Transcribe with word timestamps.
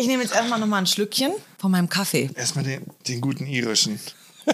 Ich 0.00 0.06
nehme 0.06 0.22
jetzt 0.22 0.34
erstmal 0.34 0.58
nochmal 0.58 0.80
ein 0.80 0.86
Schlückchen 0.86 1.30
von 1.58 1.70
meinem 1.70 1.90
Kaffee. 1.90 2.30
Erstmal 2.34 2.64
den, 2.64 2.86
den 3.06 3.20
guten 3.20 3.44
irischen. 3.46 4.00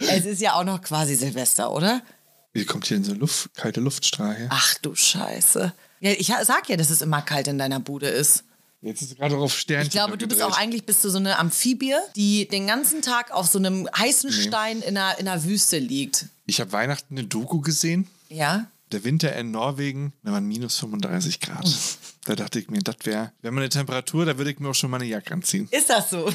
Es 0.00 0.24
ist 0.24 0.40
ja 0.40 0.54
auch 0.54 0.64
noch 0.64 0.80
quasi 0.80 1.14
Silvester, 1.14 1.72
oder? 1.72 2.02
Wie 2.52 2.64
kommt 2.64 2.86
hier 2.86 2.96
denn 2.96 3.04
so 3.04 3.14
Luft, 3.14 3.54
kalte 3.54 3.80
Luftstrahl 3.80 4.48
Ach 4.50 4.74
du 4.82 4.94
Scheiße. 4.94 5.72
Ja, 6.00 6.10
ich 6.12 6.26
sag 6.26 6.68
ja, 6.68 6.76
dass 6.76 6.90
es 6.90 7.02
immer 7.02 7.22
kalt 7.22 7.48
in 7.48 7.58
deiner 7.58 7.80
Bude 7.80 8.08
ist. 8.08 8.44
Jetzt 8.80 9.02
ist 9.02 9.12
es 9.12 9.16
gerade 9.16 9.36
auf 9.36 9.56
Sternchen 9.56 9.86
Ich 9.86 9.92
glaube, 9.92 10.18
du 10.18 10.26
bist 10.26 10.42
auch 10.42 10.56
eigentlich 10.56 10.84
bist 10.84 11.04
du 11.04 11.10
so 11.10 11.18
eine 11.18 11.38
Amphibie, 11.38 11.94
die 12.16 12.46
den 12.48 12.66
ganzen 12.66 13.02
Tag 13.02 13.30
auf 13.30 13.46
so 13.46 13.58
einem 13.58 13.88
heißen 13.96 14.32
Stein 14.32 14.82
in 14.82 14.96
einer, 14.96 15.18
in 15.18 15.28
einer 15.28 15.42
Wüste 15.44 15.78
liegt. 15.78 16.26
Ich 16.46 16.60
habe 16.60 16.72
Weihnachten 16.72 17.16
eine 17.16 17.26
Doku 17.26 17.60
gesehen. 17.60 18.08
Ja? 18.28 18.66
Der 18.92 19.04
Winter 19.04 19.34
in 19.36 19.50
Norwegen, 19.50 20.12
da 20.22 20.32
waren 20.32 20.46
minus 20.46 20.78
35 20.78 21.40
Grad. 21.40 21.68
Da 22.24 22.36
dachte 22.36 22.60
ich 22.60 22.70
mir, 22.70 22.78
das 22.78 22.96
wäre, 23.02 23.32
wäre 23.42 23.52
mal 23.52 23.62
eine 23.62 23.68
Temperatur, 23.68 24.24
da 24.24 24.38
würde 24.38 24.52
ich 24.52 24.60
mir 24.60 24.68
auch 24.68 24.74
schon 24.74 24.90
mal 24.90 24.98
eine 24.98 25.06
Jacke 25.06 25.34
anziehen. 25.34 25.66
Ist 25.72 25.90
das 25.90 26.10
so? 26.10 26.32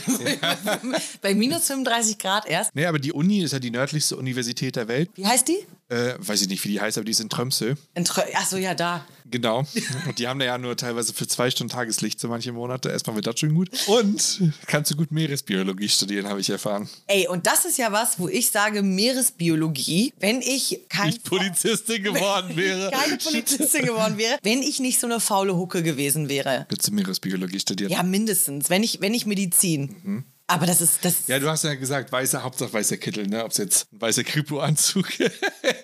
Bei 1.22 1.34
minus 1.34 1.68
35 1.68 2.18
Grad 2.18 2.45
erst. 2.45 2.76
Nee, 2.76 2.86
aber 2.86 3.00
die 3.00 3.14
Uni 3.14 3.40
ist 3.40 3.54
ja 3.54 3.59
die 3.59 3.72
nördlichste 3.72 4.18
Universität 4.18 4.76
der 4.76 4.90
Welt. 4.90 5.09
Wie 5.16 5.26
heißt 5.26 5.48
die? 5.48 5.66
Äh, 5.90 6.16
weiß 6.18 6.41
ich 6.41 6.50
nicht, 6.50 6.64
wie 6.66 6.70
die 6.70 6.82
heißt, 6.82 6.98
aber 6.98 7.05
die 7.05 7.12
ist 7.12 7.22
in 7.22 7.30
Tromsø. 7.30 7.76
In 7.95 8.04
Trö 8.04 8.22
Ach 8.36 8.45
so, 8.45 8.58
ja, 8.58 8.76
da. 8.76 9.05
Genau. 9.30 9.66
Und 10.05 10.20
die 10.20 10.28
haben 10.28 10.40
da 10.40 10.45
ja 10.45 10.58
nur 10.58 10.76
teilweise 10.76 11.14
für 11.14 11.28
zwei 11.28 11.50
Stunden 11.50 11.72
Tageslicht 11.72 12.20
so 12.20 12.28
manche 12.28 12.52
Monate. 12.52 12.90
Erstmal 12.90 13.16
wird 13.16 13.28
das 13.28 13.40
schon 13.40 13.54
gut. 13.55 13.70
Und 13.88 14.42
kannst 14.68 14.92
du 14.92 14.95
gut 14.95 15.12
Meeresbiologie 15.12 15.88
studieren, 15.90 16.28
habe 16.28 16.40
ich 16.42 16.50
erfahren. 16.50 16.90
Ey, 17.08 17.28
und 17.28 17.45
das 17.48 17.66
ist 17.66 17.78
ja 17.78 17.92
was, 17.92 18.20
wo 18.20 18.28
ich 18.28 18.52
sage 18.52 18.81
Meeresbiologie, 18.84 20.14
wenn 20.20 20.42
ich 20.42 20.81
kein 20.90 21.09
Ich 21.09 21.23
Polizistin 21.23 22.04
geworden 22.04 22.56
wäre. 22.56 22.92
keine 22.92 23.17
Polizistin 23.17 23.86
geworden 23.86 24.17
wäre, 24.17 24.38
wenn 24.44 24.62
ich 24.62 24.80
nicht 24.80 25.00
so 25.00 25.08
eine 25.08 25.20
faule 25.20 25.56
Hucke 25.56 25.84
gewesen 25.84 26.30
wäre. 26.30 26.66
Würdest 26.70 26.90
du 26.90 26.94
Meeresbiologie 26.94 27.59
studieren? 27.59 27.92
Ja, 27.92 28.04
mindestens. 28.04 28.70
Wenn 28.70 28.84
ich, 28.84 29.02
wenn 29.02 29.14
ich 29.14 29.26
Medizin. 29.26 30.23
Aber 30.50 30.66
das 30.66 30.80
ist, 30.80 31.03
das, 31.03 31.14
Ja, 31.28 31.40
du 31.40 31.50
hast 31.50 31.66
ja 31.66 31.76
gesagt, 31.76 32.09
weißer, 32.12 32.42
Hauptsache 32.42 32.72
weißer 32.72 32.95
Kittel, 32.98 33.28
ne? 33.28 33.44
Ob 33.44 33.52
es 33.52 33.58
jetzt 33.58 33.92
ein 33.92 34.00
weißer 34.02 34.23
Kripo-Anzug 34.23 35.20
ja, 35.20 35.28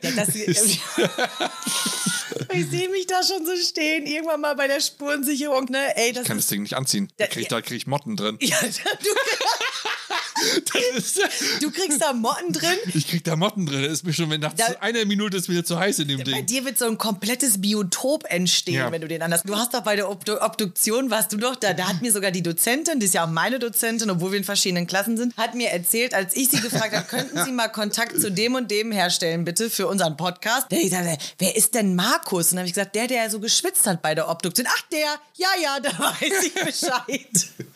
ist. 0.02 0.80
Ich 2.52 2.69
sehe 2.69 2.89
mich 2.89 3.08
da 3.08 3.22
schon 3.23 3.45
so 3.45 3.56
stehen, 3.56 4.06
irgendwann 4.06 4.41
mal 4.41 4.56
bei 4.56 4.67
der 4.67 4.80
Spurensicherung, 4.80 5.66
ne? 5.69 5.95
Ey, 5.95 6.14
das 6.14 6.23
Ich 6.23 6.28
kann 6.28 6.38
das. 6.38 6.47
Ding 6.47 6.64
nicht 6.64 6.75
anziehen. 6.75 7.11
Da 7.17 7.28
krieg, 7.28 7.44
ich- 7.44 7.47
da 7.50 7.61
krieg 7.61 7.78
ich 7.78 7.88
Motten 7.88 8.16
drin. 8.16 8.38
Ja, 8.41 8.58
du, 8.66 8.67
ist, 10.97 11.19
du 11.61 11.72
kriegst 11.72 12.02
da 12.02 12.14
Motten 12.14 12.52
drin. 12.53 12.78
ich 12.94 13.08
krieg 13.08 13.23
da 13.23 13.36
Motten 13.36 13.66
drin. 13.66 13.84
Das 13.84 13.94
ist 13.94 14.06
mir 14.06 14.14
schon, 14.14 14.30
wenn 14.30 14.41
nach 14.41 14.53
Da- 14.53 14.66
einer 14.81 15.06
Minute 15.06 15.38
ist 15.38 15.47
mir 15.47 15.64
zu 15.64 15.80
heiß 15.80 16.00
in 16.00 16.08
dem 16.09 16.17
Bei 16.19 16.23
Ding. 16.23 16.45
dir 16.45 16.66
wird 16.66 16.78
so 16.78 16.86
ein 16.86 16.97
komplettes 16.97 17.61
Biotop 17.61 18.25
entstehen, 18.30 18.75
Ja. 18.75 18.91
wenn 18.91 19.02
du 19.02 19.08
den 19.08 19.22
anhast. 19.22 19.47
Du 19.47 19.56
hast 19.56 19.73
doch 19.73 19.81
bei 19.81 19.95
der 19.95 20.09
Obdu 20.09 20.39
Obduktion, 20.41 21.09
warst 21.09 21.31
du 21.34 21.38
doch 21.38 21.56
da. 21.56 21.73
Da 21.73 21.88
hat 21.88 22.02
mir 22.02 22.11
sogar 22.11 22.31
die 22.31 22.44
Dozentin, 22.44 23.00
die 23.00 23.06
ist 23.06 23.14
ja 23.14 23.23
auch 23.25 23.30
meine 23.30 23.59
Dozentin, 23.59 24.09
obwohl 24.09 24.31
wir 24.31 24.39
in 24.39 24.44
verschiedenen 24.54 24.88
Klassen 24.88 25.18
sind, 25.18 25.36
hat 25.38 25.56
mir 25.56 25.70
erzählt, 25.70 26.14
als 26.14 26.36
ich 26.36 26.50
sie 26.50 26.62
gefragt 26.62 26.96
habe, 26.96 27.06
könnten 27.08 27.44
Sie 27.44 27.52
mal 27.52 27.70
Kontakt 27.70 28.20
zu 28.20 28.32
dem 28.32 28.56
und 28.56 28.70
dem 28.70 28.92
herstellen, 28.92 29.46
bitte, 29.46 29.70
für 29.70 29.88
unseren 29.88 30.16
Podcast. 30.16 30.72
Der 30.72 30.82
gesagt, 30.82 31.36
wer 31.40 31.56
ist 31.56 31.73
denn 31.73 31.96
Markus? 31.96 32.48
Und 32.48 32.52
dann 32.52 32.59
habe 32.59 32.68
ich 32.68 32.74
gesagt, 32.74 32.96
der, 32.96 33.08
der 33.08 33.30
so 33.30 33.40
geschwitzt 33.40 33.88
hat 33.88 34.02
bei 34.02 34.14
der 34.14 34.30
Obduktion. 34.30 34.68
Ach, 34.70 34.81
der, 34.92 35.20
ja, 35.36 35.48
ja, 35.62 35.80
da 35.80 35.90
weiß 35.90 36.46
ich 36.46 36.54
Bescheid. 36.54 37.48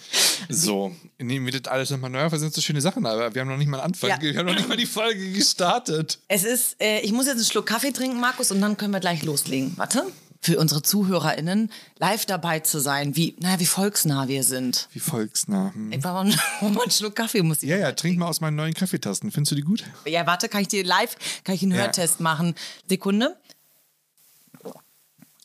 So, 0.50 0.96
nehmen 1.18 1.46
wir 1.46 1.60
das 1.60 1.70
alles 1.70 1.90
nochmal 1.90 2.10
neu 2.10 2.24
auf. 2.24 2.32
Das 2.32 2.40
sind 2.40 2.54
so 2.54 2.62
schöne 2.62 2.80
Sachen, 2.80 3.06
aber 3.06 3.34
wir 3.36 3.42
haben 3.42 3.50
noch 3.50 3.58
nicht 3.58 3.68
mal 3.68 3.80
einen 3.80 3.88
Anfang. 3.88 4.10
Ja. 4.10 4.22
Wir 4.22 4.38
haben 4.38 4.46
noch 4.46 4.56
nicht 4.56 4.70
mal 4.70 4.78
die 4.78 4.86
Folge 4.86 5.34
gestartet. 5.34 6.20
Es 6.30 6.46
ist, 6.46 6.82
äh, 6.82 7.02
ich 7.02 7.12
muss 7.12 7.26
jetzt 7.26 7.36
einen 7.36 7.46
Schluck 7.46 7.66
Kaffee 7.66 7.92
trinken, 7.92 8.20
Markus, 8.20 8.52
und 8.52 8.62
dann 8.62 8.78
können 8.78 8.94
wir 8.94 9.02
gleich 9.02 9.24
loslegen. 9.24 9.74
Warte. 9.76 10.06
Für 10.48 10.60
unsere 10.60 10.82
ZuhörerInnen 10.82 11.70
live 12.00 12.26
dabei 12.26 12.62
zu 12.62 12.80
sein, 12.80 13.18
wie, 13.18 13.36
naja, 13.42 13.60
wie 13.60 13.66
volksnah 13.66 14.30
wir 14.30 14.46
sind. 14.46 14.88
Wie 14.94 15.02
volksnah. 15.02 15.74
Hm. 15.74 15.92
Einfach 15.92 16.14
mal, 16.14 16.24
mal 16.62 16.84
einen 16.84 16.90
Schluck 16.92 17.18
Kaffee 17.18 17.42
muss 17.42 17.64
ich. 17.64 17.68
Ja, 17.70 17.76
ja, 17.76 17.92
trink 17.92 18.18
mal 18.18 18.28
aus 18.30 18.40
meinen 18.40 18.56
neuen 18.56 18.74
Kaffeetasten. 18.74 19.30
Findest 19.30 19.52
du 19.52 19.56
die 19.58 19.64
gut? 19.64 19.84
Ja, 20.06 20.26
warte, 20.26 20.48
kann 20.48 20.62
ich 20.62 20.70
dir 20.70 20.86
live, 20.86 21.18
kann 21.44 21.54
ich 21.54 21.64
einen 21.64 21.74
Ja. 21.74 21.80
Hörtest 21.82 22.22
machen? 22.22 22.56
Sekunde. 22.88 23.36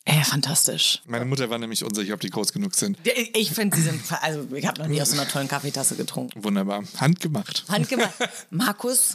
Äh, 0.04 0.22
fantastisch. 0.22 1.02
Meine 1.06 1.24
Mutter 1.24 1.50
war 1.50 1.58
nämlich 1.58 1.82
unsicher, 1.82 2.14
ob 2.14 2.20
die 2.20 2.30
groß 2.30 2.52
genug 2.52 2.76
sind. 2.76 2.96
Ich- 3.02 3.34
Ich 3.34 3.50
finde, 3.50 3.76
sie 3.76 3.82
sind, 3.82 4.00
also 4.22 4.46
ich 4.54 4.64
habe 4.68 4.80
noch 4.82 4.86
nie 4.86 5.02
aus 5.02 5.10
so 5.10 5.20
einer 5.20 5.28
tollen 5.28 5.48
Kaffeetasse 5.48 5.96
getrunken. 5.96 6.44
Wunderbar. 6.44 6.84
Handgemacht. 7.00 7.64
Handgemacht. 7.68 8.14
Markus, 8.50 9.14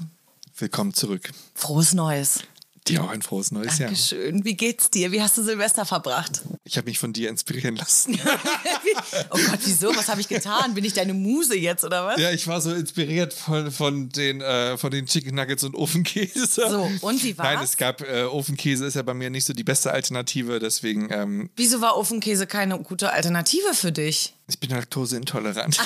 Willkommen 0.58 0.94
zurück. 0.94 1.30
frohes 1.54 1.94
Neues. 1.94 2.40
Dir 2.88 3.04
auch 3.04 3.10
ein 3.10 3.22
frohes 3.22 3.52
neues 3.52 3.78
Jahr. 3.78 3.90
Dankeschön. 3.90 4.46
Wie 4.46 4.56
geht's 4.56 4.90
dir? 4.90 5.12
Wie 5.12 5.22
hast 5.22 5.38
du 5.38 5.44
Silvester 5.44 5.86
verbracht? 5.86 6.42
Ich 6.64 6.78
habe 6.78 6.90
mich 6.90 7.00
von 7.00 7.14
dir 7.14 7.30
inspirieren 7.30 7.76
lassen. 7.76 8.20
oh 9.30 9.38
Gott, 9.50 9.60
wieso? 9.66 9.96
Was 9.96 10.08
habe 10.08 10.22
ich 10.22 10.28
getan? 10.28 10.74
Bin 10.74 10.86
ich 10.86 10.94
deine 10.94 11.14
Muse 11.14 11.56
jetzt 11.56 11.84
oder 11.84 12.06
was? 12.06 12.20
Ja, 12.20 12.32
ich 12.32 12.48
war 12.48 12.62
so 12.62 12.74
inspiriert 12.74 13.34
von, 13.34 13.72
von, 13.72 14.10
den, 14.10 14.42
äh, 14.42 14.78
von 14.78 14.92
den 14.92 15.06
Chicken 15.06 15.36
Nuggets 15.36 15.64
und 15.64 15.76
Ofenkäse. 15.76 16.48
So, 16.48 16.90
und 17.02 17.24
wie 17.24 17.38
war's? 17.38 17.48
Nein, 17.48 17.64
es 17.64 17.78
gab 17.78 18.02
äh, 18.02 18.24
Ofenkäse, 18.24 18.86
ist 18.86 18.96
ja 18.96 19.02
bei 19.02 19.14
mir 19.14 19.30
nicht 19.30 19.46
so 19.46 19.54
die 19.54 19.64
beste 19.64 19.92
Alternative, 19.92 20.60
deswegen, 20.60 21.10
ähm, 21.12 21.50
Wieso 21.56 21.82
war 21.82 21.98
Ofenkäse 21.98 22.48
keine 22.48 22.80
gute 22.80 23.12
Alternative 23.12 23.74
für 23.74 23.92
dich? 23.92 24.34
Ich 24.48 24.60
bin 24.60 24.70
laktoseintolerant. 24.70 25.78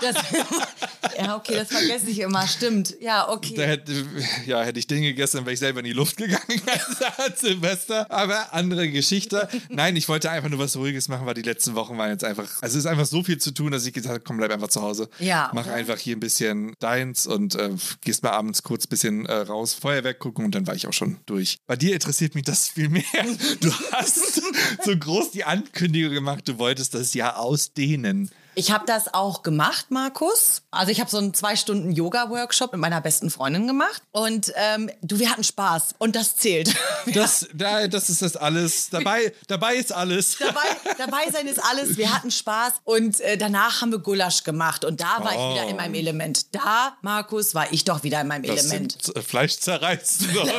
Das, 0.00 0.14
ja, 1.18 1.36
okay, 1.36 1.54
das 1.56 1.68
vergesse 1.68 2.10
ich 2.10 2.20
immer. 2.20 2.46
Stimmt. 2.46 2.94
Ja, 3.00 3.28
okay. 3.28 3.56
hätte, 3.56 4.06
ja, 4.46 4.62
hätte 4.62 4.78
ich 4.78 4.86
den 4.86 5.02
gegessen, 5.02 5.40
wäre 5.40 5.52
ich 5.52 5.58
selber 5.58 5.80
in 5.80 5.86
die 5.86 5.92
Luft 5.92 6.16
gegangen 6.16 6.62
als 7.16 7.40
Silvester. 7.40 8.08
Aber 8.10 8.52
andere 8.54 8.88
Geschichte. 8.88 9.48
Nein, 9.68 9.96
ich 9.96 10.08
wollte 10.08 10.30
einfach 10.30 10.48
nur 10.48 10.60
was 10.60 10.76
Ruhiges 10.76 11.08
machen, 11.08 11.26
weil 11.26 11.34
die 11.34 11.42
letzten 11.42 11.74
Wochen 11.74 11.98
waren 11.98 12.10
jetzt 12.10 12.24
einfach. 12.24 12.48
Also 12.62 12.78
es 12.78 12.84
ist 12.84 12.86
einfach 12.86 13.06
so 13.06 13.24
viel 13.24 13.38
zu 13.38 13.52
tun, 13.52 13.72
dass 13.72 13.84
ich 13.84 13.92
gesagt 13.92 14.14
habe, 14.14 14.24
komm, 14.24 14.36
bleib 14.36 14.52
einfach 14.52 14.68
zu 14.68 14.80
Hause. 14.82 15.08
Ja, 15.18 15.50
Mach 15.54 15.66
einfach 15.66 15.98
hier 15.98 16.16
ein 16.16 16.20
bisschen 16.20 16.74
deins 16.78 17.26
und 17.26 17.56
äh, 17.56 17.70
gehst 18.02 18.22
mal 18.22 18.30
abends 18.30 18.62
kurz 18.62 18.86
ein 18.86 18.90
bisschen 18.90 19.26
äh, 19.26 19.32
raus, 19.32 19.74
Feuerwerk 19.74 20.20
gucken 20.20 20.44
und 20.44 20.54
dann 20.54 20.66
war 20.66 20.74
ich 20.74 20.86
auch 20.86 20.92
schon 20.92 21.18
durch. 21.26 21.58
Bei 21.66 21.74
dir 21.74 21.94
interessiert 21.94 22.34
mich 22.36 22.44
das 22.44 22.68
viel 22.68 22.88
mehr. 22.88 23.02
Du 23.60 23.72
hast 23.92 24.42
so 24.84 24.96
groß 24.96 25.32
die 25.32 25.44
Ankündigung 25.44 26.12
gemacht, 26.12 26.46
du 26.46 26.58
wolltest 26.58 26.94
das 26.94 27.07
Jahr 27.14 27.38
ausdehnen. 27.38 28.30
Ich 28.58 28.72
habe 28.72 28.84
das 28.86 29.14
auch 29.14 29.44
gemacht, 29.44 29.86
Markus. 29.90 30.62
Also 30.72 30.90
ich 30.90 30.98
habe 30.98 31.08
so 31.08 31.18
einen 31.18 31.32
zwei 31.32 31.54
Stunden 31.54 31.92
Yoga-Workshop 31.92 32.72
mit 32.72 32.80
meiner 32.80 33.00
besten 33.00 33.30
Freundin 33.30 33.68
gemacht. 33.68 34.02
Und 34.10 34.52
ähm, 34.56 34.90
du, 35.00 35.20
wir 35.20 35.30
hatten 35.30 35.44
Spaß. 35.44 35.94
Und 35.98 36.16
das 36.16 36.34
zählt. 36.36 36.74
Das, 37.14 37.46
da, 37.54 37.86
das 37.88 38.10
ist 38.10 38.20
das 38.20 38.36
alles. 38.36 38.90
Dabei, 38.90 39.32
dabei 39.46 39.76
ist 39.76 39.92
alles. 39.92 40.36
dabei, 40.38 40.66
dabei 40.98 41.30
sein 41.32 41.46
ist 41.46 41.58
alles. 41.64 41.96
Wir 41.96 42.12
hatten 42.14 42.30
Spaß. 42.30 42.74
Und 42.84 43.20
äh, 43.20 43.38
danach 43.38 43.80
haben 43.80 43.92
wir 43.92 43.98
Gulasch 44.00 44.42
gemacht. 44.44 44.84
Und 44.84 45.00
da 45.00 45.24
war 45.24 45.32
Oh. 45.34 45.48
ich 45.54 45.54
wieder 45.60 45.70
in 45.70 45.76
meinem 45.76 45.94
Element. 45.94 46.54
Da, 46.54 46.96
Markus, 47.00 47.54
war 47.54 47.72
ich 47.72 47.84
doch 47.84 48.02
wieder 48.02 48.20
in 48.20 48.26
meinem 48.28 48.42
Das 48.42 48.66
Element. 48.66 49.00
sind 49.00 49.16
äh, 49.16 49.22
Fleisch 49.22 49.56
zerreißen 49.58 50.28
oder, 50.36 50.52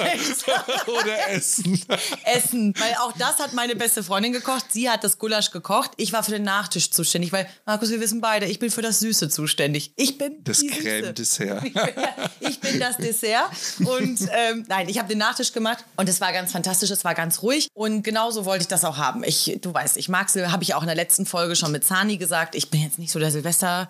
oder 1.02 1.30
essen. 1.30 1.86
Essen, 2.24 2.74
weil 2.80 2.96
auch 3.02 3.12
das 3.18 3.38
hat 3.40 3.54
meine 3.54 3.76
beste 3.76 4.02
Freundin 4.04 4.32
gekocht. 4.34 4.66
Sie 4.72 4.90
hat 4.90 5.04
das 5.04 5.20
Gulasch 5.20 5.52
gekocht. 5.52 5.92
Ich 5.98 6.14
war 6.14 6.24
für 6.24 6.32
den 6.32 6.44
Nachtisch 6.44 6.90
zuständig, 6.90 7.32
weil 7.32 7.48
Markus, 7.66 7.89
wir 7.90 8.00
wissen 8.00 8.22
beide, 8.22 8.46
ich 8.46 8.60
bin 8.60 8.70
für 8.72 8.82
das 8.82 9.00
Süße 9.00 9.30
zuständig. 9.30 9.94
Ich 9.96 10.18
bin 10.18 10.44
Das. 10.44 10.66
Creme-Dessert. 10.66 11.64
Ich 11.70 11.74
ja, 11.74 11.90
ich 12.40 12.60
bin 12.60 12.80
das 12.80 12.98
Dessert. 12.98 13.50
Und 13.80 14.20
ähm, 14.32 14.66
nein, 14.68 14.90
ich 14.90 14.98
habe 14.98 15.08
den 15.08 15.18
Nachtisch 15.18 15.54
gemacht 15.54 15.84
und 15.98 16.10
es 16.10 16.22
war 16.22 16.32
ganz 16.34 16.52
fantastisch, 16.52 16.90
es 16.92 17.04
war 17.04 17.16
ganz 17.16 17.42
ruhig. 17.42 17.68
Und 17.74 18.04
genauso 18.04 18.46
wollte 18.46 18.64
ich 18.64 18.68
das 18.68 18.86
auch 18.86 18.98
haben. 18.98 19.24
Ich, 19.24 19.58
du 19.62 19.74
weißt, 19.74 19.98
ich 19.98 20.10
mag 20.10 20.30
habe 20.30 20.64
ich 20.64 20.74
auch 20.74 20.82
in 20.82 20.88
der 20.88 20.96
letzten 20.96 21.26
Folge 21.26 21.56
schon 21.56 21.72
mit 21.72 21.84
Zani 21.84 22.18
gesagt. 22.18 22.56
Ich 22.56 22.70
bin 22.70 22.82
jetzt 22.82 23.00
nicht 23.00 23.12
so 23.12 23.20
der 23.20 23.32
Silvester. 23.32 23.88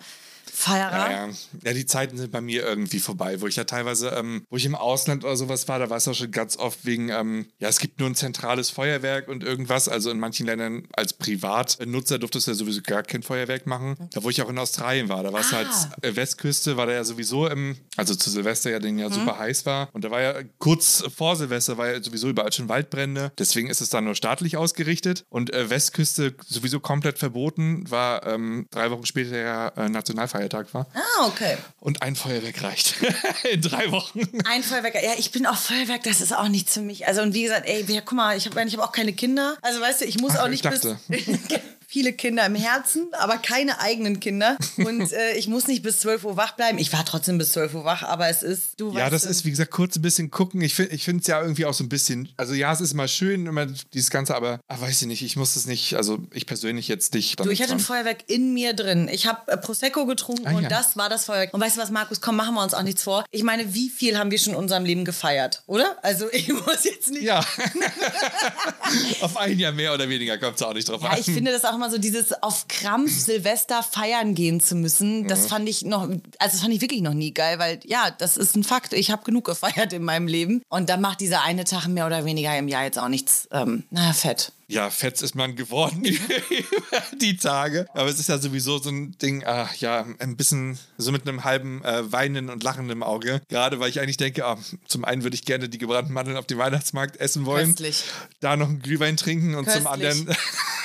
Feierer. 0.60 1.10
Ja, 1.10 1.26
ja. 1.26 1.32
ja, 1.64 1.72
die 1.72 1.86
Zeiten 1.86 2.16
sind 2.18 2.30
bei 2.32 2.40
mir 2.40 2.62
irgendwie 2.64 2.98
vorbei, 3.00 3.40
wo 3.40 3.46
ich 3.46 3.56
ja 3.56 3.64
teilweise, 3.64 4.10
ähm, 4.10 4.44
wo 4.50 4.56
ich 4.56 4.64
im 4.66 4.74
Ausland 4.74 5.24
oder 5.24 5.36
sowas 5.36 5.66
war, 5.68 5.78
da 5.78 5.90
war 5.90 5.96
es 5.96 6.06
auch 6.08 6.14
schon 6.14 6.30
ganz 6.30 6.56
oft 6.56 6.84
wegen, 6.84 7.08
ähm, 7.08 7.46
ja, 7.58 7.68
es 7.68 7.78
gibt 7.78 7.98
nur 7.98 8.08
ein 8.08 8.14
zentrales 8.14 8.70
Feuerwerk 8.70 9.28
und 9.28 9.42
irgendwas. 9.42 9.88
Also 9.88 10.10
in 10.10 10.18
manchen 10.20 10.46
Ländern 10.46 10.86
als 10.92 11.12
Privatnutzer 11.14 12.18
durftest 12.18 12.46
du 12.46 12.50
ja 12.52 12.54
sowieso 12.54 12.82
gar 12.82 13.02
kein 13.02 13.22
Feuerwerk 13.22 13.66
machen. 13.66 13.96
Da, 14.12 14.22
wo 14.22 14.30
ich 14.30 14.42
auch 14.42 14.50
in 14.50 14.58
Australien 14.58 15.08
war, 15.08 15.22
da 15.22 15.32
war 15.32 15.40
es 15.40 15.52
Ah. 15.52 15.90
halt 16.02 16.16
Westküste, 16.16 16.76
war 16.76 16.86
da 16.86 16.92
ja 16.92 17.04
sowieso 17.04 17.46
im, 17.48 17.76
also 17.96 18.14
zu 18.14 18.30
Silvester 18.30 18.70
ja, 18.70 18.78
den 18.78 18.98
ja 18.98 19.10
super 19.10 19.38
heiß 19.38 19.66
war. 19.66 19.88
Und 19.92 20.04
da 20.04 20.10
war 20.10 20.20
ja 20.20 20.34
kurz 20.58 21.02
vor 21.16 21.36
Silvester 21.36 21.78
war 21.78 21.90
ja 21.90 22.02
sowieso 22.02 22.28
überall 22.28 22.52
schon 22.52 22.68
Waldbrände. 22.68 23.32
Deswegen 23.38 23.68
ist 23.70 23.80
es 23.80 23.90
dann 23.90 24.04
nur 24.04 24.14
staatlich 24.14 24.56
ausgerichtet. 24.56 25.24
Und 25.28 25.52
äh, 25.52 25.70
Westküste 25.70 26.34
sowieso 26.46 26.80
komplett 26.80 27.18
verboten, 27.18 27.90
war 27.90 28.26
ähm, 28.26 28.66
drei 28.70 28.90
Wochen 28.90 29.06
später 29.06 29.36
ja 29.36 29.68
äh, 29.70 29.88
Nationalfeiertag 29.88 30.49
war. 30.72 30.86
Ah, 30.94 31.26
okay. 31.26 31.56
Und 31.80 32.02
ein 32.02 32.16
Feuerwerk 32.16 32.62
reicht. 32.62 32.94
In 33.50 33.62
drei 33.62 33.90
Wochen. 33.90 34.20
Ein 34.44 34.62
Feuerwerk. 34.62 34.94
Ja, 34.94 35.12
ich 35.18 35.30
bin 35.30 35.46
auch 35.46 35.56
Feuerwerk, 35.56 36.02
das 36.04 36.20
ist 36.20 36.32
auch 36.36 36.48
nichts 36.48 36.74
für 36.74 36.82
mich. 36.82 37.06
Also, 37.06 37.22
und 37.22 37.34
wie 37.34 37.42
gesagt, 37.42 37.66
ey, 37.66 37.84
guck 38.04 38.12
mal, 38.12 38.36
ich 38.36 38.46
habe 38.46 38.62
ich 38.62 38.76
hab 38.76 38.84
auch 38.84 38.92
keine 38.92 39.12
Kinder. 39.12 39.56
Also, 39.62 39.80
weißt 39.80 40.02
du, 40.02 40.04
ich 40.04 40.18
muss 40.18 40.36
Ach, 40.36 40.40
auch 40.42 40.44
ich 40.46 40.62
nicht 40.62 40.64
dachte. 40.64 40.98
bis. 41.08 41.26
viele 41.90 42.12
Kinder 42.12 42.46
im 42.46 42.54
Herzen, 42.54 43.08
aber 43.18 43.36
keine 43.36 43.80
eigenen 43.80 44.20
Kinder. 44.20 44.56
Und 44.76 45.12
äh, 45.12 45.32
ich 45.34 45.48
muss 45.48 45.66
nicht 45.66 45.82
bis 45.82 45.98
12 46.00 46.24
Uhr 46.24 46.36
wach 46.36 46.52
bleiben. 46.52 46.78
Ich 46.78 46.92
war 46.92 47.04
trotzdem 47.04 47.36
bis 47.36 47.50
12 47.52 47.74
Uhr 47.74 47.84
wach, 47.84 48.04
aber 48.04 48.28
es 48.28 48.44
ist, 48.44 48.78
du 48.80 48.92
Ja, 48.96 49.10
das 49.10 49.24
ist, 49.24 49.44
wie 49.44 49.50
gesagt, 49.50 49.72
kurz 49.72 49.96
ein 49.96 50.02
bisschen 50.02 50.30
gucken. 50.30 50.60
Ich 50.60 50.74
finde 50.74 50.94
es 51.20 51.26
ja 51.26 51.42
irgendwie 51.42 51.66
auch 51.66 51.74
so 51.74 51.82
ein 51.82 51.88
bisschen, 51.88 52.28
also 52.36 52.54
ja, 52.54 52.72
es 52.72 52.80
ist 52.80 52.92
immer 52.92 53.08
schön, 53.08 53.46
immer 53.46 53.66
dieses 53.92 54.10
Ganze, 54.10 54.36
aber 54.36 54.60
ah, 54.68 54.80
weiß 54.80 55.02
ich 55.02 55.08
nicht, 55.08 55.22
ich 55.22 55.34
muss 55.34 55.56
es 55.56 55.66
nicht, 55.66 55.94
also 55.94 56.18
ich 56.32 56.46
persönlich 56.46 56.86
jetzt 56.86 57.12
nicht. 57.14 57.40
Du, 57.40 57.50
ich 57.50 57.60
hatte 57.60 57.72
ein. 57.72 57.80
Feuerwerk 57.80 58.18
in 58.28 58.54
mir 58.54 58.72
drin. 58.72 59.08
Ich 59.10 59.26
habe 59.26 59.50
äh, 59.50 59.56
Prosecco 59.56 60.06
getrunken 60.06 60.46
Ah, 60.46 60.52
und 60.52 60.62
ja. 60.62 60.68
das 60.68 60.96
war 60.96 61.08
das 61.08 61.24
Feuerwerk. 61.24 61.52
Und 61.52 61.60
weißt 61.60 61.76
du 61.76 61.80
was, 61.80 61.90
Markus, 61.90 62.20
komm, 62.20 62.36
machen 62.36 62.54
wir 62.54 62.62
uns 62.62 62.72
auch 62.74 62.82
nichts 62.84 63.02
vor. 63.02 63.24
Ich 63.32 63.42
meine, 63.42 63.74
wie 63.74 63.88
viel 63.88 64.16
haben 64.16 64.30
wir 64.30 64.38
schon 64.38 64.52
in 64.52 64.58
unserem 64.60 64.84
Leben 64.84 65.04
gefeiert, 65.04 65.64
oder? 65.66 65.96
Also 66.02 66.26
ich 66.32 66.48
muss 66.52 66.84
jetzt 66.84 67.10
nicht... 67.10 67.22
Ja. 67.24 67.40
Auf 69.22 69.36
ein 69.36 69.58
Jahr 69.58 69.72
mehr 69.72 69.92
oder 69.92 70.08
weniger 70.08 70.38
kommt 70.38 70.56
es 70.56 70.62
auch 70.62 70.74
nicht 70.74 70.88
drauf 70.88 71.02
Ja, 71.02 71.10
an. 71.10 71.18
ich 71.18 71.26
finde 71.26 71.50
das 71.52 71.64
auch 71.64 71.78
immer 71.80 71.90
so, 71.90 71.96
dieses 71.96 72.42
auf 72.42 72.68
Krampf 72.68 73.10
Silvester 73.10 73.82
feiern 73.82 74.34
gehen 74.34 74.60
zu 74.60 74.74
müssen, 74.74 75.26
das 75.26 75.46
fand 75.46 75.66
ich 75.66 75.82
noch, 75.82 76.02
also 76.02 76.20
das 76.38 76.60
fand 76.60 76.74
ich 76.74 76.82
wirklich 76.82 77.00
noch 77.00 77.14
nie 77.14 77.32
geil, 77.32 77.58
weil 77.58 77.80
ja, 77.84 78.10
das 78.10 78.36
ist 78.36 78.54
ein 78.54 78.64
Fakt. 78.64 78.92
Ich 78.92 79.10
habe 79.10 79.24
genug 79.24 79.44
gefeiert 79.50 79.94
in 79.94 80.04
meinem 80.04 80.26
Leben 80.26 80.62
und 80.68 80.90
dann 80.90 81.00
macht 81.00 81.20
dieser 81.20 81.42
eine 81.42 81.64
Tag 81.64 81.88
mehr 81.88 82.06
oder 82.06 82.26
weniger 82.26 82.56
im 82.58 82.68
Jahr 82.68 82.84
jetzt 82.84 82.98
auch 82.98 83.08
nichts, 83.08 83.48
ähm, 83.50 83.84
naja, 83.90 84.12
fett. 84.12 84.52
Ja, 84.70 84.88
fetz 84.88 85.20
ist 85.22 85.34
man 85.34 85.56
geworden 85.56 86.04
über 86.04 86.34
die 87.20 87.36
Tage. 87.36 87.86
Aber 87.92 88.08
es 88.08 88.20
ist 88.20 88.28
ja 88.28 88.38
sowieso 88.38 88.78
so 88.78 88.88
ein 88.90 89.18
Ding, 89.18 89.42
ach 89.44 89.74
ja, 89.74 90.06
ein 90.20 90.36
bisschen 90.36 90.78
so 90.96 91.10
mit 91.10 91.26
einem 91.26 91.42
halben 91.42 91.82
äh, 91.84 92.10
weinenden 92.12 92.50
und 92.50 92.62
lachenden 92.62 93.02
Auge. 93.02 93.42
Gerade 93.48 93.80
weil 93.80 93.90
ich 93.90 94.00
eigentlich 94.00 94.16
denke, 94.16 94.46
ah, 94.46 94.58
zum 94.86 95.04
einen 95.04 95.24
würde 95.24 95.34
ich 95.34 95.44
gerne 95.44 95.68
die 95.68 95.78
gebrannten 95.78 96.12
Mandeln 96.12 96.36
auf 96.36 96.46
dem 96.46 96.58
Weihnachtsmarkt 96.58 97.16
essen 97.16 97.46
wollen. 97.46 97.70
Köstlich. 97.70 98.04
Da 98.38 98.56
noch 98.56 98.68
einen 98.68 98.80
Glühwein 98.80 99.16
trinken 99.16 99.56
und 99.56 99.68
zum 99.68 99.84
Köstlich. 99.84 100.10
anderen 100.10 100.36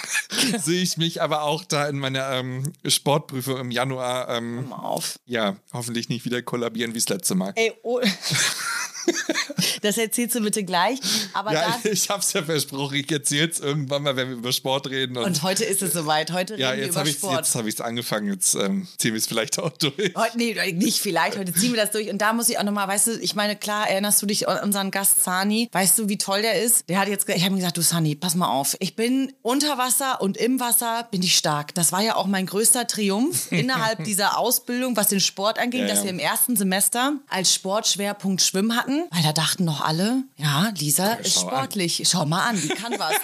sehe 0.63 0.81
ich 0.81 0.97
mich 0.97 1.21
aber 1.21 1.43
auch 1.43 1.63
da 1.63 1.87
in 1.87 1.99
meiner 1.99 2.31
ähm, 2.31 2.73
Sportprüfung 2.87 3.57
im 3.57 3.69
Januar, 3.71 4.29
ähm, 4.29 4.69
Mal 4.69 4.77
auf. 4.77 5.19
ja, 5.25 5.57
hoffentlich 5.73 6.09
nicht 6.09 6.25
wieder 6.25 6.41
kollabieren 6.41 6.93
wie 6.95 6.99
das 6.99 7.09
letzte 7.09 7.35
Mal. 7.35 7.53
Ey, 7.55 7.71
oh. 7.83 8.01
Das 9.85 9.97
erzählst 9.97 10.35
du 10.35 10.41
bitte 10.41 10.63
gleich. 10.63 10.99
Aber 11.33 11.53
Ja, 11.53 11.79
ich 11.83 12.09
hab's 12.09 12.33
ja 12.33 12.43
versprochen, 12.43 12.95
ich 12.95 13.11
erzähl's 13.11 13.59
irgendwann 13.59 14.03
mal, 14.03 14.15
wenn 14.15 14.29
wir 14.29 14.35
über 14.37 14.51
Sport 14.51 14.89
reden. 14.89 15.17
Und, 15.17 15.23
und 15.25 15.43
heute 15.43 15.63
ist 15.63 15.81
es 15.81 15.93
soweit. 15.93 16.31
Heute 16.31 16.55
ja, 16.59 16.69
reden 16.69 16.79
wir 16.79 16.85
jetzt 16.85 16.91
über 16.93 16.99
habe 17.01 17.09
ich 17.09 17.15
Sport. 17.17 17.35
jetzt 17.37 17.55
hab 17.55 17.65
ich's 17.67 17.81
angefangen, 17.81 18.27
jetzt 18.31 18.55
ähm, 18.55 18.87
ziehen 18.97 19.13
wir 19.13 19.19
es 19.19 19.27
vielleicht 19.27 19.59
auch 19.59 19.69
durch. 19.77 20.13
Heute, 20.15 20.37
nee, 20.37 20.73
nicht 20.73 20.99
vielleicht, 20.99 21.37
heute 21.37 21.53
ziehen 21.53 21.73
wir 21.73 21.81
das 21.81 21.91
durch. 21.91 22.09
Und 22.09 22.19
da 22.19 22.33
muss 22.33 22.49
ich 22.49 22.57
auch 22.57 22.63
nochmal, 22.63 22.87
weißt 22.87 23.07
du, 23.07 23.11
ich 23.19 23.35
meine, 23.35 23.55
klar, 23.55 23.89
erinnerst 23.89 24.21
du 24.21 24.25
dich 24.25 24.47
an 24.47 24.63
unseren 24.63 24.91
Gast 24.91 25.23
Sani? 25.23 25.69
Weißt 25.71 25.97
du, 25.99 26.09
wie 26.09 26.17
toll 26.17 26.41
der 26.41 26.61
ist? 26.61 26.89
Der 26.89 26.99
hat 26.99 27.07
jetzt, 27.07 27.29
ich 27.29 27.43
habe 27.43 27.53
ihm 27.53 27.57
gesagt, 27.57 27.77
du 27.77 27.81
Sani, 27.81 28.15
pass 28.15 28.35
mal 28.35 28.47
auf. 28.47 28.75
Ich 28.79 28.95
bin 28.95 29.33
unter 29.41 29.77
Wasser 29.77 30.21
und 30.21 30.37
im 30.37 30.59
Wasser 30.59 31.07
bin 31.11 31.21
ich 31.21 31.37
stark. 31.37 31.73
Das 31.75 31.91
war 31.91 32.01
ja 32.01 32.15
auch 32.15 32.25
mein 32.27 32.45
größter 32.45 32.87
Triumph 32.87 33.47
innerhalb 33.51 34.03
dieser 34.03 34.37
Ausbildung, 34.37 34.97
was 34.97 35.07
den 35.09 35.19
Sport 35.19 35.59
anging, 35.59 35.81
Ja, 35.81 35.87
dass 35.87 35.99
ja. 35.99 36.03
wir 36.05 36.11
im 36.11 36.19
ersten 36.19 36.55
Semester 36.55 37.13
als 37.29 37.53
Sportschwerpunkt 37.53 38.41
Schwimmen 38.41 38.75
hatten. 38.75 39.03
Weil 39.11 39.23
da 39.23 39.33
dachten 39.33 39.65
noch 39.65 39.74
alle, 39.81 40.23
ja, 40.37 40.71
Lisa 40.77 41.13
ist 41.13 41.33
schau 41.33 41.41
an. 41.41 41.47
sportlich. 41.47 42.03
Schau 42.05 42.25
mal 42.25 42.49
an, 42.49 42.61
die 42.61 42.67
kann 42.69 42.93
was. 42.97 43.15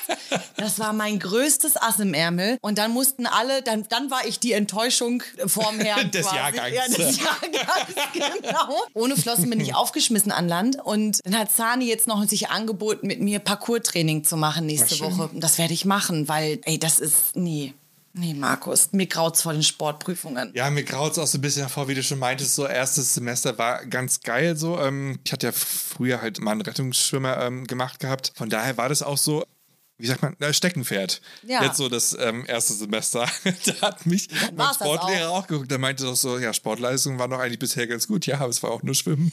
Das 0.57 0.79
war 0.79 0.93
mein 0.93 1.19
größtes 1.19 1.77
Ass 1.77 1.99
im 1.99 2.13
Ärmel. 2.13 2.57
Und 2.61 2.77
dann 2.77 2.91
mussten 2.91 3.25
alle, 3.25 3.61
dann, 3.61 3.85
dann 3.89 4.09
war 4.11 4.25
ich 4.25 4.39
die 4.39 4.53
Enttäuschung 4.53 5.23
vorm 5.45 5.79
Herrn. 5.79 6.11
Des 6.11 6.27
quasi. 6.27 6.35
Jahrgangs. 6.35 6.75
Ja, 6.75 6.87
des 6.87 7.17
Jahrgangs, 7.17 8.13
genau. 8.41 8.81
Ohne 8.93 9.15
Flossen 9.17 9.49
bin 9.49 9.59
ich 9.59 9.75
aufgeschmissen 9.75 10.31
an 10.31 10.47
Land. 10.47 10.77
Und 10.83 11.19
dann 11.23 11.37
hat 11.37 11.51
Sani 11.51 11.85
jetzt 11.85 12.07
noch 12.07 12.23
sich 12.27 12.49
angeboten, 12.49 13.07
mit 13.07 13.21
mir 13.21 13.39
Parcours-Training 13.39 14.23
zu 14.23 14.37
machen 14.37 14.65
nächste. 14.65 14.99
Woche. 14.99 15.29
Und 15.33 15.41
das 15.41 15.57
werde 15.57 15.73
ich 15.73 15.85
machen, 15.85 16.27
weil, 16.27 16.59
ey, 16.63 16.77
das 16.79 16.99
ist, 16.99 17.35
nee. 17.35 17.73
Nee, 18.13 18.33
Markus, 18.33 18.89
mir 18.91 19.07
graut's 19.07 19.41
vor 19.41 19.53
den 19.53 19.63
Sportprüfungen. 19.63 20.51
Ja, 20.53 20.69
mir 20.69 20.83
graut 20.83 21.13
es 21.13 21.19
auch 21.19 21.27
so 21.27 21.37
ein 21.37 21.41
bisschen 21.41 21.61
hervor, 21.61 21.87
wie 21.87 21.95
du 21.95 22.03
schon 22.03 22.19
meintest, 22.19 22.55
so 22.55 22.67
erstes 22.67 23.13
Semester 23.13 23.57
war 23.57 23.85
ganz 23.85 24.21
geil 24.21 24.57
so. 24.57 24.79
Ähm, 24.79 25.19
ich 25.23 25.31
hatte 25.31 25.47
ja 25.47 25.53
früher 25.53 26.21
halt 26.21 26.41
mal 26.41 26.51
einen 26.51 26.61
Rettungsschwimmer 26.61 27.37
ähm, 27.41 27.65
gemacht 27.67 27.99
gehabt. 27.99 28.33
Von 28.35 28.49
daher 28.49 28.75
war 28.77 28.89
das 28.89 29.01
auch 29.01 29.17
so, 29.17 29.45
wie 29.97 30.07
sagt 30.07 30.21
man, 30.23 30.35
äh, 30.39 30.53
Steckenpferd. 30.53 31.21
Ja. 31.43 31.63
Jetzt 31.63 31.77
so 31.77 31.87
das 31.87 32.17
ähm, 32.19 32.43
erste 32.47 32.73
Semester. 32.73 33.27
da 33.65 33.81
hat 33.81 34.05
mich 34.05 34.27
mein 34.55 34.73
Sportlehrer 34.73 35.29
auch. 35.29 35.47
geguckt. 35.47 35.71
Der 35.71 35.77
meinte 35.77 36.03
doch 36.03 36.15
so, 36.15 36.37
ja, 36.37 36.53
Sportleistung 36.53 37.17
war 37.17 37.29
doch 37.29 37.39
eigentlich 37.39 37.59
bisher 37.59 37.87
ganz 37.87 38.07
gut. 38.07 38.25
Ja, 38.25 38.39
aber 38.39 38.49
es 38.49 38.61
war 38.61 38.71
auch 38.71 38.83
nur 38.83 38.95
Schwimmen. 38.95 39.31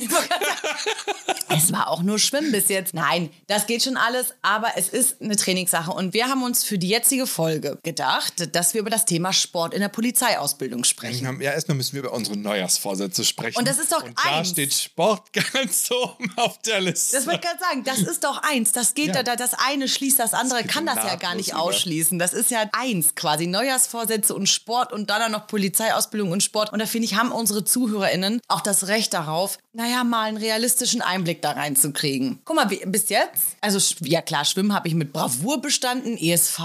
Es 1.50 1.72
war 1.72 1.88
auch 1.88 2.02
nur 2.02 2.18
Schwimmen 2.18 2.52
bis 2.52 2.68
jetzt. 2.68 2.94
Nein, 2.94 3.30
das 3.46 3.66
geht 3.66 3.82
schon 3.82 3.96
alles, 3.96 4.34
aber 4.42 4.72
es 4.76 4.88
ist 4.88 5.20
eine 5.20 5.34
Trainingssache. 5.36 5.90
Und 5.90 6.14
wir 6.14 6.26
haben 6.28 6.42
uns 6.42 6.62
für 6.64 6.78
die 6.78 6.88
jetzige 6.88 7.26
Folge 7.26 7.78
gedacht, 7.82 8.54
dass 8.54 8.74
wir 8.74 8.80
über 8.82 8.90
das 8.90 9.04
Thema 9.06 9.32
Sport 9.32 9.74
in 9.74 9.80
der 9.80 9.88
Polizeiausbildung 9.88 10.84
sprechen. 10.84 11.40
Ja, 11.40 11.52
erstmal 11.52 11.76
müssen 11.76 11.94
wir 11.94 12.00
über 12.00 12.12
unsere 12.12 12.36
Neujahrsvorsätze 12.36 13.24
sprechen. 13.24 13.58
Und 13.58 13.66
das 13.66 13.78
ist 13.78 13.92
doch 13.92 14.02
Und 14.04 14.16
da 14.24 14.38
eins. 14.38 14.50
steht 14.50 14.74
Sport 14.74 15.32
ganz 15.52 15.90
oben 15.90 16.30
auf 16.36 16.58
der 16.58 16.80
Liste. 16.80 17.16
Das 17.16 17.26
wollte 17.26 17.40
ich 17.42 17.46
gerade 17.46 17.60
sagen, 17.60 17.84
das 17.84 17.98
ist 18.00 18.24
doch 18.24 18.42
eins. 18.42 18.72
Das 18.72 18.94
geht 18.94 19.14
Ja. 19.14 19.22
da, 19.22 19.34
das 19.36 19.52
eine 19.54 19.88
schließt 19.88 20.18
das 20.18 20.34
andere, 20.34 20.62
geht 20.62 20.70
kann 20.70 20.86
das 20.86 20.96
ja 20.96 21.16
gar 21.16 21.34
nicht 21.34 21.50
über. 21.50 21.60
ausschließen. 21.62 22.18
Das 22.18 22.32
ist 22.34 22.50
ja 22.50 22.64
eins 22.72 23.14
quasi. 23.14 23.46
Neujahrsvorsätze 23.46 24.34
und 24.34 24.48
Sport 24.48 24.92
und 24.92 25.08
dann 25.10 25.32
noch 25.32 25.46
Polizeiausbildung 25.46 26.30
und 26.32 26.42
Sport. 26.42 26.72
Und 26.72 26.78
da 26.78 26.86
finde 26.86 27.06
ich, 27.06 27.14
haben 27.16 27.32
unsere 27.32 27.64
ZuhörerInnen 27.64 28.40
auch 28.48 28.60
das 28.60 28.86
Recht 28.88 29.12
darauf, 29.14 29.58
naja, 29.78 30.02
mal 30.02 30.24
einen 30.24 30.36
realistischen 30.36 31.02
Einblick 31.02 31.40
da 31.40 31.52
reinzukriegen. 31.52 32.40
Guck 32.44 32.56
mal, 32.56 32.68
wie, 32.68 32.84
bis 32.84 33.08
jetzt, 33.10 33.56
also 33.60 33.78
ja 34.00 34.20
klar, 34.20 34.44
Schwimmen 34.44 34.74
habe 34.74 34.88
ich 34.88 34.94
mit 34.94 35.12
Bravour 35.12 35.62
bestanden, 35.62 36.18
ESV, 36.18 36.58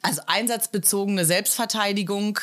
also 0.00 0.22
einsatzbezogene 0.26 1.26
Selbstverteidigung. 1.26 2.40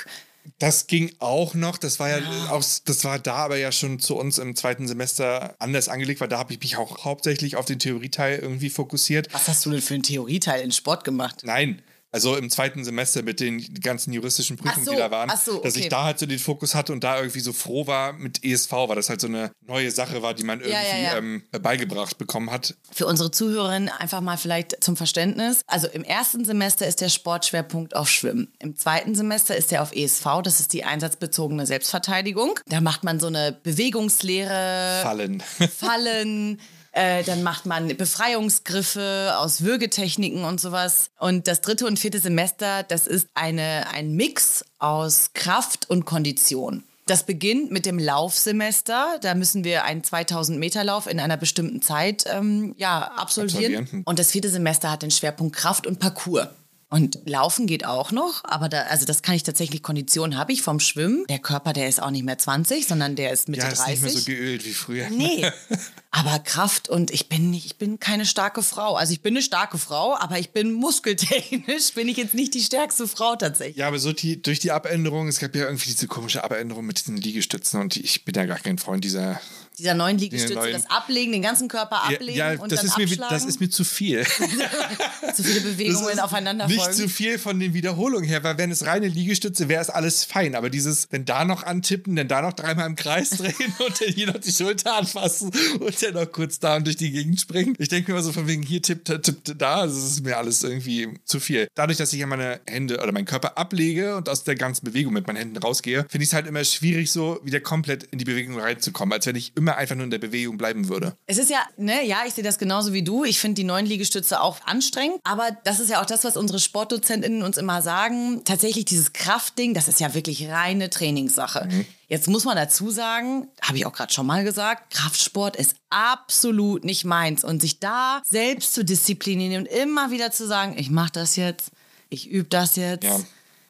Das 0.60 0.86
ging 0.86 1.12
auch 1.18 1.56
noch. 1.56 1.80
Das 1.80 2.00
war 2.00 2.10
ja 2.10 2.20
auch, 2.52 2.64
das 2.86 3.04
war 3.04 3.18
da 3.18 3.36
aber 3.36 3.58
ja 3.58 3.72
schon 3.72 4.00
zu 4.00 4.16
uns 4.16 4.38
im 4.38 4.56
zweiten 4.56 4.88
Semester 4.88 5.56
anders 5.58 5.90
angelegt, 5.90 6.22
weil 6.22 6.28
da 6.28 6.38
habe 6.38 6.54
ich 6.54 6.60
mich 6.60 6.78
auch 6.78 7.04
hauptsächlich 7.04 7.56
auf 7.56 7.66
den 7.66 7.80
Theorieteil 7.80 8.38
irgendwie 8.38 8.70
fokussiert. 8.70 9.28
Was 9.34 9.48
hast 9.48 9.66
du 9.66 9.72
denn 9.72 9.82
für 9.82 9.96
einen 9.96 10.04
Theorieteil 10.04 10.62
in 10.62 10.72
Sport 10.72 11.04
gemacht? 11.04 11.42
Nein. 11.44 11.82
Also 12.14 12.36
im 12.36 12.50
zweiten 12.50 12.84
Semester 12.84 13.24
mit 13.24 13.40
den 13.40 13.74
ganzen 13.82 14.12
juristischen 14.12 14.58
Prüfungen, 14.58 14.86
so, 14.86 14.92
die 14.92 14.98
da 14.98 15.12
waren, 15.12 15.32
so, 15.44 15.60
dass 15.60 15.76
okay. 15.76 15.84
ich 15.84 15.90
da 15.90 16.04
halt 16.04 16.20
so 16.20 16.26
den 16.26 16.40
Fokus 16.40 16.76
hatte 16.76 16.92
und 16.92 17.04
da 17.04 17.18
irgendwie 17.18 17.40
so 17.40 17.54
froh 17.54 17.88
war 17.88 18.14
mit 18.14 18.44
ESV, 18.44 18.72
weil 18.72 18.96
das 18.96 19.10
halt 19.10 19.22
so 19.22 19.28
eine 19.28 19.52
neue 19.66 19.92
Sache 19.92 20.22
war, 20.22 20.34
die 20.34 20.44
man 20.44 20.60
irgendwie 20.60 20.78
ja, 20.78 20.98
ja. 20.98 21.18
Ähm, 21.18 21.44
beigebracht 21.62 22.18
bekommen 22.18 22.52
hat. 22.52 22.76
Für 22.92 23.06
unsere 23.06 23.32
Zuhörerinnen 23.32 23.88
einfach 23.88 24.20
mal 24.20 24.38
vielleicht 24.38 24.84
zum 24.84 24.98
Verständnis. 24.98 25.62
Also 25.68 25.88
im 25.88 26.04
ersten 26.04 26.44
Semester 26.44 26.86
ist 26.86 27.00
der 27.00 27.10
Sportschwerpunkt 27.10 27.96
auf 27.96 28.10
Schwimmen. 28.10 28.52
Im 28.60 28.76
zweiten 28.76 29.16
Semester 29.16 29.56
ist 29.56 29.72
er 29.72 29.82
auf 29.82 29.96
ESV, 29.96 30.26
das 30.44 30.60
ist 30.60 30.74
die 30.74 30.84
einsatzbezogene 30.84 31.66
Selbstverteidigung. 31.66 32.60
Da 32.68 32.82
macht 32.82 33.06
man 33.06 33.22
so 33.22 33.28
eine 33.28 33.58
Bewegungslehre, 33.64 35.02
Fallen. 35.02 35.42
Fallen. 35.42 36.60
Äh, 36.94 37.24
dann 37.24 37.42
macht 37.42 37.66
man 37.66 37.96
Befreiungsgriffe 37.96 39.36
aus 39.38 39.62
Würgetechniken 39.62 40.44
und 40.44 40.60
sowas. 40.60 41.10
Und 41.20 41.48
das 41.48 41.62
dritte 41.62 41.86
und 41.88 42.00
vierte 42.00 42.20
Semester, 42.20 42.84
das 42.84 43.08
ist 43.08 43.28
eine, 43.34 43.86
ein 43.94 44.14
Mix 44.14 44.66
aus 44.80 45.32
Kraft 45.34 45.90
und 45.90 46.06
Kondition. 46.06 46.84
Das 47.06 47.26
beginnt 47.26 47.72
mit 47.72 47.86
dem 47.86 47.98
Laufsemester. 47.98 49.18
Da 49.22 49.36
müssen 49.36 49.64
wir 49.64 49.84
einen 49.86 50.04
2000 50.04 50.60
Meter 50.60 50.84
Lauf 50.84 51.08
in 51.08 51.20
einer 51.20 51.38
bestimmten 51.38 51.82
Zeit 51.82 52.26
ähm, 52.28 52.76
ja, 52.78 53.00
absolvieren. 53.16 53.84
Absolvieren. 53.84 54.04
Und 54.06 54.20
das 54.20 54.32
vierte 54.32 54.50
Semester 54.50 54.92
hat 54.92 55.02
den 55.02 55.12
Schwerpunkt 55.12 55.56
Kraft 55.56 55.88
und 55.88 56.00
Parcours. 56.00 56.48
Und 56.92 57.20
Laufen 57.26 57.68
geht 57.68 57.86
auch 57.86 58.12
noch, 58.12 58.44
aber 58.44 58.68
da, 58.68 58.82
also 58.84 59.06
das 59.06 59.22
kann 59.22 59.34
ich 59.34 59.44
tatsächlich, 59.44 59.82
Kondition 59.82 60.38
habe 60.38 60.52
ich 60.52 60.62
vom 60.62 60.82
Schwimmen. 60.82 61.26
Der 61.30 61.40
Körper, 61.40 61.72
der 61.72 61.88
ist 61.88 62.02
auch 62.02 62.12
nicht 62.12 62.26
mehr 62.26 62.38
20, 62.38 62.86
sondern 62.86 63.16
der 63.16 63.32
ist 63.32 63.48
Mitte 63.48 63.64
Ja, 63.64 63.70
ist 63.70 63.80
30. 63.80 63.94
nicht 63.94 64.02
mehr 64.04 64.12
so 64.12 64.26
geölt 64.26 64.66
wie 64.66 64.74
früher. 64.74 65.10
Nee. 65.10 65.50
Aber 66.12 66.40
Kraft 66.40 66.90
und 66.90 67.10
ich 67.10 67.30
bin 67.30 67.50
nicht, 67.50 67.66
ich 67.66 67.78
bin 67.78 68.02
keine 68.02 68.26
starke 68.26 68.62
Frau. 68.62 68.96
Also 68.96 69.14
ich 69.14 69.22
bin 69.22 69.36
eine 69.36 69.42
starke 69.42 69.78
Frau, 69.78 70.18
aber 70.18 70.40
ich 70.40 70.50
bin 70.50 70.74
muskeltechnisch, 70.74 71.94
bin 71.96 72.10
ich 72.10 72.18
jetzt 72.18 72.34
nicht 72.34 72.54
die 72.54 72.60
stärkste 72.60 73.08
Frau 73.08 73.38
tatsächlich. 73.38 73.78
Ja, 73.78 73.88
aber 73.88 73.98
so 73.98 74.12
die, 74.12 74.42
durch 74.42 74.60
die 74.60 74.72
Abänderung, 74.72 75.30
es 75.30 75.40
gab 75.40 75.56
ja 75.56 75.64
irgendwie 75.64 75.90
diese 75.90 76.08
komische 76.08 76.44
Abänderung 76.44 76.86
mit 76.86 77.00
diesen 77.00 77.16
Liegestützen 77.16 77.80
und 77.80 77.96
ich 77.96 78.26
bin 78.26 78.36
ja 78.36 78.46
gar 78.46 78.60
kein 78.60 78.78
Freund 78.78 79.06
dieser. 79.06 79.40
Dieser 79.82 79.96
neuen 79.96 80.20
Liegestütze, 80.20 80.54
neuen- 80.54 80.74
das 80.74 80.88
Ablegen, 80.92 81.32
den 81.32 81.42
ganzen 81.42 81.68
Körper 81.68 82.04
ablegen 82.04 82.38
ja, 82.38 82.52
und 82.52 82.72
das 82.72 82.82
dann 82.82 82.88
ist, 82.90 82.98
mir, 83.00 83.04
abschlagen. 83.06 83.36
das 83.36 83.46
ist 83.46 83.60
mir 83.60 83.70
zu 83.72 83.84
viel. 83.84 84.24
zu 85.36 85.44
viele 85.44 85.62
Bewegungen 85.62 86.20
aufeinander 86.20 86.68
Nicht 86.68 86.80
folgen. 86.80 86.94
zu 86.96 87.10
viel 87.10 87.40
von 87.40 87.60
den 87.60 87.74
Wiederholungen 87.74 88.28
her, 88.28 88.44
weil 88.44 88.60
wenn 88.60 88.70
es 88.70 88.86
reine 88.86 89.08
Liegestütze 89.08 89.70
wäre, 89.70 89.82
ist 89.82 89.90
alles 89.90 90.24
fein. 90.24 90.54
Aber 90.54 90.70
dieses, 90.70 91.08
wenn 91.10 91.26
da 91.26 91.46
noch 91.46 91.64
antippen, 91.64 92.16
dann 92.16 92.28
da 92.28 92.44
noch 92.44 92.54
dreimal 92.54 92.86
im 92.86 92.96
Kreis 92.96 93.30
drehen 93.38 93.54
und 93.80 94.00
dann 94.02 94.08
hier 94.14 94.28
noch 94.28 94.38
die 94.38 94.52
Schulter 94.52 94.96
anfassen 94.98 95.52
und 95.80 96.04
dann 96.04 96.14
noch 96.14 96.32
kurz 96.32 96.60
da 96.60 96.76
und 96.76 96.86
durch 96.86 96.98
die 96.98 97.12
Gegend 97.12 97.42
springen. 97.42 97.76
Ich 97.80 97.90
denke 97.90 98.12
mir 98.12 98.18
immer 98.20 98.24
so 98.24 98.34
von 98.34 98.48
wegen 98.48 98.62
hier 98.62 98.84
tippt, 98.84 99.06
tippt 99.24 99.60
da. 99.60 99.78
Also 99.82 100.00
das 100.00 100.12
ist 100.12 100.24
mir 100.24 100.38
alles 100.38 100.62
irgendwie 100.64 101.10
zu 101.26 101.40
viel. 101.40 101.68
Dadurch, 101.74 101.98
dass 101.98 102.14
ich 102.14 102.20
ja 102.20 102.28
meine 102.28 102.62
Hände 102.68 103.02
oder 103.02 103.12
meinen 103.12 103.26
Körper 103.26 103.58
ablege 103.58 104.16
und 104.16 104.30
aus 104.30 104.44
der 104.44 104.54
ganzen 104.56 104.86
Bewegung 104.86 105.14
mit 105.14 105.26
meinen 105.26 105.38
Händen 105.38 105.58
rausgehe, 105.58 106.06
finde 106.10 106.24
ich 106.24 106.30
es 106.30 106.34
halt 106.34 106.46
immer 106.46 106.64
schwierig, 106.64 107.12
so 107.12 107.40
wieder 107.44 107.60
komplett 107.60 108.04
in 108.04 108.20
die 108.20 108.26
Bewegung 108.26 108.60
reinzukommen. 108.60 109.14
Als 109.14 109.26
wenn 109.26 109.36
ich 109.36 109.54
immer 109.56 109.71
immer 109.72 109.78
einfach 109.78 109.96
nur 109.96 110.04
in 110.06 110.12
der 110.12 110.20
Bewegung 110.20 110.58
bleiben 110.58 110.88
würde. 110.90 111.16
Es 111.26 111.38
ist 111.38 111.50
ja, 111.50 111.60
ne, 111.78 112.06
ja, 112.06 112.20
ich 112.28 112.34
sehe 112.34 112.44
das 112.44 112.58
genauso 112.58 112.94
wie 112.94 113.04
du. 113.04 113.24
Ich 113.24 113.40
finde 113.40 113.56
die 113.56 113.64
neuen 113.64 113.86
Liegestütze 113.86 114.42
auch 114.42 114.58
anstrengend. 114.66 115.20
Aber 115.24 115.52
das 115.64 115.80
ist 115.80 115.90
ja 115.90 116.02
auch 116.02 116.06
das, 116.06 116.24
was 116.24 116.38
unsere 116.38 116.60
SportdozentInnen 116.60 117.44
uns 117.44 117.58
immer 117.58 117.82
sagen. 117.82 118.44
Tatsächlich 118.44 118.86
dieses 118.86 119.14
Kraftding, 119.14 119.74
das 119.74 119.88
ist 119.88 120.00
ja 120.00 120.14
wirklich 120.14 120.50
reine 120.50 120.90
Trainingssache. 120.90 121.68
Mhm. 121.70 121.86
Jetzt 122.08 122.28
muss 122.28 122.44
man 122.44 122.58
dazu 122.58 122.92
sagen, 122.92 123.48
habe 123.62 123.78
ich 123.78 123.86
auch 123.86 123.94
gerade 123.94 124.12
schon 124.12 124.26
mal 124.26 124.44
gesagt, 124.44 124.94
Kraftsport 124.94 125.56
ist 125.56 125.76
absolut 125.90 126.84
nicht 126.84 127.06
meins. 127.06 127.44
Und 127.44 127.62
sich 127.62 127.80
da 127.80 128.22
selbst 128.28 128.74
zu 128.74 128.84
disziplinieren 128.84 129.62
und 129.62 129.66
immer 129.68 130.12
wieder 130.12 130.32
zu 130.32 130.46
sagen, 130.46 130.76
ich 130.78 130.90
mache 130.90 131.12
das 131.14 131.36
jetzt, 131.36 131.72
ich 132.10 132.30
übe 132.30 132.50
das 132.50 132.76
jetzt. 132.76 133.06
Ja. 133.06 133.20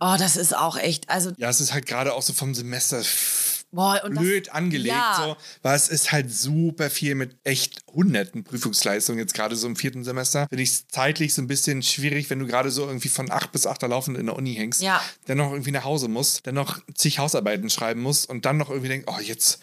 Oh, 0.04 0.16
das 0.18 0.36
ist 0.36 0.58
auch 0.58 0.78
echt. 0.78 1.12
Also 1.12 1.32
ja, 1.38 1.50
es 1.50 1.62
ist 1.62 1.74
halt 1.74 1.86
gerade 1.86 2.16
auch 2.16 2.24
so 2.24 2.34
vom 2.34 2.56
Semester 2.56 3.04
Boah, 3.72 4.02
blöd 4.10 4.48
das, 4.48 4.54
angelegt, 4.54 4.96
ja. 4.96 5.16
so, 5.18 5.38
weil 5.62 5.76
es 5.76 5.88
ist 5.88 6.12
halt 6.12 6.32
super 6.32 6.90
viel 6.90 7.16
mit 7.16 7.38
echt 7.44 7.84
hunderten 7.88 8.44
Prüfungsleistungen, 8.44 9.20
jetzt 9.20 9.34
gerade 9.34 9.56
so 9.56 9.68
im 9.68 9.76
vierten 9.76 10.04
Semester. 10.04 10.48
Finde 10.50 10.64
ich 10.64 10.70
es 10.70 10.88
zeitlich 10.88 11.34
so 11.34 11.42
ein 11.42 11.48
bisschen 11.48 11.82
schwierig, 11.82 12.30
wenn 12.30 12.40
du 12.40 12.48
gerade 12.48 12.70
so 12.70 12.86
irgendwie 12.86 13.10
von 13.10 13.32
acht 13.32 13.52
bis 13.52 13.66
acht 13.66 13.82
laufend 13.82 14.18
in 14.18 14.26
der 14.26 14.36
Uni 14.36 14.56
hängst, 14.56 14.82
ja. 14.82 15.02
dann 15.26 15.38
noch 15.38 15.52
irgendwie 15.52 15.72
nach 15.72 15.86
Hause 15.86 16.10
musst, 16.10 16.46
dann 16.48 16.56
noch 16.56 16.80
zig 16.94 17.20
Hausarbeiten 17.20 17.70
schreiben 17.70 18.02
musst 18.02 18.30
und 18.30 18.46
dann 18.46 18.58
noch 18.58 18.70
irgendwie 18.70 18.90
denkst, 18.90 19.08
oh, 19.08 19.20
jetzt 19.22 19.60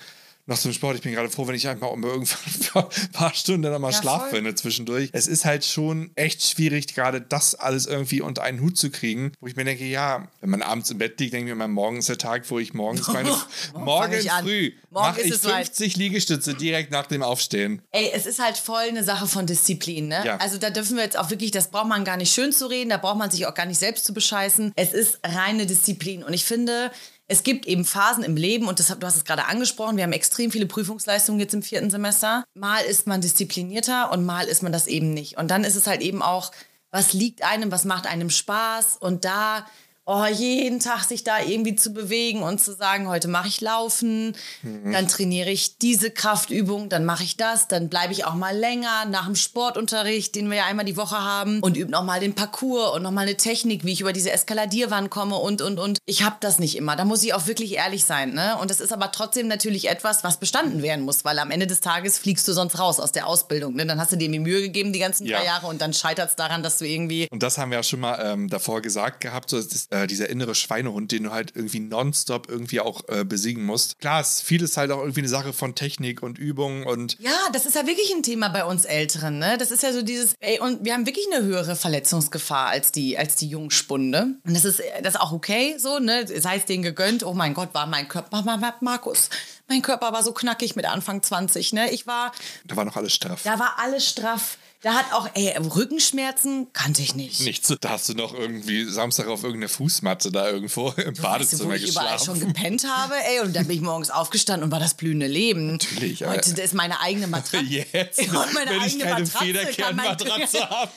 nach 0.48 0.56
so 0.56 0.68
einem 0.68 0.74
Sport, 0.74 0.96
ich 0.96 1.02
bin 1.02 1.12
gerade 1.12 1.28
froh, 1.28 1.46
wenn 1.46 1.54
ich 1.54 1.68
einfach 1.68 1.90
um 1.90 2.02
irgendwann 2.02 2.84
ein 2.90 3.12
paar 3.12 3.34
Stunden 3.34 3.62
dann 3.62 3.80
mal 3.80 3.92
ja, 3.92 4.00
Schlaf 4.00 4.30
finde 4.30 4.54
zwischendurch. 4.54 5.10
Es 5.12 5.26
ist 5.26 5.44
halt 5.44 5.62
schon 5.62 6.10
echt 6.14 6.42
schwierig, 6.42 6.94
gerade 6.94 7.20
das 7.20 7.54
alles 7.54 7.84
irgendwie 7.84 8.22
unter 8.22 8.42
einen 8.42 8.60
Hut 8.62 8.78
zu 8.78 8.90
kriegen, 8.90 9.32
wo 9.40 9.46
ich 9.46 9.56
mir 9.56 9.64
denke, 9.64 9.84
ja, 9.84 10.26
wenn 10.40 10.48
man 10.48 10.62
abends 10.62 10.90
im 10.90 10.96
Bett 10.96 11.20
liegt, 11.20 11.34
denke 11.34 11.50
ich 11.50 11.56
mir, 11.56 11.68
morgen 11.68 11.98
ist 11.98 12.08
der 12.08 12.16
Tag, 12.16 12.50
wo 12.50 12.58
ich 12.58 12.72
morgens 12.72 13.06
meine, 13.12 13.30
morgen 13.74 14.20
früh 14.42 14.72
mache 14.90 15.20
ich 15.20 15.34
50 15.34 15.96
Liegestütze 15.96 16.54
direkt 16.54 16.90
nach 16.92 17.06
dem 17.06 17.22
Aufstehen. 17.22 17.82
Ey, 17.90 18.10
es 18.14 18.24
ist 18.24 18.42
halt 18.42 18.56
voll 18.56 18.88
eine 18.88 19.04
Sache 19.04 19.26
von 19.26 19.44
Disziplin, 19.44 20.08
ne? 20.08 20.22
Ja. 20.24 20.38
Also 20.38 20.56
da 20.56 20.70
dürfen 20.70 20.96
wir 20.96 21.04
jetzt 21.04 21.18
auch 21.18 21.28
wirklich, 21.28 21.50
das 21.50 21.70
braucht 21.70 21.88
man 21.88 22.04
gar 22.04 22.16
nicht 22.16 22.32
schön 22.32 22.52
zu 22.52 22.68
reden, 22.68 22.88
da 22.88 22.96
braucht 22.96 23.18
man 23.18 23.30
sich 23.30 23.46
auch 23.46 23.54
gar 23.54 23.66
nicht 23.66 23.78
selbst 23.78 24.06
zu 24.06 24.14
bescheißen. 24.14 24.72
Es 24.76 24.94
ist 24.94 25.20
reine 25.22 25.66
Disziplin 25.66 26.24
und 26.24 26.32
ich 26.32 26.46
finde, 26.46 26.90
es 27.28 27.42
gibt 27.42 27.66
eben 27.66 27.84
Phasen 27.84 28.24
im 28.24 28.36
Leben 28.36 28.66
und 28.66 28.80
das, 28.80 28.88
du 28.88 29.06
hast 29.06 29.16
es 29.16 29.24
gerade 29.24 29.44
angesprochen, 29.44 29.96
wir 29.96 30.04
haben 30.04 30.12
extrem 30.12 30.50
viele 30.50 30.66
Prüfungsleistungen 30.66 31.40
jetzt 31.40 31.52
im 31.52 31.62
vierten 31.62 31.90
Semester. 31.90 32.44
Mal 32.54 32.80
ist 32.80 33.06
man 33.06 33.20
disziplinierter 33.20 34.10
und 34.10 34.24
mal 34.24 34.46
ist 34.46 34.62
man 34.62 34.72
das 34.72 34.86
eben 34.86 35.12
nicht. 35.12 35.36
Und 35.36 35.50
dann 35.50 35.62
ist 35.62 35.76
es 35.76 35.86
halt 35.86 36.00
eben 36.00 36.22
auch, 36.22 36.52
was 36.90 37.12
liegt 37.12 37.44
einem, 37.44 37.70
was 37.70 37.84
macht 37.84 38.06
einem 38.06 38.30
Spaß 38.30 38.96
und 38.96 39.26
da 39.26 39.66
oh, 40.08 40.24
jeden 40.24 40.80
Tag 40.80 41.04
sich 41.04 41.22
da 41.22 41.40
irgendwie 41.40 41.76
zu 41.76 41.92
bewegen 41.92 42.42
und 42.42 42.60
zu 42.60 42.74
sagen, 42.74 43.08
heute 43.08 43.28
mache 43.28 43.48
ich 43.48 43.60
Laufen, 43.60 44.34
mhm. 44.62 44.92
dann 44.92 45.06
trainiere 45.06 45.50
ich 45.50 45.76
diese 45.76 46.10
Kraftübung, 46.10 46.88
dann 46.88 47.04
mache 47.04 47.24
ich 47.24 47.36
das, 47.36 47.68
dann 47.68 47.90
bleibe 47.90 48.14
ich 48.14 48.24
auch 48.24 48.34
mal 48.34 48.56
länger 48.56 49.04
nach 49.10 49.26
dem 49.26 49.36
Sportunterricht, 49.36 50.34
den 50.34 50.48
wir 50.48 50.56
ja 50.56 50.64
einmal 50.64 50.86
die 50.86 50.96
Woche 50.96 51.18
haben 51.18 51.60
und 51.60 51.76
übe 51.76 51.90
nochmal 51.90 52.20
den 52.20 52.34
Parcours 52.34 52.96
und 52.96 53.02
nochmal 53.02 53.26
eine 53.26 53.36
Technik, 53.36 53.84
wie 53.84 53.92
ich 53.92 54.00
über 54.00 54.14
diese 54.14 54.30
Eskaladierwand 54.32 55.10
komme 55.10 55.36
und, 55.36 55.60
und, 55.60 55.78
und. 55.78 55.98
Ich 56.06 56.22
habe 56.22 56.36
das 56.40 56.58
nicht 56.58 56.76
immer. 56.76 56.96
Da 56.96 57.04
muss 57.04 57.22
ich 57.22 57.34
auch 57.34 57.46
wirklich 57.46 57.74
ehrlich 57.74 58.04
sein. 58.04 58.32
Ne? 58.32 58.56
Und 58.62 58.70
das 58.70 58.80
ist 58.80 58.94
aber 58.94 59.12
trotzdem 59.12 59.46
natürlich 59.46 59.90
etwas, 59.90 60.24
was 60.24 60.38
bestanden 60.38 60.82
werden 60.82 61.04
muss, 61.04 61.26
weil 61.26 61.38
am 61.38 61.50
Ende 61.50 61.66
des 61.66 61.80
Tages 61.80 62.18
fliegst 62.18 62.48
du 62.48 62.54
sonst 62.54 62.78
raus 62.78 62.98
aus 62.98 63.12
der 63.12 63.26
Ausbildung. 63.26 63.74
Ne? 63.74 63.84
Dann 63.84 64.00
hast 64.00 64.12
du 64.12 64.16
dir 64.16 64.30
die 64.30 64.38
Mühe 64.38 64.62
gegeben 64.62 64.94
die 64.94 65.00
ganzen 65.00 65.26
ja. 65.26 65.36
drei 65.36 65.44
Jahre 65.44 65.66
und 65.66 65.82
dann 65.82 65.92
scheitert 65.92 66.30
es 66.30 66.36
daran, 66.36 66.62
dass 66.62 66.78
du 66.78 66.86
irgendwie... 66.86 67.28
Und 67.30 67.42
das 67.42 67.58
haben 67.58 67.70
wir 67.70 67.76
ja 67.76 67.82
schon 67.82 68.00
mal 68.00 68.18
ähm, 68.24 68.48
davor 68.48 68.80
gesagt 68.80 69.20
gehabt, 69.20 69.50
so, 69.50 69.58
es 69.58 69.66
ist, 69.66 69.92
äh, 70.02 70.06
dieser 70.06 70.28
innere 70.28 70.54
Schweinehund, 70.54 71.12
den 71.12 71.24
du 71.24 71.30
halt 71.30 71.52
irgendwie 71.54 71.80
nonstop 71.80 72.48
irgendwie 72.48 72.80
auch 72.80 73.02
äh, 73.08 73.24
besiegen 73.24 73.64
musst. 73.64 73.98
Klar, 73.98 74.20
ist 74.20 74.42
vieles 74.42 74.76
halt 74.76 74.90
auch 74.90 75.00
irgendwie 75.00 75.20
eine 75.20 75.28
Sache 75.28 75.52
von 75.52 75.74
Technik 75.74 76.22
und 76.22 76.38
Übung 76.38 76.84
und. 76.84 77.18
Ja, 77.20 77.36
das 77.52 77.66
ist 77.66 77.74
ja 77.74 77.86
wirklich 77.86 78.12
ein 78.14 78.22
Thema 78.22 78.48
bei 78.48 78.64
uns 78.64 78.84
Älteren, 78.84 79.38
ne? 79.38 79.58
Das 79.58 79.70
ist 79.70 79.82
ja 79.82 79.92
so 79.92 80.02
dieses, 80.02 80.34
ey, 80.40 80.60
und 80.60 80.84
wir 80.84 80.94
haben 80.94 81.06
wirklich 81.06 81.26
eine 81.32 81.44
höhere 81.44 81.76
Verletzungsgefahr 81.76 82.68
als 82.68 82.92
die, 82.92 83.18
als 83.18 83.36
die 83.36 83.48
Jungspunde. 83.48 84.34
Und 84.44 84.54
das 84.54 84.64
ist, 84.64 84.82
das 85.02 85.14
ist 85.14 85.20
auch 85.20 85.32
okay, 85.32 85.76
so, 85.78 85.98
ne? 85.98 86.26
Sei 86.26 86.56
es 86.56 86.64
denen 86.64 86.82
gegönnt, 86.82 87.24
oh 87.24 87.34
mein 87.34 87.54
Gott, 87.54 87.74
war 87.74 87.86
mein 87.86 88.08
Körper, 88.08 88.42
Markus, 88.80 89.30
mein 89.68 89.82
Körper 89.82 90.12
war 90.12 90.22
so 90.22 90.32
knackig 90.32 90.76
mit 90.76 90.86
Anfang 90.86 91.22
20, 91.22 91.72
ne? 91.72 91.90
Ich 91.90 92.06
war. 92.06 92.32
Da 92.64 92.76
war 92.76 92.84
noch 92.84 92.96
alles 92.96 93.12
straff. 93.12 93.42
Da 93.44 93.58
war 93.58 93.76
alles 93.78 94.08
straff. 94.08 94.58
Da 94.80 94.94
hat 94.94 95.12
auch, 95.12 95.28
ey, 95.34 95.56
Rückenschmerzen 95.56 96.68
kannte 96.72 97.02
ich 97.02 97.16
nicht. 97.16 97.40
Nichts. 97.40 97.74
Da 97.80 97.88
hast 97.88 98.08
du 98.10 98.14
noch 98.14 98.32
irgendwie 98.32 98.84
Samstag 98.84 99.26
auf 99.26 99.42
irgendeiner 99.42 99.68
Fußmatte 99.68 100.30
da 100.30 100.48
irgendwo 100.48 100.90
im 100.90 101.14
du 101.14 101.22
Badezimmer 101.22 101.70
weißt, 101.70 101.82
wo 101.82 101.84
ich 101.84 101.90
überall 101.90 102.18
schon 102.20 102.38
gepennt 102.38 102.86
habe, 102.88 103.14
ey, 103.14 103.40
und 103.40 103.56
dann 103.56 103.66
bin 103.66 103.74
ich 103.74 103.82
morgens 103.82 104.10
aufgestanden 104.10 104.62
und 104.62 104.70
war 104.70 104.78
das 104.78 104.94
blühende 104.94 105.26
Leben. 105.26 105.72
Natürlich. 105.72 106.24
Heute 106.24 106.62
ist 106.62 106.74
meine 106.74 107.00
eigene 107.00 107.26
Matratze. 107.26 107.64
Jetzt, 107.92 108.20
und 108.28 108.54
meine 108.54 108.70
wenn 108.70 108.80
eigene 108.80 108.86
ich 108.86 108.98
keine 109.00 109.26
Federkernmatratze 109.26 110.60
habe. 110.70 110.90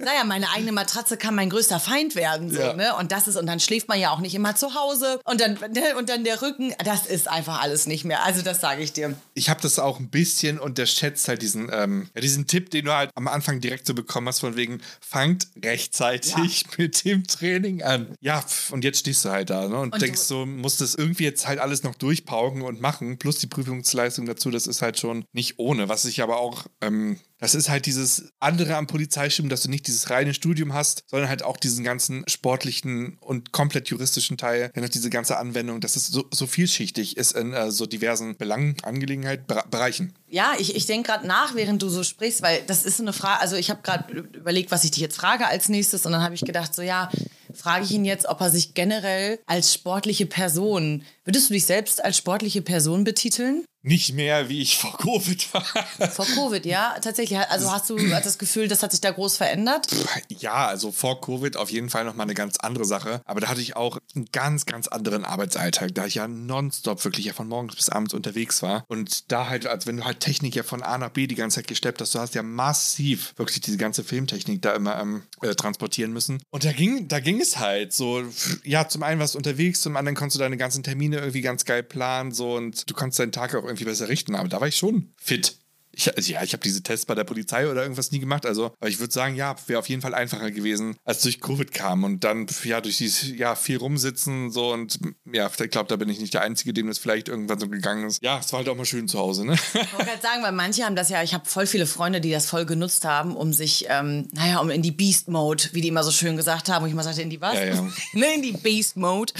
naja, 0.00 0.24
meine 0.24 0.50
eigene 0.50 0.72
Matratze 0.72 1.16
kann 1.16 1.36
mein 1.36 1.50
größter 1.50 1.78
Feind 1.78 2.16
werden, 2.16 2.50
so, 2.50 2.58
ja. 2.58 2.72
ne? 2.72 2.96
Und 2.96 3.12
das 3.12 3.28
ist, 3.28 3.36
und 3.36 3.46
dann 3.46 3.60
schläft 3.60 3.86
man 3.86 4.00
ja 4.00 4.10
auch 4.10 4.18
nicht 4.18 4.34
immer 4.34 4.56
zu 4.56 4.74
Hause. 4.74 5.20
Und 5.22 5.40
dann, 5.40 5.52
ne, 5.54 5.96
und 5.96 6.08
dann 6.08 6.24
der 6.24 6.42
Rücken, 6.42 6.74
das 6.84 7.06
ist 7.06 7.28
einfach 7.28 7.62
alles 7.62 7.86
nicht 7.86 8.04
mehr. 8.04 8.24
Also, 8.24 8.42
das 8.42 8.60
sage 8.60 8.82
ich 8.82 8.92
dir. 8.92 9.14
Ich 9.34 9.48
habe 9.48 9.60
das 9.60 9.78
auch 9.78 10.00
ein 10.00 10.08
bisschen 10.08 10.58
unterschätzt, 10.58 11.28
halt 11.28 11.42
diesen, 11.42 11.70
ähm, 11.72 12.10
ja, 12.16 12.20
diesen 12.20 12.47
Tipp, 12.48 12.70
den 12.70 12.86
du 12.86 12.92
halt 12.92 13.10
am 13.14 13.28
Anfang 13.28 13.60
direkt 13.60 13.86
so 13.86 13.94
bekommen 13.94 14.28
hast, 14.28 14.40
von 14.40 14.56
wegen, 14.56 14.80
fangt 15.00 15.48
rechtzeitig 15.62 16.62
ja. 16.62 16.68
mit 16.78 17.04
dem 17.04 17.26
Training 17.26 17.82
an. 17.82 18.14
Ja, 18.20 18.44
und 18.70 18.84
jetzt 18.84 19.00
stehst 19.00 19.24
du 19.24 19.30
halt 19.30 19.50
da 19.50 19.68
ne? 19.68 19.78
und, 19.78 19.92
und 19.92 20.02
denkst 20.02 20.20
so, 20.20 20.44
musst 20.46 20.80
das 20.80 20.94
irgendwie 20.94 21.24
jetzt 21.24 21.46
halt 21.46 21.60
alles 21.60 21.82
noch 21.82 21.94
durchpauken 21.94 22.62
und 22.62 22.80
machen, 22.80 23.18
plus 23.18 23.38
die 23.38 23.46
Prüfungsleistung 23.46 24.26
dazu, 24.26 24.50
das 24.50 24.66
ist 24.66 24.82
halt 24.82 24.98
schon 24.98 25.24
nicht 25.32 25.58
ohne. 25.58 25.88
Was 25.88 26.04
ich 26.04 26.22
aber 26.22 26.38
auch 26.38 26.66
ähm, 26.80 27.18
das 27.38 27.54
ist 27.54 27.68
halt 27.68 27.86
dieses 27.86 28.32
andere 28.40 28.76
am 28.76 28.86
Polizeistimmen, 28.86 29.48
dass 29.48 29.62
du 29.62 29.70
nicht 29.70 29.86
dieses 29.86 30.10
reine 30.10 30.34
Studium 30.34 30.74
hast, 30.74 31.04
sondern 31.06 31.28
halt 31.28 31.42
auch 31.42 31.56
diesen 31.56 31.84
ganzen 31.84 32.24
sportlichen 32.28 33.16
und 33.20 33.52
komplett 33.52 33.88
juristischen 33.88 34.36
Teil, 34.36 34.70
dann 34.74 34.82
noch 34.82 34.90
diese 34.90 35.10
ganze 35.10 35.38
Anwendung, 35.38 35.80
dass 35.80 35.96
es 35.96 36.08
so, 36.08 36.26
so 36.32 36.46
vielschichtig 36.46 37.16
ist 37.16 37.32
in 37.32 37.52
äh, 37.52 37.70
so 37.70 37.86
diversen 37.86 38.36
Belangen, 38.36 38.76
Angelegenheiten, 38.82 39.46
Bereichen. 39.70 40.14
Ja, 40.28 40.52
ich, 40.58 40.74
ich 40.74 40.86
denke 40.86 41.08
gerade 41.08 41.26
nach, 41.26 41.54
während 41.54 41.82
du 41.82 41.88
so 41.88 42.02
sprichst, 42.02 42.42
weil 42.42 42.62
das 42.66 42.84
ist 42.84 42.98
so 42.98 43.02
eine 43.02 43.12
Frage, 43.12 43.40
also 43.40 43.56
ich 43.56 43.70
habe 43.70 43.82
gerade 43.82 44.12
überlegt, 44.12 44.70
was 44.70 44.84
ich 44.84 44.90
dich 44.90 45.00
jetzt 45.00 45.16
frage 45.16 45.46
als 45.46 45.68
nächstes 45.68 46.04
und 46.06 46.12
dann 46.12 46.22
habe 46.22 46.34
ich 46.34 46.42
gedacht, 46.42 46.74
so 46.74 46.82
ja, 46.82 47.10
frage 47.54 47.84
ich 47.84 47.92
ihn 47.92 48.04
jetzt, 48.04 48.26
ob 48.26 48.40
er 48.40 48.50
sich 48.50 48.74
generell 48.74 49.38
als 49.46 49.72
sportliche 49.72 50.26
Person, 50.26 51.02
würdest 51.24 51.48
du 51.48 51.54
dich 51.54 51.64
selbst 51.64 52.04
als 52.04 52.16
sportliche 52.16 52.62
Person 52.62 53.04
betiteln? 53.04 53.64
Nicht 53.82 54.14
mehr, 54.14 54.48
wie 54.48 54.60
ich 54.60 54.78
vor 54.78 54.96
Covid 54.98 55.54
war. 55.54 55.64
Vor 56.10 56.26
Covid, 56.26 56.66
ja, 56.66 56.96
tatsächlich. 57.00 57.38
Also 57.38 57.70
hast 57.70 57.88
du 57.88 57.96
das 57.96 58.38
Gefühl, 58.38 58.68
das 58.68 58.82
hat 58.82 58.90
sich 58.90 59.00
da 59.00 59.10
groß 59.10 59.36
verändert? 59.36 59.88
Ja, 60.28 60.66
also 60.66 60.90
vor 60.90 61.20
Covid 61.20 61.56
auf 61.56 61.70
jeden 61.70 61.88
Fall 61.88 62.04
nochmal 62.04 62.24
eine 62.24 62.34
ganz 62.34 62.56
andere 62.58 62.84
Sache. 62.84 63.20
Aber 63.24 63.40
da 63.40 63.48
hatte 63.48 63.60
ich 63.60 63.76
auch 63.76 63.98
einen 64.14 64.26
ganz, 64.32 64.66
ganz 64.66 64.88
anderen 64.88 65.24
Arbeitsalltag, 65.24 65.94
da 65.94 66.06
ich 66.06 66.16
ja 66.16 66.26
nonstop 66.26 67.04
wirklich 67.04 67.26
ja 67.26 67.32
von 67.32 67.48
morgens 67.48 67.76
bis 67.76 67.88
abends 67.88 68.14
unterwegs 68.14 68.62
war. 68.62 68.84
Und 68.88 69.30
da 69.30 69.48
halt, 69.48 69.66
als 69.66 69.86
wenn 69.86 69.98
du 69.98 70.04
halt 70.04 70.20
Technik 70.20 70.56
ja 70.56 70.62
von 70.62 70.82
A 70.82 70.98
nach 70.98 71.10
B 71.10 71.26
die 71.26 71.34
ganze 71.34 71.56
Zeit 71.56 71.68
gesteppt 71.68 72.00
hast, 72.00 72.14
du 72.14 72.18
hast 72.18 72.34
ja 72.34 72.42
massiv 72.42 73.34
wirklich 73.36 73.60
diese 73.60 73.76
ganze 73.76 74.02
Filmtechnik 74.02 74.60
da 74.62 74.72
immer 74.72 75.00
ähm, 75.00 75.22
äh, 75.42 75.54
transportieren 75.54 76.12
müssen. 76.12 76.42
Und 76.50 76.64
da 76.64 76.72
ging, 76.72 77.08
da 77.08 77.20
ging 77.20 77.40
es 77.40 77.58
halt 77.58 77.92
so, 77.92 78.24
ja, 78.64 78.88
zum 78.88 79.02
einen 79.02 79.20
warst 79.20 79.34
du 79.34 79.38
unterwegs, 79.38 79.80
zum 79.80 79.96
anderen 79.96 80.16
konntest 80.16 80.36
du 80.36 80.40
deine 80.40 80.56
ganzen 80.56 80.82
Termine 80.82 81.18
irgendwie 81.18 81.42
ganz 81.42 81.64
geil 81.64 81.82
planen 81.82 82.32
so 82.32 82.56
und 82.56 82.88
du 82.90 82.94
konntest 82.94 83.20
deinen 83.20 83.32
Tag 83.32 83.54
auch 83.54 83.67
irgendwie 83.68 83.84
besser 83.84 84.08
richten, 84.08 84.34
aber 84.34 84.48
da 84.48 84.60
war 84.60 84.68
ich 84.68 84.76
schon 84.76 85.12
fit. 85.16 85.56
Ich, 85.98 86.16
also 86.16 86.32
ja, 86.32 86.44
ich 86.44 86.52
habe 86.52 86.62
diese 86.62 86.80
Tests 86.80 87.06
bei 87.06 87.16
der 87.16 87.24
Polizei 87.24 87.68
oder 87.68 87.82
irgendwas 87.82 88.12
nie 88.12 88.20
gemacht. 88.20 88.46
Also, 88.46 88.66
aber 88.78 88.88
ich 88.88 89.00
würde 89.00 89.12
sagen, 89.12 89.34
ja, 89.34 89.56
wäre 89.66 89.80
auf 89.80 89.88
jeden 89.88 90.00
Fall 90.00 90.14
einfacher 90.14 90.52
gewesen, 90.52 90.96
als 91.04 91.22
durch 91.22 91.40
Covid 91.40 91.72
kam 91.72 92.04
und 92.04 92.22
dann 92.22 92.46
ja 92.62 92.80
durch 92.80 92.98
dieses 92.98 93.36
ja 93.36 93.56
viel 93.56 93.78
rumsitzen 93.78 94.52
so 94.52 94.72
und 94.72 95.00
ja, 95.32 95.50
ich 95.58 95.70
glaube, 95.70 95.88
da 95.88 95.96
bin 95.96 96.08
ich 96.08 96.20
nicht 96.20 96.34
der 96.34 96.42
Einzige, 96.42 96.72
dem 96.72 96.86
das 96.86 96.98
vielleicht 96.98 97.28
irgendwann 97.28 97.58
so 97.58 97.68
gegangen 97.68 98.06
ist. 98.06 98.22
Ja, 98.22 98.38
es 98.38 98.52
war 98.52 98.58
halt 98.58 98.68
auch 98.68 98.76
mal 98.76 98.84
schön 98.84 99.08
zu 99.08 99.18
Hause, 99.18 99.44
ne? 99.44 99.54
Ich 99.54 99.92
wollte 99.92 100.06
gerade 100.06 100.22
sagen, 100.22 100.42
weil 100.44 100.52
manche 100.52 100.84
haben 100.84 100.94
das 100.94 101.08
ja, 101.08 101.22
ich 101.24 101.34
habe 101.34 101.48
voll 101.48 101.66
viele 101.66 101.86
Freunde, 101.86 102.20
die 102.20 102.30
das 102.30 102.46
voll 102.46 102.64
genutzt 102.64 103.04
haben, 103.04 103.36
um 103.36 103.52
sich, 103.52 103.86
ähm, 103.88 104.28
naja, 104.32 104.60
um 104.60 104.70
in 104.70 104.82
die 104.82 104.92
Beast 104.92 105.28
Mode, 105.28 105.64
wie 105.72 105.80
die 105.80 105.88
immer 105.88 106.04
so 106.04 106.12
schön 106.12 106.36
gesagt 106.36 106.68
haben, 106.68 106.84
wo 106.84 106.86
ich 106.86 106.94
mal 106.94 107.02
sagte, 107.02 107.22
in 107.22 107.30
die 107.30 107.40
was? 107.40 107.54
Ja, 107.54 107.64
ja. 107.64 107.82
ne, 108.12 108.34
in 108.36 108.42
die 108.42 108.52
Beast 108.52 108.96
Mode 108.96 109.32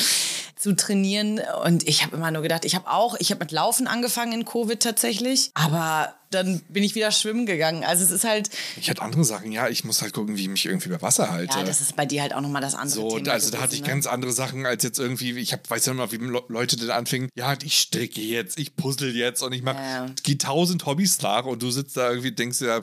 zu 0.57 0.75
trainieren. 0.75 1.41
Und 1.65 1.87
ich 1.87 2.03
habe 2.03 2.17
immer 2.17 2.33
nur 2.33 2.43
gedacht, 2.43 2.65
ich 2.65 2.75
habe 2.75 2.91
auch, 2.91 3.15
ich 3.21 3.31
habe 3.31 3.45
mit 3.45 3.53
Laufen 3.53 3.87
angefangen 3.87 4.33
in 4.33 4.45
Covid 4.45 4.81
tatsächlich, 4.81 5.51
aber 5.55 6.18
dann 6.31 6.61
bin 6.69 6.83
ich 6.83 6.95
wieder 6.95 7.11
schwimmen 7.11 7.47
gegangen. 7.47 7.85
Also 7.85 8.05
es 8.05 8.11
ist 8.11 8.25
halt. 8.25 8.51
Ich 8.77 8.91
hatte 8.91 9.03
andere 9.03 9.25
Sachen, 9.25 9.53
ja, 9.53 9.69
ich 9.69 9.85
muss 9.85 10.03
halt 10.03 10.13
gucken, 10.13 10.37
wie 10.37 10.43
ich 10.43 10.49
mich 10.49 10.67
irgendwie 10.67 10.89
über 10.89 11.01
Wasser 11.03 11.31
halte. 11.31 11.59
Ja, 11.59 11.65
das 11.65 11.81
ist 11.81 11.97
bei 11.97 12.07
dir 12.07 12.23
halt 12.23 12.35
auch 12.35 12.41
nochmal 12.41 12.63
das 12.63 12.75
andere. 12.75 13.01
So, 13.01 13.19
Thema 13.19 13.33
also 13.33 13.51
da 13.51 13.61
hatte 13.61 13.75
ich 13.75 13.83
ne? 13.83 13.89
ganz 13.89 14.07
andere 14.07 14.33
Sachen 14.33 14.67
als 14.67 14.83
jetzt 14.83 14.99
irgendwie, 14.99 15.39
ich 15.39 15.53
hab, 15.53 15.69
weiß 15.69 15.87
ja 15.87 15.95
noch, 15.95 16.13
wie 16.13 16.17
Leute 16.17 16.77
dann 16.77 16.91
anfingen, 16.91 17.29
ja, 17.35 17.55
ich 17.63 17.79
stricke 17.79 18.21
jetzt, 18.21 18.59
ich 18.59 18.77
puzzle 18.77 19.15
jetzt 19.15 19.43
und 19.43 19.53
ich 19.53 19.63
mache 19.63 19.79
ja. 19.79 20.07
gehe 20.23 20.39
tausend 20.39 20.85
Hobbys 20.87 21.21
nach 21.23 21.45
und 21.45 21.63
du 21.63 21.71
sitzt 21.71 21.97
da 21.97 22.11
irgendwie, 22.11 22.33
denkst 22.33 22.59
dir, 22.59 22.83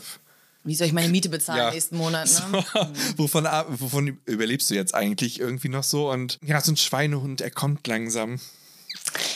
wie 0.64 0.74
soll 0.74 0.88
ich 0.88 0.94
meine 0.94 1.10
Miete 1.10 1.30
bezahlen 1.30 1.60
ja. 1.60 1.72
nächsten 1.72 1.98
Monat? 1.98 2.28
Ne? 2.52 2.66
So, 2.74 2.88
wovon, 3.18 3.46
wovon 3.46 4.18
überlebst 4.26 4.70
du 4.72 4.74
jetzt 4.74 4.96
eigentlich 4.96 5.40
irgendwie 5.40 5.70
noch 5.70 5.84
so? 5.84 6.10
Und 6.10 6.40
ja, 6.44 6.60
so 6.60 6.72
ein 6.72 6.78
Schweinehund, 6.78 7.42
er 7.42 7.52
kommt 7.52 7.86
langsam. 7.86 8.40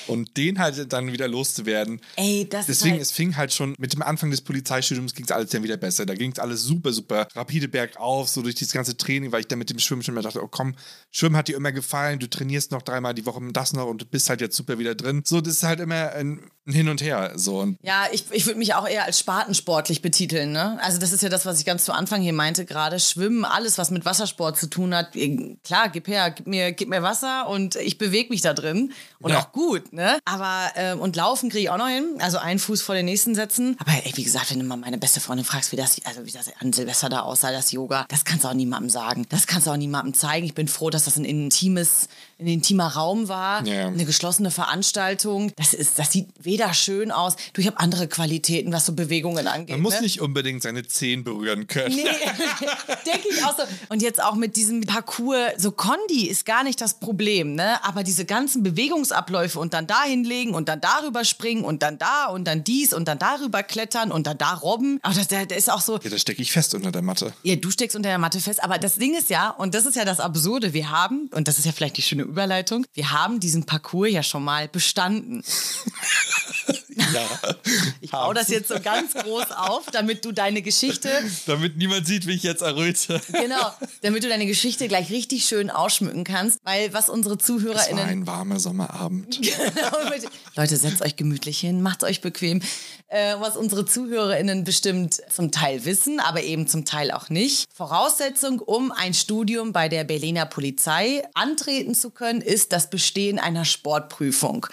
Und 0.10 0.36
den 0.38 0.60
halt 0.60 0.92
dann 0.92 1.12
wieder 1.12 1.28
loszuwerden. 1.28 2.01
Ey, 2.16 2.48
das 2.50 2.66
Deswegen, 2.68 2.96
ist 2.96 3.00
halt 3.00 3.01
es 3.01 3.12
fing 3.12 3.36
halt 3.38 3.54
schon 3.54 3.75
mit 3.78 3.94
dem 3.94 4.01
Anfang 4.01 4.32
des 4.32 4.42
Polizeistudiums 4.42 5.13
ging 5.13 5.25
es 5.25 5.32
alles 5.32 5.50
dann 5.51 5.63
wieder 5.63 5.78
besser. 5.78 6.06
Da 6.06 6.16
ging 6.16 6.32
es 6.32 6.39
alles 6.39 6.63
super, 6.63 6.92
super 6.94 7.28
rapide 7.36 7.68
bergauf, 7.68 8.30
so 8.30 8.42
durch 8.42 8.56
dieses 8.56 8.74
ganze 8.74 8.98
Training, 8.98 9.32
weil 9.32 9.42
ich 9.42 9.48
dann 9.48 9.60
mit 9.60 9.70
dem 9.70 9.80
Schwimmen 9.80 10.04
schon 10.04 10.16
mal 10.16 10.22
dachte, 10.22 10.44
oh 10.44 10.48
komm, 10.48 10.75
Schwimmen 11.12 11.36
hat 11.38 11.48
dir 11.48 11.56
immer 11.56 11.72
gefallen, 11.72 12.20
du 12.20 12.30
trainierst 12.30 12.72
noch 12.72 12.82
dreimal 12.82 13.13
die 13.13 13.25
Woche 13.25 13.39
das 13.54 13.74
noch 13.74 13.88
und 13.88 14.01
du 14.01 14.06
bist 14.06 14.30
halt 14.30 14.42
jetzt 14.42 14.56
super 14.56 14.80
wieder 14.80 14.96
drin. 14.96 15.24
So, 15.25 15.42
das 15.42 15.54
ist 15.56 15.63
halt 15.63 15.80
immer 15.80 16.12
ein, 16.13 16.39
Hin 16.66 16.89
und 16.89 17.01
Her. 17.01 17.34
So. 17.36 17.60
Und 17.60 17.78
Ja, 17.82 18.06
ich, 18.12 18.25
ich 18.32 18.46
würde 18.46 18.60
mich 18.60 18.74
auch 18.75 18.88
eher 18.88 19.06
als 19.06 19.20
spartensportlich 19.20 20.01
betiteln. 20.01 20.51
Ne? 20.51 20.78
Also 20.82 21.00
das 21.00 21.12
ist 21.13 21.24
ja 21.24 21.30
das, 21.30 21.46
was 21.46 21.60
ich 21.60 21.66
ganz 21.66 21.86
zu 21.86 21.94
Anfang 21.94 22.22
hier 22.22 22.34
meinte, 22.34 22.66
gerade 22.66 23.00
Schwimmen, 23.00 23.46
alles, 23.46 23.78
was 23.78 23.89
mit 23.92 24.06
Wassersport 24.06 24.58
zu 24.58 24.68
tun 24.70 24.94
hat. 24.94 25.16
eh, 25.16 25.58
Klar, 25.63 25.89
gib 25.89 26.08
her, 26.08 26.32
gib 26.32 26.48
mir, 26.48 26.72
gib 26.72 26.89
mir 26.89 27.01
Wasser 27.01 27.48
und 27.50 27.75
ich 27.78 27.98
bewege 27.98 28.30
mich 28.30 28.42
da 28.42 28.54
drin. 28.54 28.92
Und 29.20 29.32
Ja. 29.32 29.39
auch 29.39 29.51
gut, 29.51 29.94
ne? 29.94 29.99
Aber, 30.25 30.72
ähm, 30.75 31.00
und 31.00 31.15
laufen 31.15 31.50
kriege 31.50 31.63
ich 31.63 31.70
auch 31.70 31.77
noch 31.77 31.88
hin. 31.88 32.18
Also 32.20 32.38
einen 32.38 32.60
Fuß 32.60 32.82
vor 32.82 32.96
den 32.96 33.06
nächsten 33.06 33.36
setzen. 33.36 33.75
Aber 33.79 33.91
ey, 33.91 34.12
wie 34.15 34.24
gesagt, 34.24 34.51
wenn 34.51 34.60
du 34.60 34.65
mal 34.65 34.77
meine 34.77 34.98
beste 34.98 35.20
Freundin 35.20 35.46
fragst, 35.46 35.72
wie 35.72 35.75
das, 35.75 35.98
also 36.06 36.25
wie 36.25 36.32
das 36.32 36.51
an 36.60 36.74
Silvester 36.74 37.10
da 37.10 37.22
aussah, 37.22 37.51
das 37.51 37.72
Yoga, 37.72 38.06
das 38.10 38.25
kannst 38.25 38.44
du 38.44 38.50
auch 38.50 38.53
niemandem 38.53 38.89
sagen. 38.89 39.25
Das 39.29 39.48
kannst 39.48 39.68
du 39.68 39.72
auch 39.72 39.77
niemandem 39.77 40.13
zeigen. 40.13 40.46
Ich 40.46 40.53
bin 40.53 40.68
froh, 40.68 40.89
dass 40.89 41.06
das 41.06 41.18
ein 41.18 41.25
intimes, 41.25 42.08
ein 42.39 42.48
intimer 42.48 42.88
Raum 42.88 43.27
war. 43.27 43.65
Ja. 43.65 43.88
Eine 43.88 44.05
geschlossene 44.05 44.51
Veranstaltung. 44.51 45.51
Das 45.58 45.74
ist, 45.74 46.00
das 46.00 46.12
sieht 46.12 46.27
weder 46.41 46.74
schön 46.74 47.12
aus. 47.12 47.36
Du, 47.53 47.62
ich 47.62 47.67
habe 47.67 47.79
andere 47.79 48.08
Qualitäten, 48.08 48.72
was 48.72 48.86
so 48.86 48.93
Bewegungen 48.93 49.48
angeht. 49.48 49.75
man 49.75 49.81
muss 49.81 49.96
ne? 49.96 50.01
nicht 50.01 50.22
unbedingt 50.22 50.62
seine 50.63 50.88
Zehen 50.88 51.24
berühren 51.24 51.67
können. 51.67 51.96
Nee, 51.96 52.03
denke 53.05 53.27
ich 53.29 53.43
auch 53.43 53.58
so. 53.58 53.63
Und 53.89 54.01
jetzt 54.01 54.24
auch 54.24 54.36
mit 54.36 54.55
diesem 54.55 54.81
Parcours, 54.81 55.53
so 55.58 55.72
Kondi 55.72 56.27
ist 56.27 56.46
gar 56.46 56.63
nicht 56.63 56.79
das 56.79 57.00
Problem, 57.00 57.55
ne? 57.55 57.84
Aber 57.84 58.03
diese 58.03 58.25
ganzen 58.25 58.63
Bewegungsabläufe 58.63 59.60
und 59.60 59.74
dann 59.74 59.86
da 59.88 60.03
hinlegen 60.03 60.53
und 60.53 60.69
dann 60.69 60.79
darüber 60.79 61.25
springen 61.25 61.65
und 61.65 61.84
dann 61.84 61.98
da 61.98 62.27
und 62.27 62.46
dann 62.46 62.63
dies 62.63 62.93
und 62.93 63.08
dann 63.08 63.19
darüber 63.19 63.63
klettern 63.63 64.12
und 64.12 64.27
dann 64.27 64.38
da 64.38 64.53
robben. 64.53 65.00
Aber 65.01 65.13
das, 65.13 65.27
das 65.27 65.58
ist 65.58 65.69
auch 65.69 65.81
so, 65.81 66.00
Ja, 66.01 66.10
da 66.10 66.17
stecke 66.17 66.41
ich 66.41 66.51
fest 66.51 66.74
unter 66.74 66.91
der 66.91 67.01
Matte. 67.01 67.34
ja, 67.43 67.55
du 67.55 67.69
steckst 67.69 67.98
unter 67.98 68.10
der 68.10 68.17
Matte 68.17 68.39
fest, 68.39 68.63
aber 68.63 68.77
das 68.77 68.96
Ding 68.96 69.15
ist 69.17 69.29
ja, 69.29 69.50
und 69.50 69.75
das 69.75 69.86
ist 69.86 69.96
ja 69.96 70.05
das 70.05 70.19
Absurde, 70.19 70.74
wir 70.74 70.89
haben, 70.89 71.29
und 71.34 71.48
das 71.48 71.60
ist 71.60 71.65
ja 71.65 71.72
vielleicht 71.74 71.98
die 71.98 72.01
schöne 72.01 72.28
Überleitung, 72.29 72.86
wir 72.93 73.12
haben 73.12 73.39
diesen 73.39 73.65
Parcours 73.65 74.12
ja 74.12 74.24
schon 74.24 74.43
mal 74.43 74.67
bestanden. 74.67 75.43
Ja. 77.13 77.56
Ich 78.01 78.12
baue 78.12 78.34
das 78.34 78.50
jetzt 78.50 78.68
so 78.70 78.80
ganz 78.80 79.13
groß 79.13 79.51
auf, 79.56 79.86
damit 79.92 80.25
du 80.25 80.32
deine 80.32 80.62
Geschichte 80.62 81.10
Damit 81.46 81.78
niemand 81.78 82.06
sieht, 82.08 82.28
wie 82.28 82.34
ich 82.34 82.44
jetzt 82.44 82.62
erröte. 82.62 83.22
Genau, 83.32 83.72
damit 84.01 84.24
du 84.24 84.30
deine 84.30 84.46
Geschichte 84.46 84.88
gleich 84.88 85.10
richtig 85.10 85.46
schön 85.46 85.70
ausschmücken 85.70 86.24
kannst, 86.24 86.60
weil 86.63 86.94
was 86.94 87.10
unsere 87.10 87.36
Es 87.36 87.42
war 87.42 87.46
ZuhörerInnen. 87.46 88.00
ein 88.06 88.28
warmer 88.28 88.60
Sommerabend. 88.60 89.39
Genau, 89.50 90.10
mit- 90.10 90.30
Leute, 90.56 90.78
setzt 90.78 91.01
euch 91.01 91.16
gemütlich 91.16 91.60
hin, 91.60 91.82
macht 91.82 92.04
euch 92.04 92.22
bequem. 92.22 92.62
Äh, 93.08 93.36
was 93.39 93.58
unsere 93.58 93.86
ZuhörerInnen 93.86 94.63
bestimmt 94.63 95.22
zum 95.32 95.51
Teil 95.51 95.86
wissen, 95.86 96.20
aber 96.20 96.44
eben 96.44 96.68
zum 96.68 96.86
Teil 96.86 97.12
auch 97.12 97.30
nicht. 97.30 97.68
Voraussetzung, 97.74 98.60
um 98.60 98.92
ein 98.92 99.13
Studium 99.13 99.74
bei 99.74 99.89
der 99.89 100.04
Berliner 100.04 100.46
Polizei 100.46 101.24
antreten 101.34 101.96
zu 101.96 102.12
können, 102.12 102.42
ist 102.42 102.72
das 102.72 102.89
Bestehen 102.89 103.39
einer 103.39 103.66
Sportprüfung. 103.66 104.68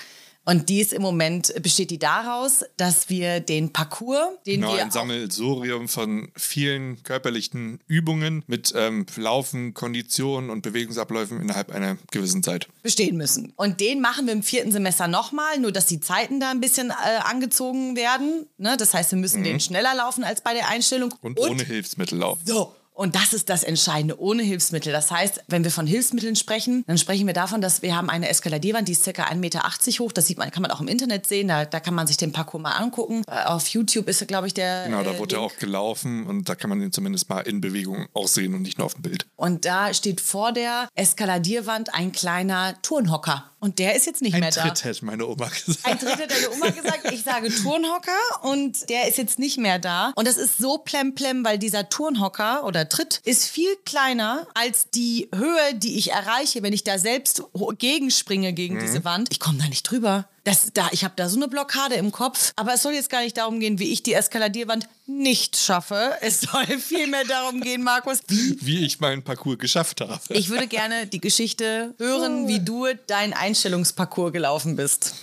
Und 0.48 0.68
die 0.68 0.80
ist 0.80 0.92
im 0.92 1.02
Moment, 1.02 1.52
besteht 1.60 1.90
die 1.90 1.98
daraus, 1.98 2.64
dass 2.76 3.08
wir 3.08 3.40
den 3.40 3.72
Parcours, 3.72 4.28
den 4.46 4.60
Genau, 4.60 4.74
wir 4.74 4.82
ein 4.84 4.92
Sammelsurium 4.92 5.88
von 5.88 6.28
vielen 6.36 7.02
körperlichen 7.02 7.80
Übungen 7.88 8.44
mit 8.46 8.72
ähm, 8.76 9.06
Laufen, 9.16 9.74
Konditionen 9.74 10.50
und 10.50 10.62
Bewegungsabläufen 10.62 11.40
innerhalb 11.40 11.72
einer 11.72 11.98
gewissen 12.12 12.44
Zeit. 12.44 12.68
bestehen 12.84 13.16
müssen. 13.16 13.54
Und 13.56 13.80
den 13.80 14.00
machen 14.00 14.26
wir 14.26 14.32
im 14.32 14.44
vierten 14.44 14.70
Semester 14.70 15.08
nochmal, 15.08 15.58
nur 15.58 15.72
dass 15.72 15.86
die 15.86 15.98
Zeiten 15.98 16.38
da 16.38 16.52
ein 16.52 16.60
bisschen 16.60 16.90
äh, 16.90 17.18
angezogen 17.24 17.96
werden. 17.96 18.46
Ne? 18.56 18.76
Das 18.78 18.94
heißt, 18.94 19.10
wir 19.10 19.18
müssen 19.18 19.42
den 19.42 19.58
schneller 19.58 19.96
laufen 19.96 20.22
als 20.22 20.42
bei 20.42 20.54
der 20.54 20.68
Einstellung. 20.68 21.08
Mhm. 21.22 21.26
Und, 21.26 21.40
ohne 21.40 21.64
Hilfsmittel 21.64 22.18
laufen. 22.18 22.42
So. 22.44 22.72
Und 22.96 23.14
das 23.14 23.34
ist 23.34 23.50
das 23.50 23.62
Entscheidende, 23.62 24.18
ohne 24.18 24.42
Hilfsmittel. 24.42 24.90
Das 24.90 25.10
heißt, 25.10 25.44
wenn 25.48 25.64
wir 25.64 25.70
von 25.70 25.86
Hilfsmitteln 25.86 26.34
sprechen, 26.34 26.82
dann 26.86 26.96
sprechen 26.96 27.26
wir 27.26 27.34
davon, 27.34 27.60
dass 27.60 27.82
wir 27.82 27.94
haben 27.94 28.08
eine 28.08 28.26
Eskaladierwand, 28.30 28.88
die 28.88 28.92
ist 28.92 29.04
ca. 29.04 29.10
1,80 29.24 29.34
Meter 29.34 29.60
hoch. 30.00 30.12
Das 30.12 30.26
sieht 30.26 30.38
man, 30.38 30.50
kann 30.50 30.62
man 30.62 30.70
auch 30.70 30.80
im 30.80 30.88
Internet 30.88 31.26
sehen. 31.26 31.48
Da, 31.48 31.66
da 31.66 31.78
kann 31.78 31.94
man 31.94 32.06
sich 32.06 32.16
den 32.16 32.32
Parcours 32.32 32.62
mal 32.62 32.70
angucken. 32.70 33.22
Äh, 33.28 33.44
Auf 33.44 33.68
YouTube 33.68 34.08
ist, 34.08 34.26
glaube 34.26 34.46
ich, 34.46 34.54
der. 34.54 34.86
Genau, 34.86 35.02
da 35.02 35.12
äh, 35.12 35.18
wurde 35.18 35.36
Link. 35.36 35.46
auch 35.46 35.58
gelaufen 35.58 36.26
und 36.26 36.48
da 36.48 36.54
kann 36.54 36.70
man 36.70 36.80
ihn 36.80 36.90
zumindest 36.90 37.28
mal 37.28 37.40
in 37.40 37.60
Bewegung 37.60 38.06
auch 38.14 38.28
sehen 38.28 38.54
und 38.54 38.62
nicht 38.62 38.78
nur 38.78 38.86
auf 38.86 38.94
dem 38.94 39.02
Bild. 39.02 39.26
Und 39.36 39.66
da 39.66 39.92
steht 39.92 40.22
vor 40.22 40.52
der 40.52 40.88
Eskaladierwand 40.94 41.92
ein 41.92 42.12
kleiner 42.12 42.80
Turnhocker. 42.80 43.50
Und 43.58 43.78
der 43.78 43.96
ist 43.96 44.04
jetzt 44.06 44.20
nicht 44.22 44.34
Ein 44.34 44.40
mehr 44.40 44.50
Tritt 44.50 44.80
da. 44.80 44.84
hätte 44.84 45.04
meine 45.04 45.26
Oma 45.26 45.48
gesagt. 45.48 45.84
Ein 45.84 45.98
Tritt 45.98 46.18
hat 46.18 46.30
deine 46.30 46.50
Oma 46.50 46.68
gesagt. 46.70 47.10
Ich 47.10 47.22
sage 47.22 47.48
Turnhocker 47.54 48.12
und 48.42 48.88
der 48.90 49.08
ist 49.08 49.16
jetzt 49.18 49.38
nicht 49.38 49.56
mehr 49.58 49.78
da. 49.78 50.12
Und 50.14 50.28
das 50.28 50.36
ist 50.36 50.58
so 50.58 50.78
plemplem, 50.78 51.44
weil 51.44 51.58
dieser 51.58 51.88
Turnhocker 51.88 52.64
oder 52.64 52.88
Tritt 52.88 53.20
ist 53.24 53.46
viel 53.46 53.74
kleiner 53.86 54.46
als 54.54 54.90
die 54.90 55.28
Höhe, 55.34 55.74
die 55.74 55.96
ich 55.98 56.12
erreiche, 56.12 56.62
wenn 56.62 56.72
ich 56.74 56.84
da 56.84 56.98
selbst 56.98 57.42
gegenspringe 57.78 58.52
gegen 58.52 58.78
diese 58.78 59.04
Wand. 59.04 59.28
Ich 59.32 59.40
komme 59.40 59.58
da 59.58 59.66
nicht 59.68 59.82
drüber. 59.84 60.28
Das, 60.46 60.70
da, 60.72 60.88
ich 60.92 61.02
habe 61.02 61.14
da 61.16 61.28
so 61.28 61.36
eine 61.36 61.48
Blockade 61.48 61.96
im 61.96 62.12
Kopf. 62.12 62.52
Aber 62.54 62.74
es 62.74 62.82
soll 62.82 62.92
jetzt 62.92 63.10
gar 63.10 63.20
nicht 63.20 63.36
darum 63.36 63.58
gehen, 63.58 63.80
wie 63.80 63.92
ich 63.92 64.04
die 64.04 64.12
Eskaladierwand 64.12 64.88
nicht 65.06 65.56
schaffe. 65.56 66.12
Es 66.20 66.40
soll 66.42 66.66
vielmehr 66.78 67.24
darum 67.24 67.60
gehen, 67.60 67.82
Markus, 67.82 68.20
wie 68.28 68.56
Wie 68.60 68.86
ich 68.86 69.00
meinen 69.00 69.24
Parcours 69.24 69.58
geschafft 69.58 70.00
habe. 70.02 70.20
ich 70.28 70.48
würde 70.48 70.68
gerne 70.68 71.08
die 71.08 71.20
Geschichte 71.20 71.94
hören, 71.98 72.46
wie 72.46 72.60
du 72.60 72.86
deinen 73.08 73.32
Einstellungsparcours 73.32 74.32
gelaufen 74.32 74.76
bist. 74.76 75.16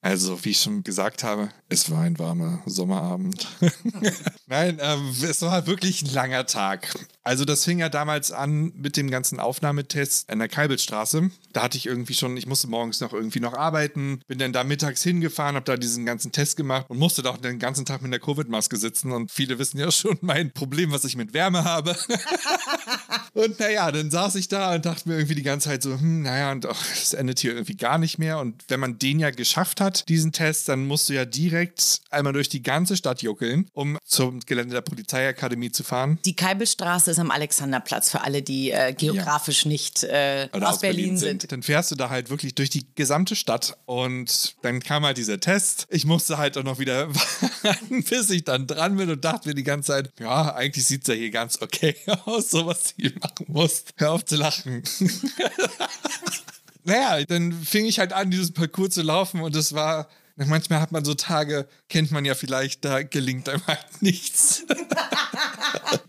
Also, 0.00 0.44
wie 0.44 0.50
ich 0.50 0.60
schon 0.60 0.84
gesagt 0.84 1.24
habe, 1.24 1.48
es 1.68 1.90
war 1.90 2.02
ein 2.02 2.18
warmer 2.20 2.62
Sommerabend. 2.66 3.48
Nein, 4.46 4.78
ähm, 4.80 5.12
es 5.22 5.42
war 5.42 5.66
wirklich 5.66 6.02
ein 6.02 6.12
langer 6.12 6.46
Tag. 6.46 6.94
Also, 7.24 7.44
das 7.44 7.64
fing 7.64 7.80
ja 7.80 7.88
damals 7.88 8.30
an 8.30 8.72
mit 8.76 8.96
dem 8.96 9.10
ganzen 9.10 9.40
Aufnahmetest 9.40 10.30
an 10.30 10.38
der 10.38 10.48
Kalbelstraße. 10.48 11.30
Da 11.52 11.62
hatte 11.64 11.76
ich 11.76 11.86
irgendwie 11.86 12.14
schon, 12.14 12.36
ich 12.36 12.46
musste 12.46 12.68
morgens 12.68 13.00
noch 13.00 13.12
irgendwie 13.12 13.40
noch 13.40 13.54
arbeiten, 13.54 14.20
bin 14.28 14.38
dann 14.38 14.52
da 14.52 14.62
mittags 14.62 15.02
hingefahren, 15.02 15.56
habe 15.56 15.66
da 15.66 15.76
diesen 15.76 16.06
ganzen 16.06 16.30
Test 16.30 16.56
gemacht 16.56 16.86
und 16.88 16.98
musste 16.98 17.22
doch 17.22 17.36
den 17.36 17.58
ganzen 17.58 17.84
Tag 17.84 18.00
mit 18.00 18.12
der 18.12 18.20
Covid-Maske 18.20 18.76
sitzen. 18.76 19.10
Und 19.10 19.32
viele 19.32 19.58
wissen 19.58 19.78
ja 19.78 19.90
schon 19.90 20.16
mein 20.20 20.52
Problem, 20.52 20.92
was 20.92 21.04
ich 21.04 21.16
mit 21.16 21.34
Wärme 21.34 21.64
habe. 21.64 21.96
Und 23.34 23.60
naja, 23.60 23.92
dann 23.92 24.10
saß 24.10 24.34
ich 24.34 24.48
da 24.48 24.74
und 24.74 24.84
dachte 24.84 25.08
mir 25.08 25.14
irgendwie 25.14 25.36
die 25.36 25.42
ganze 25.42 25.68
Zeit 25.68 25.82
so, 25.82 25.92
hm, 25.92 26.22
naja, 26.22 26.50
und 26.50 26.64
das 26.64 27.12
endet 27.12 27.38
hier 27.38 27.52
irgendwie 27.52 27.76
gar 27.76 27.96
nicht 27.96 28.18
mehr. 28.18 28.40
Und 28.40 28.64
wenn 28.66 28.80
man 28.80 28.98
den 28.98 29.20
ja 29.20 29.30
geschafft 29.30 29.80
hat, 29.80 29.87
diesen 29.90 30.32
Test, 30.32 30.68
dann 30.68 30.86
musst 30.86 31.08
du 31.08 31.14
ja 31.14 31.24
direkt 31.24 32.00
einmal 32.10 32.32
durch 32.32 32.48
die 32.48 32.62
ganze 32.62 32.96
Stadt 32.96 33.22
juckeln, 33.22 33.68
um 33.72 33.98
zum 34.04 34.40
Gelände 34.40 34.74
der 34.74 34.80
Polizeiakademie 34.82 35.70
zu 35.70 35.84
fahren. 35.84 36.18
Die 36.24 36.34
Keibelstraße 36.36 37.10
ist 37.10 37.18
am 37.18 37.30
Alexanderplatz 37.30 38.10
für 38.10 38.22
alle, 38.22 38.42
die 38.42 38.70
äh, 38.70 38.92
geografisch 38.92 39.64
nicht 39.66 40.04
äh, 40.04 40.48
Oder 40.52 40.70
aus, 40.70 40.80
Berlin, 40.80 41.16
sind. 41.16 41.50
Dann 41.50 41.62
fährst 41.62 41.90
du 41.90 41.94
da 41.94 42.10
halt 42.10 42.30
wirklich 42.30 42.54
durch 42.54 42.70
die 42.70 42.86
gesamte 42.94 43.36
Stadt 43.36 43.76
und 43.86 44.56
dann 44.62 44.80
kam 44.80 45.04
halt 45.04 45.16
dieser 45.16 45.40
Test. 45.40 45.86
Ich 45.90 46.04
musste 46.04 46.38
halt 46.38 46.56
auch 46.58 46.64
noch 46.64 46.78
wieder 46.78 47.08
warten, 47.62 48.02
bis 48.04 48.30
ich 48.30 48.44
dann 48.44 48.66
dran 48.66 48.96
bin 48.96 49.10
und 49.10 49.24
dachte 49.24 49.48
mir 49.48 49.54
die 49.54 49.64
ganze 49.64 49.92
Zeit, 49.92 50.10
ja, 50.18 50.54
eigentlich 50.54 50.86
sieht 50.86 51.02
es 51.02 51.08
ja 51.08 51.14
hier 51.14 51.30
ganz 51.30 51.60
okay 51.60 51.96
aus, 52.24 52.50
so 52.50 52.66
was 52.66 52.94
du 52.94 53.02
hier 53.02 53.12
machen 53.20 53.46
musst. 53.48 53.92
Hör 53.96 54.12
auf 54.12 54.24
zu 54.24 54.36
lachen. 54.36 54.82
naja, 56.88 57.24
dann 57.24 57.52
fing 57.52 57.86
ich 57.86 57.98
halt 57.98 58.12
an, 58.12 58.30
diesen 58.30 58.54
Parcours 58.54 58.90
zu 58.94 59.02
laufen 59.02 59.40
und 59.40 59.54
es 59.54 59.72
war. 59.74 60.08
Manchmal 60.46 60.80
hat 60.80 60.92
man 60.92 61.04
so 61.04 61.14
Tage, 61.14 61.66
kennt 61.88 62.12
man 62.12 62.24
ja 62.24 62.34
vielleicht, 62.34 62.84
da 62.84 63.02
gelingt 63.02 63.48
einem 63.48 63.66
halt 63.66 63.86
nichts. 64.00 64.64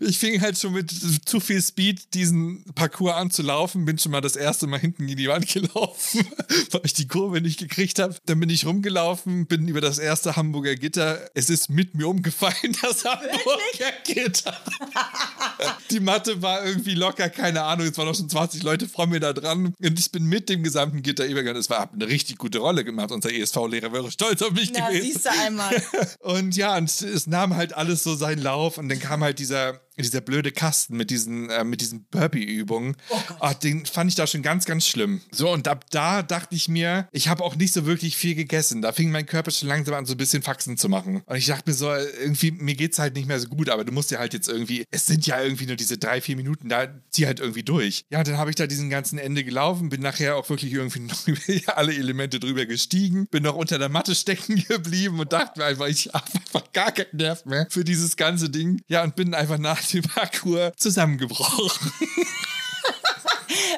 Ich 0.00 0.18
fing 0.18 0.40
halt 0.40 0.58
schon 0.58 0.72
mit 0.72 0.90
zu 1.26 1.40
viel 1.40 1.60
Speed 1.60 2.14
diesen 2.14 2.64
Parcours 2.74 3.14
an 3.14 3.30
zu 3.30 3.42
laufen, 3.42 3.84
bin 3.84 3.98
schon 3.98 4.12
mal 4.12 4.20
das 4.20 4.36
erste 4.36 4.66
Mal 4.66 4.80
hinten 4.80 5.08
in 5.08 5.16
die 5.16 5.28
Wand 5.28 5.46
gelaufen, 5.48 6.26
weil 6.70 6.80
ich 6.84 6.94
die 6.94 7.06
Kurve 7.06 7.40
nicht 7.40 7.58
gekriegt 7.58 7.98
habe. 7.98 8.14
Dann 8.26 8.40
bin 8.40 8.50
ich 8.50 8.66
rumgelaufen, 8.66 9.46
bin 9.46 9.68
über 9.68 9.80
das 9.80 9.98
erste 9.98 10.36
Hamburger 10.36 10.74
Gitter. 10.74 11.20
Es 11.34 11.50
ist 11.50 11.68
mit 11.68 11.94
mir 11.94 12.08
umgefallen, 12.08 12.76
das 12.82 13.04
Hamburger 13.04 13.92
Gitter. 14.04 14.56
Die 15.90 16.00
Matte 16.00 16.40
war 16.42 16.64
irgendwie 16.64 16.94
locker, 16.94 17.28
keine 17.28 17.62
Ahnung, 17.62 17.86
es 17.86 17.96
waren 17.98 18.06
noch 18.06 18.14
schon 18.14 18.28
20 18.28 18.62
Leute 18.62 18.88
vor 18.88 19.06
mir 19.06 19.20
da 19.20 19.32
dran 19.32 19.74
und 19.78 19.98
ich 19.98 20.10
bin 20.10 20.24
mit 20.24 20.48
dem 20.48 20.62
gesamten 20.62 21.02
Gitter 21.02 21.26
übergegangen. 21.26 21.60
Es 21.60 21.70
war 21.70 21.90
eine 21.92 22.06
richtig 22.06 22.38
gute 22.38 22.58
Rolle 22.58 22.84
gemacht. 22.84 23.12
Unser 23.12 23.32
ESV-Lehrer 23.32 23.92
wäre 23.92 24.10
stolz 24.20 24.42
auf 24.42 24.52
mich 24.52 24.70
Na, 24.72 24.88
gewesen. 24.88 25.12
siehst 25.12 25.24
du 25.24 25.30
einmal. 25.30 25.82
Und 26.20 26.56
ja, 26.56 26.76
und 26.76 26.90
es 26.90 27.26
nahm 27.26 27.56
halt 27.56 27.72
alles 27.72 28.02
so 28.02 28.14
seinen 28.14 28.42
Lauf 28.42 28.76
und 28.78 28.88
dann 28.88 28.98
kam 29.00 29.22
halt 29.24 29.38
dieser 29.38 29.80
dieser 30.02 30.20
blöde 30.20 30.52
Kasten 30.52 30.96
mit 30.96 31.10
diesen, 31.10 31.50
äh, 31.50 31.64
mit 31.64 31.80
diesen 31.80 32.04
Burpee-Übungen, 32.04 32.96
oh 33.40 33.50
den 33.62 33.86
fand 33.86 34.10
ich 34.10 34.16
da 34.16 34.26
schon 34.26 34.42
ganz, 34.42 34.64
ganz 34.64 34.86
schlimm. 34.86 35.20
So, 35.30 35.50
und 35.50 35.68
ab 35.68 35.86
da 35.90 36.22
dachte 36.22 36.54
ich 36.54 36.68
mir, 36.68 37.08
ich 37.12 37.28
habe 37.28 37.44
auch 37.44 37.56
nicht 37.56 37.72
so 37.72 37.86
wirklich 37.86 38.16
viel 38.16 38.34
gegessen. 38.34 38.82
Da 38.82 38.92
fing 38.92 39.10
mein 39.10 39.26
Körper 39.26 39.50
schon 39.50 39.68
langsam 39.68 39.94
an, 39.94 40.06
so 40.06 40.14
ein 40.14 40.18
bisschen 40.18 40.42
Faxen 40.42 40.76
zu 40.76 40.88
machen. 40.88 41.22
Und 41.26 41.36
ich 41.36 41.46
dachte 41.46 41.68
mir 41.70 41.74
so, 41.74 41.92
irgendwie, 41.92 42.50
mir 42.52 42.74
geht's 42.74 42.98
halt 42.98 43.14
nicht 43.14 43.28
mehr 43.28 43.40
so 43.40 43.48
gut, 43.48 43.68
aber 43.68 43.84
du 43.84 43.92
musst 43.92 44.10
ja 44.10 44.18
halt 44.18 44.34
jetzt 44.34 44.48
irgendwie, 44.48 44.84
es 44.90 45.06
sind 45.06 45.26
ja 45.26 45.42
irgendwie 45.42 45.66
nur 45.66 45.76
diese 45.76 45.98
drei, 45.98 46.20
vier 46.20 46.36
Minuten, 46.36 46.68
da 46.68 46.88
zieh 47.10 47.26
halt 47.26 47.40
irgendwie 47.40 47.62
durch. 47.62 48.04
Ja, 48.10 48.22
dann 48.22 48.38
habe 48.38 48.50
ich 48.50 48.56
da 48.56 48.66
diesen 48.66 48.90
ganzen 48.90 49.18
Ende 49.18 49.44
gelaufen, 49.44 49.88
bin 49.88 50.00
nachher 50.00 50.36
auch 50.36 50.48
wirklich 50.48 50.72
irgendwie 50.72 51.00
noch 51.00 51.26
über 51.26 51.76
alle 51.76 51.94
Elemente 51.94 52.40
drüber 52.40 52.66
gestiegen, 52.66 53.26
bin 53.26 53.42
noch 53.42 53.56
unter 53.56 53.78
der 53.78 53.88
Matte 53.88 54.14
stecken 54.14 54.62
geblieben 54.68 55.18
und 55.20 55.32
dachte 55.32 55.58
mir 55.58 55.66
einfach, 55.66 55.86
ich 55.86 56.10
habe 56.12 56.26
einfach 56.34 56.72
gar 56.72 56.92
keinen 56.92 57.16
Nerv 57.16 57.44
mehr 57.44 57.66
für 57.70 57.84
dieses 57.84 58.16
ganze 58.16 58.50
Ding. 58.50 58.82
Ja, 58.88 59.02
und 59.02 59.16
bin 59.16 59.34
einfach 59.34 59.58
nach 59.58 59.82
Parkour 60.00 60.72
zusammengebrochen. 60.76 61.90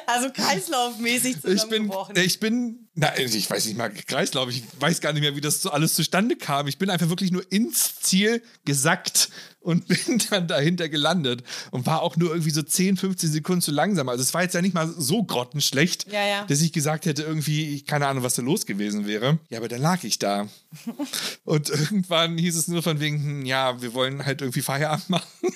Also 0.05 0.29
kreislaufmäßig 0.31 1.37
Ich 1.37 1.41
bin, 1.41 1.57
zusammengebrochen. 1.57 2.15
ich 2.17 2.39
bin, 2.39 2.87
na, 2.93 3.17
ich 3.17 3.49
weiß 3.49 3.65
nicht 3.65 3.77
mal 3.77 3.89
Kreislauf, 3.91 4.49
ich 4.49 4.63
weiß 4.79 5.01
gar 5.01 5.13
nicht 5.13 5.21
mehr, 5.21 5.35
wie 5.35 5.41
das 5.41 5.61
so 5.61 5.71
alles 5.71 5.95
zustande 5.95 6.35
kam. 6.35 6.67
Ich 6.67 6.77
bin 6.77 6.89
einfach 6.91 7.09
wirklich 7.09 7.31
nur 7.31 7.49
ins 7.51 7.99
Ziel 7.99 8.43
gesackt 8.65 9.29
und 9.63 9.87
bin 9.87 10.21
dann 10.29 10.47
dahinter 10.47 10.89
gelandet 10.89 11.43
und 11.71 11.85
war 11.85 12.01
auch 12.01 12.17
nur 12.17 12.29
irgendwie 12.31 12.51
so 12.51 12.61
10, 12.61 12.97
15 12.97 13.31
Sekunden 13.31 13.61
zu 13.61 13.71
langsam. 13.71 14.09
Also 14.09 14.21
es 14.21 14.33
war 14.33 14.43
jetzt 14.43 14.53
ja 14.55 14.61
nicht 14.61 14.73
mal 14.75 14.93
so 14.97 15.23
grottenschlecht, 15.23 16.11
Ja, 16.11 16.25
ja. 16.25 16.45
dass 16.45 16.61
ich 16.61 16.73
gesagt 16.73 17.05
hätte, 17.05 17.23
irgendwie, 17.23 17.81
keine 17.81 18.07
Ahnung, 18.07 18.23
was 18.23 18.35
da 18.35 18.41
los 18.41 18.65
gewesen 18.65 19.07
wäre. 19.07 19.39
Ja, 19.49 19.59
aber 19.59 19.67
dann 19.67 19.81
lag 19.81 20.03
ich 20.03 20.19
da. 20.19 20.47
und 21.45 21.69
irgendwann 21.69 22.37
hieß 22.37 22.55
es 22.55 22.67
nur 22.67 22.83
von 22.83 22.99
wegen, 22.99 23.23
hm, 23.23 23.45
ja, 23.45 23.81
wir 23.81 23.93
wollen 23.93 24.25
halt 24.25 24.41
irgendwie 24.41 24.61
Feierabend 24.61 25.09
machen. 25.09 25.27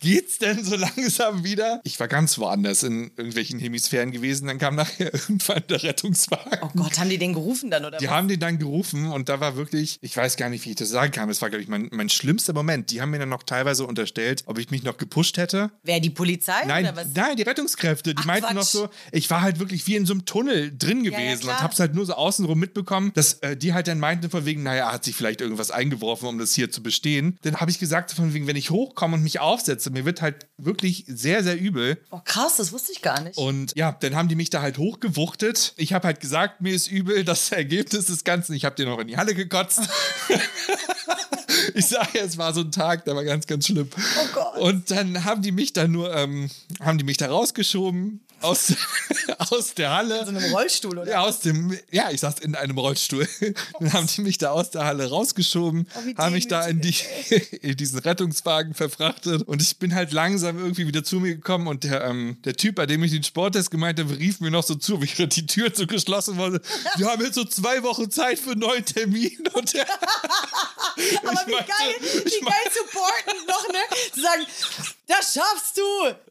Geht's 0.00 0.38
denn 0.38 0.64
so 0.64 0.76
langsam 0.76 1.44
wieder? 1.44 1.80
Ich 1.84 2.00
war 2.00 2.08
ganz 2.08 2.38
woanders 2.38 2.82
in 2.82 3.10
irgendwelchen 3.16 3.58
Hemisphären 3.58 4.10
gewesen. 4.10 4.46
Dann 4.46 4.58
kam 4.58 4.74
nachher 4.74 5.12
irgendwann 5.14 5.62
der 5.68 5.82
Rettungswagen. 5.82 6.58
oh 6.62 6.70
Gott, 6.74 6.98
haben 6.98 7.10
die 7.10 7.18
den 7.18 7.34
gerufen 7.34 7.70
dann 7.70 7.84
oder 7.84 7.98
Die 7.98 8.06
was? 8.06 8.12
haben 8.12 8.28
den 8.28 8.40
dann 8.40 8.58
gerufen 8.58 9.06
und 9.12 9.28
da 9.28 9.40
war 9.40 9.56
wirklich, 9.56 9.98
ich 10.00 10.16
weiß 10.16 10.36
gar 10.36 10.48
nicht, 10.48 10.64
wie 10.64 10.70
ich 10.70 10.76
das 10.76 10.88
sagen 10.88 11.12
kann. 11.12 11.28
Das 11.28 11.42
war, 11.42 11.50
glaube 11.50 11.62
ich, 11.62 11.68
mein, 11.68 11.88
mein 11.92 11.99
schlimmster 12.08 12.52
Moment. 12.52 12.90
Die 12.90 13.00
haben 13.00 13.10
mir 13.10 13.18
dann 13.18 13.28
noch 13.28 13.42
teilweise 13.42 13.84
unterstellt, 13.84 14.44
ob 14.46 14.58
ich 14.58 14.70
mich 14.70 14.82
noch 14.82 14.96
gepusht 14.96 15.36
hätte. 15.36 15.70
Wer 15.82 16.00
die 16.00 16.10
Polizei 16.10 16.64
Nein, 16.66 16.84
oder 16.84 16.96
was? 16.96 17.08
nein, 17.14 17.36
die 17.36 17.42
Rettungskräfte, 17.42 18.14
die 18.14 18.22
Ach, 18.22 18.26
meinten 18.26 18.46
Quatsch. 18.46 18.54
noch 18.54 18.62
so, 18.62 18.88
ich 19.12 19.28
war 19.30 19.42
halt 19.42 19.58
wirklich 19.58 19.86
wie 19.86 19.96
in 19.96 20.06
so 20.06 20.12
einem 20.14 20.24
Tunnel 20.24 20.76
drin 20.76 21.04
ja, 21.04 21.10
gewesen 21.10 21.42
klar. 21.42 21.56
und 21.56 21.62
hab's 21.62 21.80
halt 21.80 21.94
nur 21.94 22.06
so 22.06 22.14
außenrum 22.14 22.58
mitbekommen, 22.58 23.12
dass 23.14 23.34
äh, 23.34 23.56
die 23.56 23.74
halt 23.74 23.88
dann 23.88 23.98
meinten 23.98 24.30
von 24.30 24.46
wegen, 24.46 24.62
naja, 24.62 24.92
hat 24.92 25.04
sich 25.04 25.14
vielleicht 25.14 25.40
irgendwas 25.40 25.70
eingeworfen, 25.70 26.28
um 26.28 26.38
das 26.38 26.54
hier 26.54 26.70
zu 26.70 26.82
bestehen. 26.82 27.38
Dann 27.42 27.56
habe 27.56 27.70
ich 27.70 27.78
gesagt 27.78 28.12
von 28.12 28.32
wegen, 28.32 28.46
wenn 28.46 28.56
ich 28.56 28.70
hochkomme 28.70 29.16
und 29.16 29.22
mich 29.22 29.40
aufsetze, 29.40 29.90
mir 29.90 30.04
wird 30.04 30.22
halt 30.22 30.46
wirklich 30.56 31.04
sehr, 31.06 31.42
sehr 31.42 31.58
übel. 31.60 31.98
Oh 32.10 32.20
krass, 32.24 32.56
das 32.56 32.72
wusste 32.72 32.92
ich 32.92 33.02
gar 33.02 33.20
nicht. 33.20 33.36
Und 33.36 33.76
ja, 33.76 33.92
dann 33.92 34.14
haben 34.14 34.28
die 34.28 34.34
mich 34.36 34.50
da 34.50 34.62
halt 34.62 34.78
hochgewuchtet. 34.78 35.74
Ich 35.76 35.92
habe 35.92 36.06
halt 36.06 36.20
gesagt, 36.20 36.60
mir 36.60 36.74
ist 36.74 36.90
übel, 36.90 37.24
das 37.24 37.50
Ergebnis 37.60 38.06
des 38.06 38.24
Ganzen. 38.24 38.54
Ich 38.54 38.64
habe 38.64 38.76
dir 38.76 38.86
noch 38.86 38.98
in 38.98 39.08
die 39.08 39.16
Halle 39.16 39.34
gekotzt. 39.34 39.80
ich 41.74 41.86
sage, 41.86 42.18
es 42.20 42.38
war 42.38 42.52
so 42.52 42.60
ein 42.60 42.72
Tag, 42.72 43.04
der 43.04 43.16
war 43.16 43.24
ganz, 43.24 43.46
ganz 43.46 43.66
schlimm. 43.66 43.88
Oh 43.96 44.28
Gott. 44.34 44.58
Und 44.58 44.90
dann 44.90 45.24
haben 45.24 45.42
die 45.42 45.52
mich 45.52 45.72
da 45.72 45.88
nur, 45.88 46.14
ähm, 46.14 46.50
haben 46.80 46.98
die 46.98 47.04
mich 47.04 47.16
da 47.16 47.28
rausgeschoben 47.28 48.20
aus, 48.40 48.72
aus 49.50 49.74
der 49.74 49.90
Halle. 49.92 50.24
so 50.24 50.30
einem 50.30 50.52
Rollstuhl 50.52 50.98
oder? 50.98 51.10
Ja, 51.10 51.20
aus 51.20 51.40
dem, 51.40 51.76
ja, 51.90 52.10
ich 52.10 52.20
saß 52.20 52.40
in 52.40 52.54
einem 52.54 52.78
Rollstuhl. 52.78 53.28
Dann 53.80 53.92
haben 53.92 54.06
die 54.06 54.20
mich 54.22 54.38
da 54.38 54.50
aus 54.50 54.70
der 54.70 54.84
Halle 54.84 55.08
rausgeschoben, 55.08 55.86
Oh, 55.94 56.00
wie 56.04 56.14
haben 56.16 56.32
mich 56.32 56.48
da 56.48 56.66
in, 56.66 56.80
die, 56.80 56.94
in 57.62 57.76
diesen 57.76 57.98
Rettungswagen 58.00 58.74
verfrachtet 58.74 59.42
und 59.42 59.62
ich 59.62 59.76
bin 59.78 59.94
halt 59.94 60.12
langsam 60.12 60.58
irgendwie 60.58 60.86
wieder 60.86 61.04
zu 61.04 61.20
mir 61.20 61.34
gekommen 61.34 61.66
und 61.66 61.84
der, 61.84 62.04
ähm, 62.04 62.38
der 62.44 62.54
Typ, 62.56 62.76
bei 62.76 62.86
dem 62.86 63.02
ich 63.04 63.12
den 63.12 63.22
Sporttest 63.24 63.70
gemeint 63.70 63.98
habe, 64.00 64.18
rief 64.18 64.40
mir 64.40 64.50
noch 64.50 64.64
so 64.64 64.74
zu, 64.74 65.00
während 65.02 65.36
die 65.36 65.46
Tür 65.46 65.70
so 65.74 65.86
geschlossen 65.86 66.36
wurde. 66.36 66.60
Wir 66.96 67.06
haben 67.06 67.22
jetzt 67.22 67.34
so 67.34 67.44
zwei 67.44 67.82
Wochen 67.82 68.10
Zeit 68.10 68.38
für 68.38 68.52
einen 68.52 68.60
neuen 68.60 68.84
Termin 68.84 69.38
und 69.52 69.72
der, 69.74 69.86
Aber 69.90 71.32
ich 71.32 71.46
wie 71.46 71.52
meinte- 71.52 71.68
geil, 71.68 71.94
ich 72.24 72.32
wie 72.34 72.44
geil 72.44 72.72
supporten 72.74 73.46
noch, 73.46 73.68
ne? 73.68 73.78
Zu 74.14 74.20
sagen, 74.20 74.46
das 75.10 75.34
schaffst 75.34 75.76
du, 75.76 75.82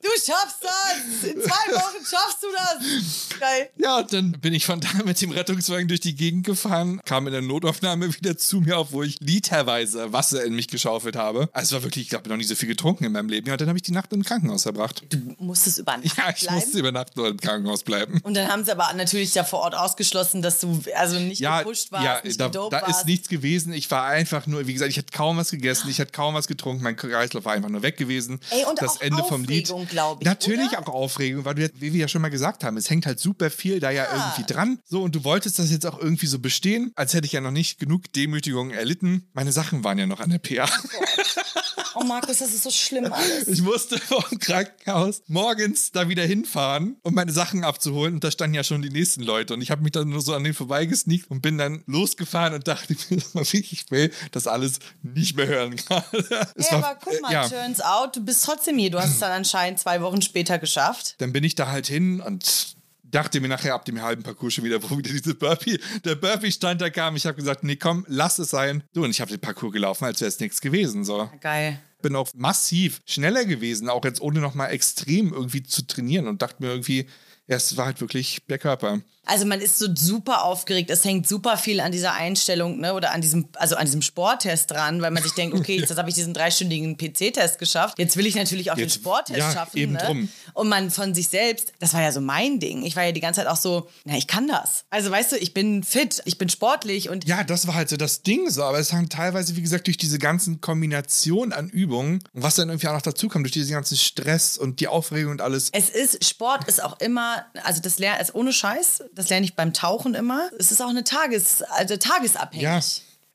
du 0.02 0.10
schaffst 0.16 0.58
das, 0.62 1.30
in 1.30 1.42
zwei 1.42 1.74
Wochen 1.76 2.06
schaffst 2.06 2.42
du 2.42 2.48
das. 2.56 3.40
Geil. 3.40 3.70
Ja, 3.78 3.98
und 4.00 4.12
dann 4.14 4.32
bin 4.34 4.54
ich 4.54 4.66
von 4.66 4.80
da 4.80 4.88
mit 5.06 5.22
dem 5.22 5.32
Rettungswagen 5.32 5.88
durch 5.88 6.00
die 6.00 6.16
Gegend 6.16 6.46
gefahren, 6.46 7.02
kam 7.06 7.28
in 7.28 7.34
der 7.34 7.42
Notaufnahme 7.42 8.14
wieder 8.16 8.38
zu 8.38 8.62
mir, 8.62 8.78
obwohl 8.78 9.06
ich 9.08 9.18
literweise 9.20 10.12
Wasser 10.14 10.44
in 10.44 10.56
mich 10.56 10.68
geschaufelt 10.68 11.16
habe. 11.16 11.50
Also 11.54 11.76
es 11.76 11.82
war 11.82 11.84
wirklich, 11.88 12.06
ich 12.06 12.10
glaube, 12.10 12.30
noch 12.30 12.38
nie 12.38 12.44
so 12.44 12.56
viel 12.56 12.68
getrunken 12.70 13.04
in 13.06 13.12
meinem 13.12 13.30
Leben. 13.30 13.48
Ja, 13.48 13.54
und 13.54 13.62
dann 13.62 13.68
habe 13.70 13.78
ich 13.78 13.84
die 13.84 13.92
Nacht 13.92 14.12
im 14.14 14.24
Krankenhaus 14.24 14.64
verbracht. 14.64 15.04
Du 15.10 15.18
musstest 15.40 15.80
über 15.80 15.98
Nacht 15.98 16.18
Ja, 16.18 16.30
ich 16.30 16.42
bleiben. 16.42 16.56
musste 16.56 16.80
über 16.80 16.92
Nacht 16.92 17.16
nur 17.18 17.28
im 17.28 17.38
Krankenhaus 17.40 17.84
bleiben. 17.84 18.20
Und 18.24 18.36
dann 18.36 18.48
haben 18.50 18.64
sie 18.64 18.72
aber 18.72 18.94
natürlich 18.94 19.32
da 19.34 19.44
vor 19.44 19.60
Ort 19.60 19.76
ausgeschlossen, 19.76 20.42
dass 20.42 20.60
du 20.60 20.82
also 20.96 21.20
nicht 21.20 21.40
Ja, 21.40 21.60
gepusht 21.60 21.92
warst, 21.92 22.06
ja 22.06 22.22
nicht 22.24 22.40
da, 22.40 22.50
da 22.50 22.72
warst. 22.72 23.02
ist 23.02 23.06
nichts 23.06 23.28
gewesen. 23.30 23.74
Ich 23.74 23.90
war 23.92 24.06
einfach 24.06 24.48
nur, 24.48 24.68
wie 24.68 24.74
gesagt, 24.74 24.92
ich 24.92 24.98
hatte 24.98 25.12
kaum 25.12 25.38
was 25.38 25.52
gegessen, 25.52 25.90
ich 25.90 26.00
hatte 26.00 26.12
kaum 26.12 26.34
was 26.36 26.48
getrunken, 26.48 26.84
mein 26.84 26.96
Kreislauf 26.96 27.46
war 27.46 27.54
einfach 27.54 27.70
nur 27.70 27.82
weg 27.82 27.98
gewesen. 27.98 28.40
Ey, 28.50 28.66
und 28.70 28.82
das 28.82 28.98
auch 28.98 29.02
Ende 29.02 29.24
vom 29.24 29.44
Lied. 29.44 29.72
Aufregung, 29.72 30.18
ich, 30.20 30.26
Natürlich 30.26 30.70
oder? 30.72 30.80
auch 30.80 30.94
Aufregung, 30.94 31.46
weil 31.46 31.56
du, 31.56 31.62
ja- 31.64 31.70
wie 31.76 31.94
wir 31.94 32.00
ja 32.02 32.08
schon 32.08 32.22
mal 32.22 32.30
gesagt 32.30 32.64
haben, 32.64 32.78
es 32.78 32.90
hängt 32.90 33.06
halt 33.06 33.20
super 33.20 33.50
viel 33.50 33.80
da 33.80 33.90
ja, 33.92 34.06
irgendwie 34.14 34.52
dran. 34.52 34.80
So, 34.86 35.02
und 35.04 35.16
du 35.16 35.24
wolltest 35.24 35.60
das 35.60 35.72
jetzt 35.72 35.86
auch 35.86 36.00
irgendwie 36.00 36.28
so 36.28 36.40
bestehen, 36.40 36.92
als 36.96 37.14
hätte 37.14 37.26
ich 37.26 37.32
ja 37.34 37.42
noch 37.42 37.52
nicht 37.52 37.80
genug 37.80 38.12
Demütigung 38.14 38.72
erlitten. 38.72 39.28
Meine 39.34 39.52
Sachen 39.52 39.84
waren 39.84 39.98
ja 39.98 40.06
noch 40.06 40.20
an 40.20 40.30
der 40.30 40.40
PA. 40.40 40.66
Oh 40.68 41.04
Markus, 42.08 42.38
das 42.40 42.54
ist 42.54 42.64
so 42.64 42.72
schlimm 42.72 43.12
alles. 43.12 43.48
Ich 43.48 43.62
musste 43.62 43.98
vom 44.00 44.24
Krankenhaus 44.40 45.22
morgens 45.28 45.92
da 45.92 46.08
wieder 46.10 46.24
hinfahren, 46.24 46.98
um 47.04 47.14
meine 47.14 47.32
Sachen 47.32 47.64
abzuholen. 47.64 48.16
Und 48.16 48.24
da 48.24 48.32
standen 48.32 48.56
ja 48.56 48.64
schon 48.64 48.82
die 48.82 48.90
nächsten 48.90 49.24
Leute. 49.24 49.54
Und 49.54 49.62
ich 49.62 49.72
habe 49.72 49.82
mich 49.82 49.92
dann 49.92 50.10
nur 50.10 50.22
so 50.22 50.34
an 50.34 50.44
denen 50.44 50.56
vorbeigesneakt 50.56 51.30
und 51.30 51.42
bin 51.42 51.58
dann 51.58 51.84
losgefahren 51.88 52.54
und 52.54 52.68
dachte 52.68 52.96
mir, 53.10 53.22
ich 53.54 53.86
will 53.92 54.12
das 54.32 54.48
alles 54.48 54.80
nicht 55.02 55.36
mehr 55.36 55.48
hören 55.48 55.76
gerade. 55.76 56.06
Hey, 56.58 56.82
war- 56.82 56.90
aber 56.92 57.00
guck 57.04 57.22
mal, 57.22 57.30
äh, 57.30 57.34
ja. 57.34 57.48
turns 57.50 57.82
out, 57.82 58.16
du 58.16 58.24
bist 58.24 58.44
trotzdem 58.44 58.78
hier. 58.78 58.92
Du 58.92 59.00
hast 59.00 59.12
es 59.12 59.20
dann 59.20 59.32
anscheinend 59.32 59.80
zwei 59.80 60.02
Wochen 60.02 60.22
später 60.22 60.58
geschafft. 60.60 61.16
Dann 61.20 61.32
bin 61.34 61.44
ich 61.44 61.56
da 61.56 61.68
halt 61.68 61.88
hin 61.88 62.22
und 62.22 62.76
dachte 63.12 63.42
mir 63.42 63.48
nachher 63.48 63.74
ab 63.74 63.86
dem 63.86 64.02
halben 64.02 64.24
Parcours 64.24 64.54
schon 64.54 64.64
wieder, 64.64 64.82
wo 64.84 64.98
wieder 64.98 65.12
diese 65.12 65.36
Burpee, 65.36 65.80
der 66.06 66.16
Burpee-Stand 66.16 66.82
da 66.82 66.90
kam. 66.90 67.16
Ich 67.16 67.26
habe 67.26 67.36
gesagt, 67.36 67.64
nee, 67.64 67.76
komm, 67.76 68.06
lass 68.08 68.40
es 68.40 68.50
sein. 68.50 68.84
Du, 68.94 69.04
und 69.04 69.12
ich 69.12 69.22
habe 69.22 69.32
den 69.32 69.40
Parcours 69.40 69.74
gelaufen, 69.74 70.06
als 70.06 70.22
wäre 70.22 70.30
es 70.30 70.40
nichts 70.40 70.62
gewesen. 70.62 71.04
So. 71.04 71.30
Geil. 71.42 71.80
bin 72.02 72.16
auch 72.16 72.30
massiv 72.36 73.02
schneller 73.06 73.46
gewesen, 73.46 73.90
auch 73.90 74.06
jetzt 74.06 74.22
ohne 74.22 74.40
nochmal 74.40 74.72
extrem 74.72 75.34
irgendwie 75.34 75.64
zu 75.64 75.86
trainieren 75.86 76.28
und 76.28 76.42
dachte 76.42 76.64
mir 76.64 76.70
irgendwie, 76.70 77.08
es 77.48 77.76
war 77.78 77.88
halt 77.88 78.00
wirklich 78.00 78.42
der 78.48 78.60
Körper. 78.60 79.02
Also 79.30 79.46
man 79.46 79.62
ist 79.62 79.78
so 79.78 79.88
super 79.94 80.44
aufgeregt. 80.44 80.90
Es 80.90 81.06
hängt 81.06 81.28
super 81.28 81.58
viel 81.58 81.80
an 81.80 81.92
dieser 81.92 82.14
Einstellung, 82.14 82.80
ne, 82.80 82.94
oder 82.94 83.12
an 83.12 83.22
diesem, 83.22 83.48
also 83.54 83.76
an 83.76 83.86
diesem 83.86 84.02
Sporttest 84.02 84.72
dran, 84.72 85.02
weil 85.02 85.12
man 85.12 85.22
sich 85.22 85.34
denkt, 85.34 85.56
okay, 85.58 85.78
jetzt 85.80 85.96
habe 85.96 86.10
ich 86.10 86.16
diesen 86.16 86.34
dreistündigen 86.34 86.98
PC-Test 86.98 87.60
geschafft. 87.60 88.00
Jetzt 88.00 88.18
will 88.18 88.26
ich 88.26 88.36
natürlich 88.36 88.72
auch 88.72 88.76
den 88.76 88.86
Jetzt- 88.86 88.96
Sporttest 88.96 89.38
ja, 89.40 89.52
schaffen. 89.52 89.78
eben 89.78 89.94
ne? 89.94 90.00
drum. 90.00 90.30
Und 90.54 90.68
man 90.68 90.90
von 90.90 91.14
sich 91.14 91.28
selbst, 91.28 91.74
das 91.80 91.94
war 91.94 92.02
ja 92.02 92.12
so 92.12 92.22
mein 92.22 92.60
Ding. 92.60 92.84
Ich 92.84 92.96
war 92.96 93.04
ja 93.04 93.12
die 93.12 93.22
ganze 93.22 93.42
Zeit 93.42 93.48
auch 93.48 93.56
so, 93.58 93.88
na, 94.04 94.18
ich 94.18 94.28
kann 94.28 94.48
das. 94.48 94.86
Also 94.90 95.12
weißt 95.12 95.34
du, 95.34 95.38
ich 95.38 95.54
bin 95.54 95.84
fit, 95.84 96.22
ich 96.26 96.38
bin 96.38 96.50
sportlich 96.50 97.10
und 97.10 97.26
Ja, 97.26 97.44
das 97.44 97.68
war 97.68 97.76
halt 97.76 97.90
so 97.90 97.98
das 97.98 98.24
Ding 98.24 98.50
so, 98.50 98.64
aber 98.64 98.80
es 98.80 98.94
haben 98.94 99.10
teilweise, 99.10 99.56
wie 99.56 99.62
gesagt, 99.62 99.88
durch 99.88 99.98
diese 99.98 100.18
ganzen 100.18 100.60
Kombinationen 100.60 101.54
an 101.54 101.70
Übungen 101.70 102.24
und 102.34 102.44
was 102.44 102.56
dann 102.56 102.70
irgendwie 102.70 102.88
auch 102.88 102.94
noch 102.94 103.02
dazu 103.02 103.28
kommt, 103.30 103.46
durch 103.46 103.54
diesen 103.54 103.74
ganzen 103.74 103.98
Stress 103.98 104.58
und 104.58 104.80
die 104.80 104.88
Aufregung 104.88 105.32
und 105.32 105.42
alles. 105.42 105.70
Es 105.72 105.90
ist, 105.90 106.26
Sport 106.28 106.68
ist 106.68 106.84
auch 106.84 107.00
immer, 107.00 107.46
also 107.64 107.82
das 107.82 108.00
lerne 108.00 108.22
ist 108.22 108.34
ohne 108.34 108.52
Scheiß, 108.54 109.04
das 109.20 109.30
lerne 109.30 109.46
ich 109.46 109.56
beim 109.56 109.74
Tauchen 109.74 110.16
immer. 110.16 110.50
Es 110.58 110.72
ist 110.72 110.82
auch 110.82 110.90
eine 110.90 111.04
Tages, 111.04 111.62
also 111.62 111.98
tagesabhängig. 111.98 112.64
Ja. 112.64 112.80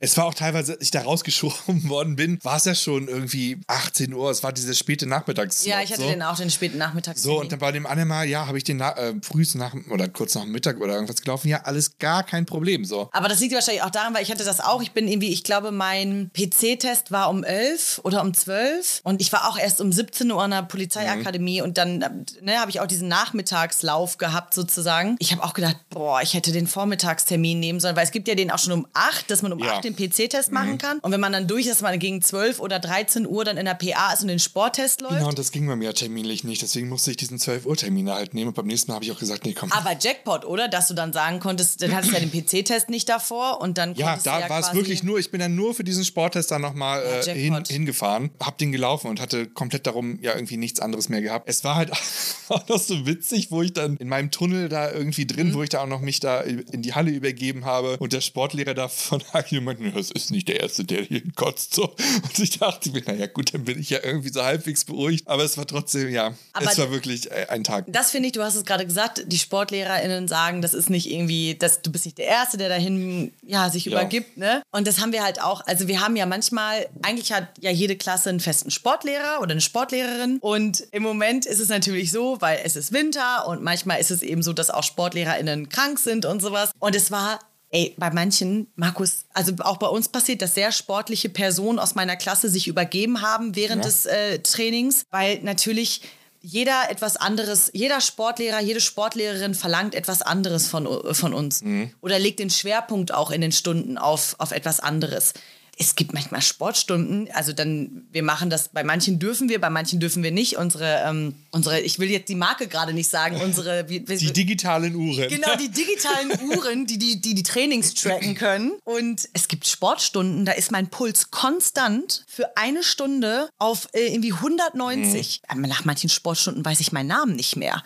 Es 0.00 0.16
war 0.16 0.26
auch 0.26 0.34
teilweise, 0.34 0.72
als 0.72 0.82
ich 0.82 0.90
da 0.90 1.02
rausgeschoben 1.02 1.88
worden 1.88 2.16
bin, 2.16 2.38
war 2.42 2.56
es 2.56 2.64
ja 2.64 2.74
schon 2.74 3.08
irgendwie 3.08 3.60
18 3.68 4.12
Uhr. 4.12 4.30
Es 4.30 4.42
war 4.42 4.52
diese 4.52 4.74
späte 4.74 5.06
Nachmittags. 5.06 5.64
Ja, 5.64 5.80
ich 5.80 5.90
hatte 5.92 6.02
so. 6.02 6.08
den 6.08 6.22
auch 6.22 6.36
den 6.36 6.50
späten 6.50 6.78
Nachmittag. 6.78 7.16
So, 7.16 7.40
und 7.40 7.52
dann 7.52 7.58
bei 7.60 7.72
dem 7.72 7.86
anderen 7.86 8.08
Mal, 8.08 8.26
ja, 8.26 8.46
habe 8.46 8.58
ich 8.58 8.64
den 8.64 8.78
na, 8.78 8.96
äh, 8.96 9.14
frühs 9.22 9.54
nach 9.54 9.74
oder 9.90 10.08
kurz 10.08 10.34
nach 10.34 10.42
dem 10.42 10.52
Mittag 10.52 10.80
oder 10.80 10.94
irgendwas 10.94 11.22
gelaufen. 11.22 11.48
Ja, 11.48 11.62
alles 11.62 11.98
gar 11.98 12.24
kein 12.24 12.44
Problem. 12.44 12.84
So. 12.84 13.08
Aber 13.12 13.28
das 13.28 13.40
liegt 13.40 13.54
wahrscheinlich 13.54 13.82
auch 13.82 13.90
daran, 13.90 14.14
weil 14.14 14.22
ich 14.22 14.30
hatte 14.30 14.44
das 14.44 14.60
auch. 14.60 14.82
Ich 14.82 14.92
bin 14.92 15.08
irgendwie, 15.08 15.32
ich 15.32 15.44
glaube, 15.44 15.70
mein 15.70 16.30
PC-Test 16.34 17.12
war 17.12 17.30
um 17.30 17.44
11 17.44 18.00
oder 18.02 18.22
um 18.22 18.34
12 18.34 19.00
und 19.04 19.22
ich 19.22 19.32
war 19.32 19.48
auch 19.48 19.58
erst 19.58 19.80
um 19.80 19.92
17 19.92 20.30
Uhr 20.30 20.42
an 20.42 20.50
der 20.50 20.62
Polizeiakademie 20.62 21.62
und 21.62 21.78
dann 21.78 22.26
ne, 22.42 22.58
habe 22.58 22.70
ich 22.70 22.80
auch 22.80 22.86
diesen 22.86 23.08
Nachmittagslauf 23.08 24.18
gehabt 24.18 24.54
sozusagen. 24.54 25.16
Ich 25.18 25.32
habe 25.32 25.42
auch 25.44 25.54
gedacht, 25.54 25.76
boah, 25.90 26.20
ich 26.20 26.34
hätte 26.34 26.52
den 26.52 26.66
Vormittagstermin 26.66 27.60
nehmen 27.60 27.80
sollen, 27.80 27.96
weil 27.96 28.04
es 28.04 28.10
gibt 28.12 28.28
ja 28.28 28.34
den 28.34 28.50
auch 28.50 28.58
schon 28.58 28.72
um 28.72 28.86
8, 28.92 29.30
dass 29.30 29.42
man 29.42 29.52
um 29.52 29.58
Ja. 29.60 29.78
8 29.78 29.83
den 29.84 29.96
PC-Test 29.96 30.52
machen 30.52 30.78
kann. 30.78 30.98
Und 31.00 31.12
wenn 31.12 31.20
man 31.20 31.32
dann 31.32 31.46
durch 31.46 31.66
ist, 31.66 31.72
dass 31.74 31.82
man 31.82 31.98
gegen 31.98 32.22
12 32.22 32.60
oder 32.60 32.78
13 32.80 33.26
Uhr 33.26 33.44
dann 33.44 33.56
in 33.56 33.64
der 33.66 33.74
PA 33.74 34.12
ist 34.12 34.22
und 34.22 34.28
den 34.28 34.38
Sporttest 34.38 35.00
läuft. 35.00 35.14
Genau, 35.16 35.28
und 35.28 35.38
das 35.38 35.52
ging 35.52 35.66
bei 35.66 35.76
mir 35.76 35.94
terminlich 35.94 36.44
nicht. 36.44 36.62
Deswegen 36.62 36.88
musste 36.88 37.10
ich 37.10 37.16
diesen 37.16 37.38
12 37.38 37.66
Uhr 37.66 37.76
Termin 37.76 38.10
halt 38.10 38.34
nehmen. 38.34 38.48
Und 38.48 38.54
beim 38.54 38.66
nächsten 38.66 38.90
Mal 38.90 38.96
habe 38.96 39.04
ich 39.04 39.12
auch 39.12 39.18
gesagt, 39.18 39.44
nee, 39.44 39.52
komm. 39.52 39.70
Aber 39.72 39.96
Jackpot, 39.98 40.44
oder? 40.44 40.68
Dass 40.68 40.88
du 40.88 40.94
dann 40.94 41.12
sagen 41.12 41.40
konntest, 41.40 41.82
dann 41.82 41.94
hattest 41.94 42.12
du 42.12 42.18
ja 42.18 42.24
den 42.24 42.30
PC-Test 42.32 42.88
nicht 42.90 43.08
davor 43.08 43.60
und 43.60 43.78
dann 43.78 43.94
ja, 43.94 44.18
da 44.22 44.40
ja 44.40 44.48
war 44.48 44.60
es 44.60 44.72
wirklich 44.74 45.02
nur, 45.02 45.18
ich 45.18 45.30
bin 45.30 45.40
dann 45.40 45.54
nur 45.54 45.74
für 45.74 45.84
diesen 45.84 46.04
Sporttest 46.04 46.50
dann 46.50 46.62
nochmal 46.62 47.02
Ja, 47.26 47.32
äh, 47.32 47.38
hin, 47.38 47.62
hingefahren, 47.66 48.30
hab 48.40 48.58
den 48.58 48.72
gelaufen 48.72 49.08
und 49.08 49.20
hatte 49.20 49.46
komplett 49.46 49.86
darum 49.86 50.18
ja 50.22 50.34
irgendwie 50.34 50.56
nichts 50.56 50.80
anderes 50.80 51.08
mehr 51.08 51.20
gehabt. 51.22 51.48
Es 51.48 51.64
war 51.64 51.74
halt 51.76 51.90
auch 52.48 52.66
noch 52.68 52.78
so 52.78 53.06
witzig, 53.06 53.50
wo 53.50 53.62
ich 53.62 53.72
dann 53.72 53.96
in 53.96 54.08
meinem 54.08 54.30
Tunnel 54.30 54.68
da 54.68 54.90
irgendwie 54.90 55.26
drin, 55.26 55.48
Mhm. 55.48 55.54
wo 55.54 55.62
ich 55.62 55.68
da 55.68 55.82
auch 55.82 55.86
noch 55.86 56.00
mich 56.00 56.20
da 56.20 56.40
in 56.40 56.82
die 56.82 56.94
Halle 56.94 57.10
übergeben 57.10 57.64
habe 57.64 57.96
und 57.98 58.12
der 58.12 58.20
Sportlehrer 58.20 58.74
da 58.74 58.88
von 58.88 59.22
Hagi 59.32 59.60
meinte, 59.78 59.96
das 59.98 60.10
ist 60.10 60.30
nicht 60.30 60.48
der 60.48 60.60
Erste, 60.60 60.84
der 60.84 61.02
hier 61.02 61.22
kotzt. 61.34 61.74
So. 61.74 61.84
Und 62.22 62.38
ich 62.38 62.58
dachte 62.58 62.90
mir, 62.90 63.02
naja 63.06 63.26
gut, 63.26 63.54
dann 63.54 63.64
bin 63.64 63.78
ich 63.80 63.90
ja 63.90 63.98
irgendwie 64.02 64.30
so 64.30 64.42
halbwegs 64.42 64.84
beruhigt. 64.84 65.26
Aber 65.28 65.44
es 65.44 65.56
war 65.58 65.66
trotzdem, 65.66 66.08
ja, 66.10 66.34
Aber 66.52 66.70
es 66.70 66.78
war 66.78 66.90
wirklich 66.90 67.30
äh, 67.30 67.46
ein 67.48 67.64
Tag. 67.64 67.84
Das 67.88 68.10
finde 68.10 68.26
ich, 68.28 68.32
du 68.32 68.42
hast 68.42 68.54
es 68.54 68.64
gerade 68.64 68.84
gesagt, 68.86 69.24
die 69.26 69.38
SportlehrerInnen 69.38 70.28
sagen, 70.28 70.62
das 70.62 70.74
ist 70.74 70.90
nicht 70.90 71.10
irgendwie, 71.10 71.54
dass 71.54 71.82
du 71.82 71.90
bist 71.90 72.04
nicht 72.04 72.18
der 72.18 72.26
Erste, 72.26 72.56
der 72.56 72.68
dahin 72.68 73.32
ja, 73.42 73.70
sich 73.70 73.84
Ja. 73.86 73.92
übergibt. 73.92 74.36
Ne? 74.36 74.62
Und 74.70 74.86
das 74.86 75.00
haben 75.00 75.12
wir 75.12 75.22
halt 75.22 75.40
auch, 75.42 75.60
also 75.66 75.88
wir 75.88 76.00
haben 76.00 76.16
ja 76.16 76.26
manchmal, 76.26 76.86
eigentlich 77.02 77.32
hat 77.32 77.48
ja 77.60 77.70
jede 77.70 77.96
Klasse 77.96 78.28
einen 78.30 78.40
festen 78.40 78.70
Sportlehrer 78.70 79.40
oder 79.40 79.52
eine 79.52 79.60
Sportlehrerin. 79.60 80.38
Und 80.40 80.84
im 80.92 81.02
Moment 81.02 81.46
ist 81.46 81.60
es 81.60 81.68
natürlich 81.68 82.10
so, 82.10 82.40
weil 82.40 82.60
es 82.64 82.76
ist 82.76 82.92
Winter 82.92 83.46
und 83.46 83.62
manchmal 83.62 84.00
ist 84.00 84.10
es 84.10 84.22
eben 84.22 84.42
so, 84.42 84.52
dass 84.52 84.70
auch 84.70 84.82
SportlehrerInnen 84.82 85.68
krank 85.68 85.98
sind 85.98 86.24
und 86.26 86.40
sowas. 86.40 86.70
Und 86.78 86.94
es 86.94 87.10
war 87.10 87.38
Ey, 87.74 87.92
bei 87.96 88.08
manchen, 88.10 88.68
Markus, 88.76 89.24
also 89.32 89.52
auch 89.58 89.78
bei 89.78 89.88
uns 89.88 90.08
passiert, 90.08 90.42
dass 90.42 90.54
sehr 90.54 90.70
sportliche 90.70 91.28
Personen 91.28 91.80
aus 91.80 91.96
meiner 91.96 92.14
Klasse 92.14 92.48
sich 92.48 92.68
übergeben 92.68 93.20
haben 93.20 93.56
während 93.56 93.84
Ja. 93.84 93.90
des 93.90 94.06
äh, 94.06 94.38
Trainings, 94.38 95.04
weil 95.10 95.40
natürlich 95.42 96.02
jeder 96.40 96.88
etwas 96.88 97.16
anderes, 97.16 97.70
jeder 97.72 98.00
Sportlehrer, 98.00 98.60
jede 98.60 98.80
Sportlehrerin 98.80 99.54
verlangt 99.54 99.96
etwas 99.96 100.22
anderes 100.22 100.68
von, 100.68 100.86
von 101.14 101.34
uns 101.34 101.64
oder 102.00 102.18
legt 102.20 102.38
den 102.38 102.50
Schwerpunkt 102.50 103.12
auch 103.12 103.32
in 103.32 103.40
den 103.40 103.50
Stunden 103.50 103.98
auf, 103.98 104.36
auf 104.38 104.52
etwas 104.52 104.78
anderes. 104.78 105.32
Es 105.78 105.96
gibt 105.96 106.14
manchmal 106.14 106.42
Sportstunden, 106.42 107.28
also 107.32 107.52
dann, 107.52 108.06
wir 108.12 108.22
machen 108.22 108.50
das, 108.50 108.68
bei 108.68 108.84
manchen 108.84 109.18
dürfen 109.18 109.48
wir, 109.48 109.60
bei 109.60 109.70
manchen 109.70 110.00
dürfen 110.00 110.22
wir 110.22 110.30
nicht. 110.30 110.56
Unsere, 110.56 111.02
ähm, 111.06 111.34
unsere 111.50 111.80
ich 111.80 111.98
will 111.98 112.10
jetzt 112.10 112.28
die 112.28 112.34
Marke 112.34 112.68
gerade 112.68 112.92
nicht 112.92 113.08
sagen, 113.08 113.40
unsere, 113.40 113.88
wie, 113.88 114.06
wie, 114.06 114.16
Die 114.16 114.32
digitalen 114.32 114.94
Uhren. 114.94 115.28
Genau, 115.28 115.56
die 115.56 115.70
digitalen 115.70 116.32
Uhren, 116.48 116.86
die 116.86 116.98
die, 116.98 117.20
die 117.20 117.34
die 117.34 117.42
Trainings 117.42 117.94
tracken 117.94 118.34
können. 118.34 118.72
Und 118.84 119.28
es 119.32 119.48
gibt 119.48 119.66
Sportstunden, 119.66 120.44
da 120.44 120.52
ist 120.52 120.70
mein 120.70 120.88
Puls 120.88 121.30
konstant 121.30 122.24
für 122.28 122.56
eine 122.56 122.82
Stunde 122.82 123.48
auf 123.58 123.88
äh, 123.92 124.06
irgendwie 124.08 124.32
190. 124.32 125.42
Aber 125.48 125.60
Nach 125.60 125.84
manchen 125.84 126.08
Sportstunden 126.08 126.64
weiß 126.64 126.80
ich 126.80 126.92
meinen 126.92 127.08
Namen 127.08 127.36
nicht 127.36 127.56
mehr. 127.56 127.82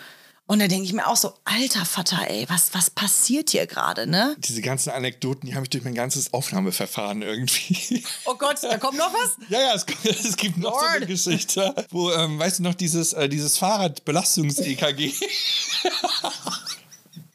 Und 0.49 0.61
da 0.61 0.67
denke 0.67 0.85
ich 0.85 0.95
mir 0.95 1.07
auch 1.07 1.17
so, 1.17 1.35
alter 1.45 1.85
Vater, 1.85 2.27
ey, 2.27 2.47
was, 2.49 2.73
was 2.73 2.89
passiert 2.89 3.51
hier 3.51 3.67
gerade, 3.67 4.07
ne? 4.07 4.35
Diese 4.39 4.63
ganzen 4.63 4.89
Anekdoten, 4.89 5.47
die 5.47 5.55
habe 5.55 5.65
ich 5.65 5.71
durch 5.71 5.85
mein 5.85 5.95
ganzes 5.95 6.33
Aufnahmeverfahren 6.33 7.21
irgendwie. 7.21 8.03
Oh 8.25 8.35
Gott, 8.35 8.57
da 8.63 8.79
kommt 8.79 8.97
noch 8.97 9.13
was? 9.13 9.37
Ja, 9.51 9.61
ja, 9.61 9.75
es, 9.75 9.85
es 10.05 10.37
gibt 10.39 10.57
noch 10.57 10.73
so 10.73 10.87
eine 10.87 11.01
Lord. 11.01 11.09
Geschichte, 11.09 11.75
wo, 11.91 12.11
ähm, 12.13 12.39
weißt 12.39 12.61
du 12.61 12.63
noch, 12.63 12.75
dieses, 12.75 13.13
äh, 13.13 13.29
dieses 13.29 13.59
Fahrradbelastungs-EKG. 13.59 15.13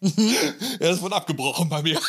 ja, 0.04 0.52
das 0.80 1.02
wurde 1.02 1.16
abgebrochen 1.16 1.70
bei 1.70 1.82
mir. 1.82 2.00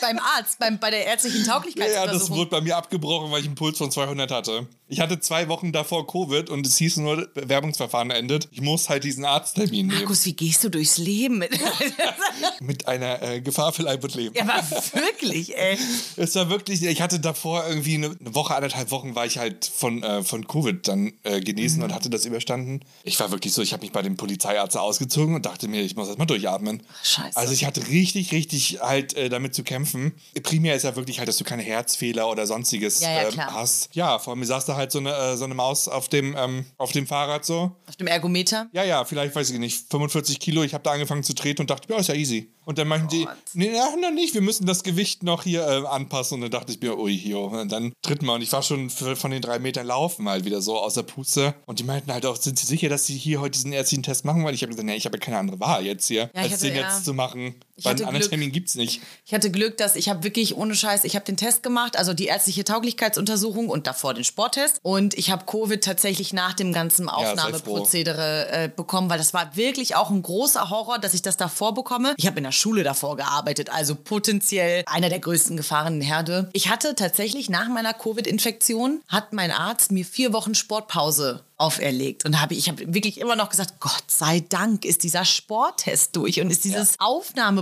Beim 0.00 0.18
Arzt, 0.18 0.58
beim, 0.58 0.78
bei 0.78 0.90
der 0.90 1.06
ärztlichen 1.06 1.44
Ja, 1.76 1.86
ja, 1.86 2.06
das 2.06 2.30
wurde 2.30 2.50
bei 2.50 2.60
mir 2.60 2.76
abgebrochen, 2.76 3.30
weil 3.30 3.40
ich 3.40 3.46
einen 3.46 3.54
Puls 3.54 3.78
von 3.78 3.90
200 3.90 4.30
hatte. 4.30 4.66
Ich 4.88 5.00
hatte 5.00 5.20
zwei 5.20 5.48
Wochen 5.48 5.72
davor 5.72 6.06
Covid 6.06 6.50
und 6.50 6.66
es 6.66 6.76
hieß 6.76 6.98
nur, 6.98 7.28
Bewerbungsverfahren 7.34 8.10
endet. 8.10 8.48
Ich 8.50 8.60
muss 8.60 8.88
halt 8.88 9.04
diesen 9.04 9.24
Arzttermin 9.24 9.86
nehmen. 9.86 9.98
Markus, 10.00 10.24
wie 10.26 10.32
gehst 10.32 10.64
du 10.64 10.68
durchs 10.68 10.98
Leben? 10.98 11.38
Mit 12.60 12.88
einer 12.88 13.22
äh, 13.22 13.40
Gefahr 13.40 13.72
für 13.72 13.82
Leib 13.82 14.02
und 14.04 14.14
Leben. 14.14 14.34
ja, 14.34 14.42
aber 14.42 14.70
wirklich, 14.94 15.56
ey. 15.56 15.78
Es 16.16 16.34
war 16.34 16.50
wirklich, 16.50 16.82
ich 16.82 17.00
hatte 17.00 17.20
davor 17.20 17.66
irgendwie 17.68 17.94
eine, 17.94 18.06
eine 18.18 18.34
Woche, 18.34 18.54
anderthalb 18.54 18.90
Wochen 18.90 19.14
war 19.14 19.26
ich 19.26 19.38
halt 19.38 19.64
von, 19.64 20.02
äh, 20.02 20.22
von 20.24 20.46
Covid 20.46 20.86
dann 20.88 21.12
äh, 21.22 21.40
genesen 21.40 21.70
Mhm. 21.78 21.84
und 21.84 21.94
hatte 21.94 22.10
das 22.10 22.24
überstanden. 22.24 22.80
Ich 23.04 23.20
war 23.20 23.30
wirklich 23.30 23.52
so, 23.52 23.62
ich 23.62 23.72
habe 23.72 23.82
mich 23.82 23.92
bei 23.92 24.02
dem 24.02 24.16
Polizeiarzt 24.16 24.76
ausgezogen 24.76 25.34
und 25.36 25.46
dachte 25.46 25.68
mir, 25.68 25.82
ich 25.82 25.94
muss 25.94 26.08
erstmal 26.08 26.26
durchatmen. 26.26 26.82
Scheiße. 27.04 27.29
Also 27.36 27.52
ich 27.52 27.64
hatte 27.64 27.86
richtig, 27.88 28.32
richtig 28.32 28.78
halt 28.80 29.14
äh, 29.14 29.28
damit 29.28 29.54
zu 29.54 29.62
kämpfen. 29.64 30.12
Primär 30.42 30.74
ist 30.76 30.82
ja 30.84 30.94
wirklich 30.96 31.18
halt, 31.18 31.28
dass 31.28 31.36
du 31.36 31.44
keine 31.44 31.62
Herzfehler 31.62 32.28
oder 32.28 32.46
sonstiges 32.46 33.00
Ja, 33.00 33.22
ja, 33.22 33.28
ähm, 33.28 33.36
hast. 33.54 33.88
Ja, 33.94 34.18
vor 34.18 34.36
mir 34.36 34.46
saß 34.46 34.64
da 34.66 34.76
halt 34.76 34.92
so 34.92 34.98
eine, 34.98 35.14
äh, 35.14 35.36
so 35.36 35.44
eine 35.44 35.54
Maus 35.54 35.88
auf 35.88 36.08
dem, 36.08 36.36
ähm, 36.38 36.64
auf 36.78 36.92
dem 36.92 37.06
Fahrrad 37.06 37.44
so. 37.44 37.72
Auf 37.86 37.96
dem 37.96 38.06
Ergometer. 38.06 38.68
Ja, 38.72 38.84
ja, 38.84 39.04
vielleicht 39.04 39.34
weiß 39.34 39.50
ich 39.50 39.58
nicht, 39.58 39.86
45 39.90 40.38
Kilo. 40.40 40.62
Ich 40.62 40.74
habe 40.74 40.84
da 40.84 40.92
angefangen 40.92 41.22
zu 41.22 41.34
treten 41.34 41.62
und 41.62 41.70
dachte, 41.70 41.92
ja, 41.92 41.98
ist 41.98 42.08
ja 42.08 42.14
easy. 42.14 42.50
Und 42.66 42.78
dann 42.78 42.86
meinten 42.88 43.08
die, 43.08 43.26
nee, 43.54 43.74
ja, 43.74 43.88
noch 44.00 44.12
nicht, 44.12 44.34
wir 44.34 44.42
müssen 44.42 44.64
das 44.66 44.84
Gewicht 44.84 45.22
noch 45.24 45.42
hier 45.42 45.66
äh, 45.66 45.86
anpassen. 45.86 46.34
Und 46.36 46.40
dann 46.42 46.50
dachte 46.52 46.72
ich 46.72 46.80
mir, 46.80 46.96
ui, 46.98 47.16
hier. 47.16 47.38
Und 47.40 47.72
dann 47.72 47.92
tritt 48.02 48.22
mal. 48.22 48.34
Und 48.34 48.42
ich 48.42 48.52
war 48.52 48.62
schon 48.62 48.90
für, 48.90 49.16
von 49.16 49.30
den 49.32 49.42
drei 49.42 49.58
Metern 49.58 49.86
laufen 49.86 50.28
halt 50.28 50.44
wieder 50.44 50.60
so 50.62 50.78
aus 50.78 50.94
der 50.94 51.02
Puste. 51.02 51.54
Und 51.66 51.78
die 51.80 51.84
meinten 51.84 52.12
halt 52.12 52.26
auch, 52.26 52.36
sind 52.36 52.58
sie 52.58 52.66
sicher, 52.66 52.88
dass 52.88 53.06
sie 53.06 53.16
hier 53.16 53.40
heute 53.40 53.52
diesen 53.52 53.72
ärztlichen 53.72 54.02
Test 54.04 54.24
machen? 54.24 54.44
Weil 54.44 54.54
ich 54.54 54.62
habe 54.62 54.70
gesagt, 54.70 54.86
nee, 54.86 54.94
ich 54.94 55.04
habe 55.04 55.16
ja 55.16 55.24
keine 55.24 55.38
andere 55.38 55.58
Wahl 55.58 55.84
jetzt 55.84 56.06
hier, 56.06 56.30
Ja, 56.34 56.42
als 56.42 56.52
hatte- 56.52 56.66
den 56.66 56.76
ja. 56.76 56.82
jetzt 56.82 57.04
zu 57.04 57.12
machen 57.14 57.19
machen. 57.20 57.54
Ich 57.80 57.86
Weil 57.86 57.92
hatte 57.92 58.02
einen 58.02 58.08
anderen 58.08 58.20
Glück. 58.20 58.30
Termin 58.30 58.52
gibt's 58.52 58.74
nicht. 58.74 59.00
Ich 59.26 59.34
hatte 59.34 59.50
Glück, 59.50 59.76
dass 59.76 59.96
ich 59.96 60.08
habe 60.08 60.22
wirklich 60.22 60.56
ohne 60.56 60.74
Scheiß, 60.74 61.04
ich 61.04 61.16
habe 61.16 61.24
den 61.24 61.36
Test 61.36 61.62
gemacht, 61.62 61.98
also 61.98 62.14
die 62.14 62.26
ärztliche 62.26 62.64
Tauglichkeitsuntersuchung 62.64 63.68
und 63.68 63.86
davor 63.86 64.14
den 64.14 64.24
Sporttest. 64.24 64.80
Und 64.82 65.14
ich 65.14 65.30
habe 65.30 65.44
Covid 65.46 65.82
tatsächlich 65.82 66.32
nach 66.32 66.54
dem 66.54 66.72
ganzen. 66.72 67.08
Aufnahmeprozedere 67.08 68.48
äh, 68.50 68.68
bekommen, 68.68 69.10
weil 69.10 69.18
das 69.18 69.34
war 69.34 69.56
wirklich 69.56 69.96
auch 69.96 70.10
ein 70.10 70.22
großer 70.22 70.70
Horror, 70.70 70.98
dass 70.98 71.14
ich 71.14 71.22
das 71.22 71.36
davor 71.36 71.74
bekomme. 71.74 72.14
Ich 72.16 72.26
habe 72.26 72.38
in 72.38 72.44
der 72.44 72.52
Schule 72.52 72.82
davor 72.82 73.16
gearbeitet, 73.16 73.70
also 73.70 73.94
potenziell 73.94 74.82
einer 74.86 75.08
der 75.08 75.20
größten 75.20 75.56
Gefahrenherde. 75.56 76.50
Ich 76.52 76.68
hatte 76.68 76.94
tatsächlich 76.94 77.48
nach 77.48 77.68
meiner 77.68 77.94
Covid-Infektion, 77.94 79.00
hat 79.08 79.32
mein 79.32 79.50
Arzt 79.50 79.92
mir 79.92 80.04
vier 80.04 80.32
Wochen 80.32 80.54
Sportpause 80.54 81.42
auferlegt. 81.60 82.24
Und 82.24 82.40
habe 82.40 82.54
ich, 82.54 82.68
habe 82.68 82.94
wirklich 82.94 83.20
immer 83.20 83.36
noch 83.36 83.50
gesagt, 83.50 83.80
Gott 83.80 84.04
sei 84.08 84.42
Dank 84.48 84.84
ist 84.84 85.02
dieser 85.02 85.24
Sporttest 85.24 86.16
durch 86.16 86.40
und 86.40 86.50
ist 86.50 86.64
dieses 86.64 86.98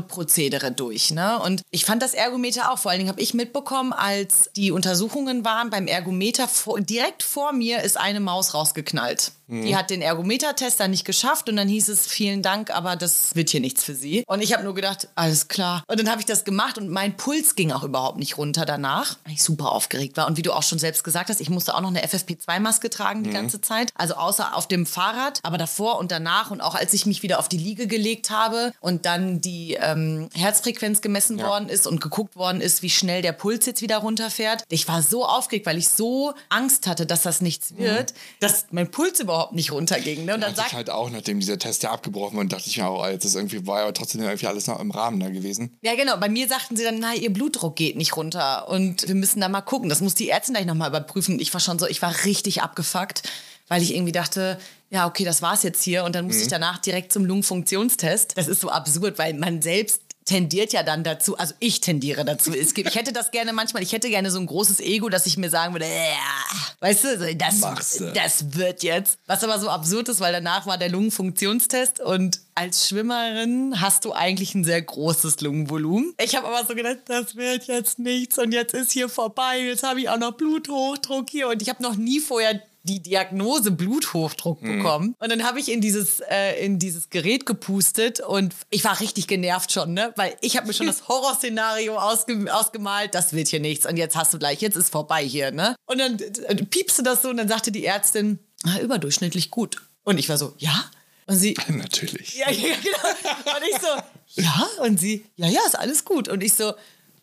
Aufnahmeprozedere 0.09 0.73
durch. 0.73 1.11
Ne? 1.11 1.39
Und 1.41 1.63
ich 1.71 1.85
fand 1.85 2.03
das 2.03 2.15
Ergometer 2.15 2.73
auch. 2.73 2.79
Vor 2.79 2.91
allen 2.91 3.01
Dingen 3.01 3.11
habe 3.11 3.21
ich 3.21 3.35
mitbekommen, 3.35 3.93
als 3.93 4.51
die 4.57 4.73
Untersuchungen 4.73 5.45
waren 5.45 5.71
beim 5.71 5.87
Ergometer, 5.87 6.49
vor, 6.49 6.81
direkt 6.81 7.23
vor 7.23 7.53
mir 7.53 7.83
ist 7.83 7.99
eine 7.99 8.21
Maus 8.21 8.55
rausgeknallt. 8.55 9.33
Die 9.49 9.77
hat 9.77 9.91
den 9.91 10.03
Ergometer-Test 10.03 10.79
dann 10.79 10.91
nicht 10.91 11.07
geschafft 11.07 11.49
und 11.49 11.57
dann 11.57 11.69
hieß 11.69 11.89
es, 11.89 12.07
vielen 12.07 12.43
Dank, 12.43 12.71
aber 12.71 12.97
das 12.97 13.35
wird 13.35 13.49
hier 13.49 13.61
nichts 13.61 13.83
für 13.83 13.95
sie. 13.95 14.23
Und 14.27 14.43
ich 14.43 14.53
habe 14.53 14.63
nur 14.63 14.75
gedacht, 14.75 15.09
alles 15.15 15.49
klar. 15.49 15.83
Und 15.87 15.99
dann 15.99 16.11
habe 16.11 16.21
ich 16.21 16.27
das 16.27 16.45
gemacht 16.45 16.77
und 16.77 16.91
mein 16.91 17.17
Puls 17.17 17.55
ging 17.55 17.73
auch 17.73 17.83
überhaupt 17.83 18.19
nicht 18.19 18.37
runter 18.37 18.67
danach, 18.67 19.17
weil 19.25 19.33
ich 19.33 19.43
super 19.43 19.73
aufgeregt 19.73 20.19
war. 20.19 20.27
Und 20.27 20.37
wie 20.37 20.43
du 20.43 20.53
auch 20.53 20.63
schon 20.63 20.79
selbst 20.79 21.03
gesagt 21.03 21.31
hast, 21.31 21.41
ich 21.41 21.49
musste 21.49 21.75
auch 21.75 21.81
noch 21.81 21.89
eine 21.89 22.05
FFP2-Maske 22.05 22.91
tragen 22.91 23.23
die 23.25 23.31
ganze 23.31 23.61
Zeit. 23.63 23.91
Also 23.95 24.15
außer 24.15 24.55
auf 24.55 24.69
dem 24.69 24.85
Fahrrad, 24.85 25.41
aber 25.43 25.57
davor 25.57 25.99
und 25.99 26.13
danach 26.13 26.51
und 26.51 26.61
auch 26.61 26.75
als 26.75 26.93
ich 26.93 27.07
mich 27.07 27.23
wieder 27.23 27.39
auf 27.39 27.49
die 27.49 27.59
Liege 27.59 27.87
gelegt 27.87 28.29
habe 28.31 28.73
und 28.81 29.07
dann 29.07 29.41
die 29.41 29.79
ähm, 29.81 30.29
Herzfrequenz 30.35 31.01
gemessen 31.01 31.41
worden 31.41 31.71
ist 31.71 31.87
und 31.87 32.01
geguckt 32.03 32.37
worden 32.37 32.61
ist, 32.61 32.83
wie 32.83 32.91
schnell 32.91 33.23
der 33.23 33.33
Puls 33.33 33.65
jetzt 33.65 33.81
wieder 33.81 33.99
runterfährt. 33.99 34.65
Ich 34.69 34.89
war 34.89 35.01
so 35.01 35.25
aufgeregt, 35.25 35.65
weil 35.65 35.79
ich 35.79 35.89
so 35.89 36.35
Angst 36.51 36.87
hatte, 36.87 37.07
dass 37.07 37.23
das 37.23 37.41
nichts 37.41 37.77
wird, 37.79 38.13
dass 38.41 38.67
mein 38.71 38.91
Puls 38.91 39.21
überhaupt 39.21 39.38
nicht 39.53 39.73
runterging. 39.73 40.25
Ne? 40.25 40.35
Und 40.35 40.41
dann 40.41 40.51
Hatte 40.51 40.53
ich 40.53 40.57
sagt 40.59 40.73
halt 40.73 40.91
auch, 40.91 41.11
nachdem 41.11 41.41
dieser 41.41 41.59
Test 41.59 41.83
ja 41.83 41.91
abgebrochen 41.91 42.37
wurde, 42.37 42.49
dachte 42.49 42.69
ich 42.69 42.77
mir 42.77 42.87
auch, 42.87 43.07
jetzt 43.07 43.25
ist 43.25 43.35
irgendwie, 43.35 43.67
war 43.67 43.85
ja 43.85 43.93
trotzdem 43.93 44.23
irgendwie 44.23 44.47
alles 44.47 44.67
noch 44.67 44.81
im 44.81 44.91
Rahmen 44.91 45.21
da 45.21 45.31
gewesen. 45.31 45.77
Ja, 45.83 45.95
genau. 45.95 46.17
Bei 46.17 46.29
mir 46.29 46.49
sagten 46.49 46.77
sie 46.77 46.85
dann, 46.85 46.99
na, 46.99 47.15
ihr 47.15 47.33
Blutdruck 47.33 47.77
geht 47.77 47.97
nicht 47.97 48.17
runter 48.17 48.69
und 48.69 49.07
wir 49.07 49.15
müssen 49.15 49.41
da 49.41 49.49
mal 49.49 49.61
gucken. 49.61 49.89
Das 49.89 50.01
muss 50.01 50.15
die 50.15 50.31
Ärztin 50.31 50.55
gleich 50.55 50.67
nochmal 50.67 50.91
überprüfen. 50.91 51.41
Ich 51.41 51.53
war 51.53 51.61
schon 51.61 51.79
so, 51.79 51.87
ich 51.87 52.03
war 52.03 52.15
richtig 52.25 52.63
abgefuckt, 52.63 53.23
weil 53.69 53.83
ich 53.83 53.95
irgendwie 53.95 54.13
dachte, 54.13 54.59
ja, 54.91 55.07
okay, 55.07 55.25
das 55.25 55.43
war's 55.43 55.63
jetzt 55.63 55.83
hier. 55.83 56.05
Und 56.05 56.15
dann 56.15 56.27
musste 56.27 56.43
ich 56.43 56.49
danach 56.49 56.79
direkt 56.79 57.13
zum 57.13 57.25
Lungenfunktionstest. 57.25 58.37
Das 58.37 58.49
ist 58.49 58.61
so 58.61 58.71
absurd, 58.71 59.19
weil 59.19 59.35
man 59.35 59.61
selbst 59.63 60.03
tendiert 60.29 60.75
ja 60.75 60.83
dann 60.83 61.05
dazu, 61.05 61.39
also 61.39 61.55
ich 61.59 61.81
tendiere 61.81 62.25
dazu. 62.25 62.53
Es 62.53 62.75
gibt, 62.75 62.89
ich 62.89 62.95
hätte 62.95 63.13
das 63.13 63.31
gerne 63.31 63.55
manchmal, 63.55 63.83
ich 63.83 63.93
hätte 63.93 64.11
gerne 64.11 64.31
so 64.31 64.39
ein 64.39 64.47
großes 64.47 64.81
Ego, 64.81 65.09
dass 65.09 65.25
ich 65.25 65.39
mir 65.39 65.49
sagen 65.49 65.73
würde, 65.73 65.87
ja, 65.87 66.77
weißt 66.81 67.05
du, 67.05 67.35
das, 67.35 67.61
das 68.15 68.55
wird 68.55 68.83
jetzt. 68.83 69.19
Was 69.27 69.43
aber 69.43 69.59
so 69.59 69.71
absurd 69.71 70.11
ist, 70.11 70.21
weil 70.21 70.33
danach 70.33 70.67
war 70.67 70.77
der 70.77 70.91
Lungenfunktionstest 70.91 72.01
und 72.01 72.41
als 72.55 72.89
Schwimmerin 72.89 73.81
hast 73.81 74.05
du 74.05 74.13
eigentlich 74.13 74.55
ein 74.55 74.65
sehr 74.65 74.83
großes 74.83 75.41
Lungenvolumen. 75.41 76.13
Ich 76.23 76.37
habe 76.37 76.47
aber 76.47 76.67
so 76.67 76.75
gedacht, 76.75 76.99
das 77.07 77.35
wird 77.37 77.65
jetzt 77.65 77.99
nichts 77.99 78.37
und 78.39 78.53
jetzt 78.53 78.75
ist 78.75 78.93
hier 78.93 79.09
vorbei. 79.09 79.61
Jetzt 79.61 79.83
habe 79.83 80.01
ich 80.01 80.11
auch 80.11 80.19
noch 80.19 80.33
Bluthochdruck 80.33 81.31
hier 81.31 81.49
und 81.49 81.63
ich 81.63 81.71
habe 81.71 81.83
noch 81.83 81.97
nie 81.97 82.21
vorher 82.21 82.61
die 82.85 83.01
Diagnose 83.03 83.71
Bluthochdruck 83.71 84.63
Mhm. 84.63 84.77
bekommen. 84.79 85.15
Und 85.19 85.31
dann 85.31 85.45
habe 85.45 85.61
ich 85.61 85.71
in 85.71 85.81
dieses, 85.81 86.21
äh, 86.21 86.65
in 86.65 86.79
dieses 86.79 87.11
Gerät 87.11 87.45
gepustet 87.45 88.21
und 88.21 88.55
ich 88.71 88.85
war 88.85 88.99
richtig 89.01 89.27
genervt 89.27 89.73
schon, 89.73 89.93
ne? 89.95 90.13
Weil 90.17 90.37
ich 90.41 90.57
habe 90.57 90.67
mir 90.67 90.73
schon 90.73 90.87
das 90.87 91.03
Horrorszenario 91.09 91.97
ausge 91.99 92.47
ausgemalt, 92.55 93.15
das 93.15 93.33
wird 93.33 93.49
hier 93.49 93.61
nichts. 93.61 93.85
Und 93.87 93.97
jetzt 93.97 94.17
hast 94.17 94.33
du 94.33 94.39
gleich, 94.39 94.61
jetzt 94.63 94.77
ist 94.77 94.91
vorbei 94.91 95.25
hier, 95.25 95.51
ne? 95.51 95.75
Und 95.87 95.99
dann 95.99 96.19
äh, 96.19 96.55
piepste 96.65 97.03
das 97.03 97.23
so 97.23 97.29
und 97.29 97.37
dann 97.37 97.49
sagte 97.49 97.71
die 97.73 97.85
Ärztin, 97.85 98.39
ah, 98.65 98.79
überdurchschnittlich 98.81 99.51
gut. 99.51 99.77
Und 100.05 100.19
ich 100.19 100.29
war 100.29 100.39
so, 100.39 100.55
ja? 100.59 100.91
Und 101.27 101.37
sie, 101.37 101.55
Natürlich. 101.69 102.37
ja, 102.37 102.51
ja, 102.51 102.75
genau. 102.83 103.57
Und 103.57 103.63
ich 103.71 103.79
so, 103.81 104.41
ja? 104.43 104.69
Und 104.83 104.99
sie, 104.99 105.27
ja, 105.37 105.47
ja, 105.49 105.61
ist 105.67 105.79
alles 105.79 106.05
gut. 106.05 106.29
Und 106.29 106.43
ich 106.43 106.55
so, 106.55 106.73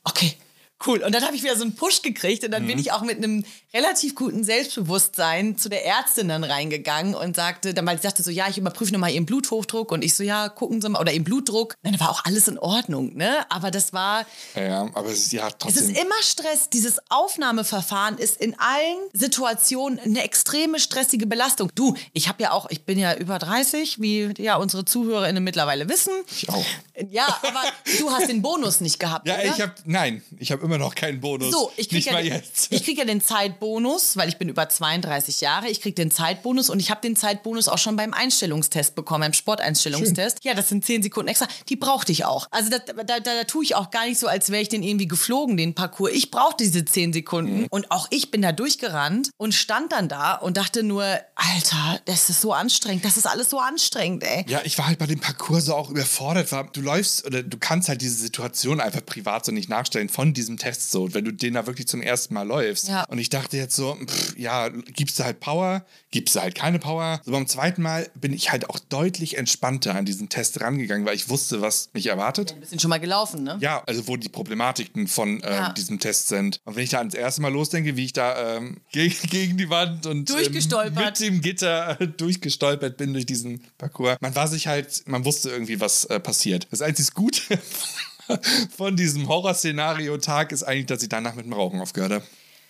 okay, 0.04 0.36
cool. 0.86 1.02
Und 1.04 1.14
dann 1.16 1.24
habe 1.24 1.36
ich 1.36 1.44
wieder 1.44 1.56
so 1.56 1.64
einen 1.64 1.76
Push 1.76 2.02
gekriegt 2.02 2.44
und 2.44 2.52
dann 2.52 2.64
Mhm. 2.64 2.68
bin 2.68 2.80
ich 2.80 2.92
auch 2.92 3.02
mit 3.02 3.18
einem 3.18 3.44
relativ 3.74 4.16
guten 4.16 4.44
Selbstbewusstsein 4.44 5.58
zu 5.58 5.68
der 5.70 5.86
Ärztin 5.86 6.28
dann 6.30 6.44
reingegangen 6.44 7.16
und 7.16 7.36
sagte, 7.36 7.74
dann 7.74 7.86
weil 7.86 7.98
sie 7.98 8.04
sagte 8.04 8.24
so, 8.24 8.32
ja, 8.32 8.48
ich 8.50 8.58
überprüfe 8.58 8.92
nochmal 8.94 9.12
ihren 9.12 9.26
Bluthochdruck 9.26 9.92
und 9.92 10.04
ich 10.04 10.14
so, 10.16 10.24
ja, 10.24 10.48
gucken 10.50 10.82
Sie 10.82 10.90
mal, 10.90 11.00
oder 11.02 11.12
ihren 11.12 11.24
Blutdruck. 11.24 11.76
Dann 11.84 12.00
war 12.00 12.10
auch 12.10 12.24
alles 12.26 12.48
in 12.48 12.58
Ordnung, 12.60 13.16
ne? 13.16 13.46
Aber 13.50 13.72
das 13.72 13.94
war, 13.94 14.26
Ja, 14.56 14.62
ja, 14.64 14.82
aber 14.94 15.08
es 15.08 15.26
ist 15.26 15.34
ja 15.34 15.48
es 15.48 15.54
trotzdem. 15.60 15.90
ist 15.90 15.98
immer 16.00 16.16
Stress. 16.22 16.70
Dieses 16.70 17.00
Aufnahmeverfahren 17.10 18.18
ist 18.18 18.38
in 18.42 18.58
allen 18.60 18.98
Situationen 19.14 20.00
eine 20.00 20.24
extreme 20.24 20.80
stressige 20.80 21.28
Belastung. 21.28 21.72
Du, 21.76 21.96
ich 22.14 22.28
habe 22.28 22.42
ja 22.44 22.52
auch, 22.52 22.70
ich 22.70 22.84
bin 22.86 22.98
ja 22.98 23.14
über 23.16 23.40
30, 23.40 24.02
wie 24.02 24.34
ja 24.38 24.56
unsere 24.58 24.86
ZuhörerInnen 24.86 25.44
mittlerweile 25.44 25.90
wissen. 25.90 26.14
ich 26.32 26.50
auch. 26.50 26.66
Ja, 27.10 27.28
aber 27.44 27.62
du 28.00 28.10
hast 28.12 28.30
den 28.30 28.42
Bonus 28.42 28.80
nicht 28.82 29.00
gehabt, 29.00 29.28
Ja, 29.28 29.36
oder? 29.36 29.44
ich 29.46 29.62
habe 29.62 29.74
nein, 29.86 30.24
ich 30.40 30.52
habe 30.52 30.64
immer 30.66 30.78
noch 30.78 30.96
keinen 30.96 31.22
Bonus. 31.22 31.52
so, 31.52 31.72
ich 31.78 31.90
krieg, 31.90 32.06
nicht 32.06 32.12
ja 32.12 32.22
den, 32.22 32.42
ich 32.70 32.84
krieg 32.84 32.98
ja 32.98 33.06
den 33.06 33.22
Zeitbonus, 33.22 34.18
weil 34.18 34.28
ich 34.30 34.38
bin 34.38 34.50
über 34.50 34.68
32 34.68 35.42
Jahre. 35.42 35.70
Ich 35.70 35.82
krieg 35.82 35.96
den 35.96 36.12
Zeitbonus 36.12 36.70
und 36.70 36.80
ich 36.80 36.90
habe 36.92 37.02
den 37.02 37.16
Zeitbonus 37.16 37.68
auch 37.68 37.78
schon 37.78 37.96
beim 37.96 38.14
Einstellungstest 38.14 38.96
bekommen, 38.96 39.22
beim 39.22 39.34
Sporteinstellungstest. 39.34 40.40
Ja, 40.44 40.54
das 40.54 40.70
sind 40.70 40.86
10 40.86 41.04
Sekunden 41.04 41.30
extra. 41.30 41.48
Die 41.70 41.76
brauchte 41.76 42.12
ich 42.12 42.26
auch. 42.26 42.48
Also 42.52 42.70
da, 42.70 42.80
da, 42.80 43.04
da, 43.04 43.20
da 43.20 43.44
tue 43.46 43.64
ich 43.64 43.76
auch 43.76 43.92
gar 43.92 44.06
nicht 44.06 44.20
so, 44.20 44.28
als 44.28 44.50
wäre 44.50 44.62
ich 44.62 44.70
den 44.70 44.84
irgendwie 44.84 45.08
geflogen, 45.08 45.58
den 45.58 45.74
Parcours. 45.76 46.12
Ich 46.14 46.32
brauchte 46.32 46.64
diese 46.64 46.84
10 46.86 47.14
Sekunden 47.14 47.46
Mhm. 47.46 47.68
und 47.70 47.92
auch 47.92 48.08
ich 48.10 48.32
bin 48.32 48.42
da 48.42 48.52
durchgerannt 48.52 49.30
und 49.38 49.54
stand 49.54 49.92
dann 49.92 50.08
da 50.10 50.34
und 50.34 50.58
dachte 50.58 50.82
nur, 50.84 51.04
Alter, 51.36 52.00
das 52.06 52.30
ist 52.30 52.42
so 52.42 52.54
anstrengend. 52.54 53.06
Das 53.06 53.18
ist 53.18 53.28
alles 53.28 53.50
so 53.50 53.60
anstrengend, 53.60 54.24
ey. 54.24 54.46
Ja, 54.48 54.62
ich 54.64 54.78
war 54.78 54.88
halt 54.88 54.98
bei 55.00 55.06
dem 55.06 55.20
Parcours 55.20 55.66
so 55.66 55.76
auch 55.76 55.90
überfordert. 55.90 56.52
War, 56.52 56.70
du 56.72 56.82
läufst 56.82 57.26
oder 57.26 57.44
du 57.44 57.58
kannst 57.58 57.90
halt 57.90 58.02
diese 58.02 58.16
Situation 58.16 58.80
einfach 58.82 59.06
privat 59.06 59.46
so 59.46 59.52
nicht 59.52 59.70
nachstellen 59.70 60.10
von 60.10 60.34
diesem 60.34 60.55
Test 60.58 60.92
so, 60.92 61.14
wenn 61.14 61.26
du 61.26 61.32
den 61.32 61.54
da 61.56 61.68
wirklich 61.68 61.88
zum 61.88 62.02
ersten 62.02 62.34
Mal 62.34 62.44
läufst. 62.48 62.88
Ja. 62.88 63.04
Und 63.06 63.18
ich 63.18 63.30
dachte 63.30 63.58
jetzt 63.58 63.76
so, 63.76 63.96
pff, 64.06 64.38
ja, 64.38 64.70
gibst 64.70 65.20
du 65.20 65.24
halt 65.24 65.40
Power, 65.40 65.86
gibst 66.12 66.36
du 66.36 66.42
halt 66.42 66.56
keine 66.56 66.80
Power. 66.80 67.22
So 67.26 67.32
beim 67.32 67.48
zweiten 67.48 67.82
Mal 67.82 68.10
bin 68.16 68.34
ich 68.34 68.52
halt 68.52 68.70
auch 68.70 68.80
deutlich 68.80 69.38
entspannter 69.38 69.96
an 69.96 70.06
diesen 70.06 70.30
Test 70.30 70.62
rangegangen, 70.62 71.06
weil 71.06 71.16
ich 71.16 71.30
wusste, 71.30 71.62
was 71.62 71.90
mich 71.94 72.08
erwartet. 72.08 72.56
Wir 72.60 72.68
sind 72.68 72.82
schon 72.82 72.90
mal 72.90 73.00
gelaufen, 73.00 73.44
ne? 73.44 73.58
Ja, 73.62 73.84
also 73.86 74.08
wo 74.08 74.18
die 74.18 74.30
Problematiken 74.30 75.08
von 75.08 75.36
ähm, 75.38 75.42
Ja. 75.44 75.74
diesem 75.74 76.00
Test 76.00 76.28
sind. 76.28 76.60
Und 76.66 76.76
wenn 76.76 76.84
ich 76.84 76.90
da 76.92 77.00
ans 77.00 77.14
erste 77.14 77.42
Mal 77.42 77.52
losdenke, 77.54 77.96
wie 77.96 78.06
ich 78.06 78.14
da 78.14 78.58
ähm, 78.58 78.78
gegen, 78.92 79.16
gegen 79.30 79.58
die 79.58 79.70
Wand 79.70 80.06
und 80.06 80.30
ähm, 80.30 80.36
Durchgestolpert. 80.38 81.06
mit 81.06 81.20
dem 81.20 81.42
Gitter 81.42 82.00
äh, 82.00 82.08
durchgestolpert 82.18 82.98
bin 82.98 83.14
durch 83.14 83.26
diesen 83.26 83.62
Parcours. 83.78 84.18
Man 84.22 84.36
war 84.36 84.48
sich 84.48 84.68
halt, 84.68 85.04
man 85.08 85.26
wusste 85.26 85.50
irgendwie, 85.50 85.80
was 85.80 86.06
äh, 86.06 86.20
passiert. 86.20 86.68
Das 86.72 86.82
einzige 86.82 87.12
Gute 87.14 87.42
von 88.78 88.96
diesem 88.96 89.28
Horrorszenario-Tag 89.28 90.52
ist 90.52 90.64
eigentlich, 90.64 90.88
dass 90.88 91.04
ich 91.04 91.10
danach 91.10 91.36
mit 91.36 91.46
dem 91.46 91.54
Rauchen 91.54 91.82
aufgehört 91.82 92.12
habe. 92.12 92.26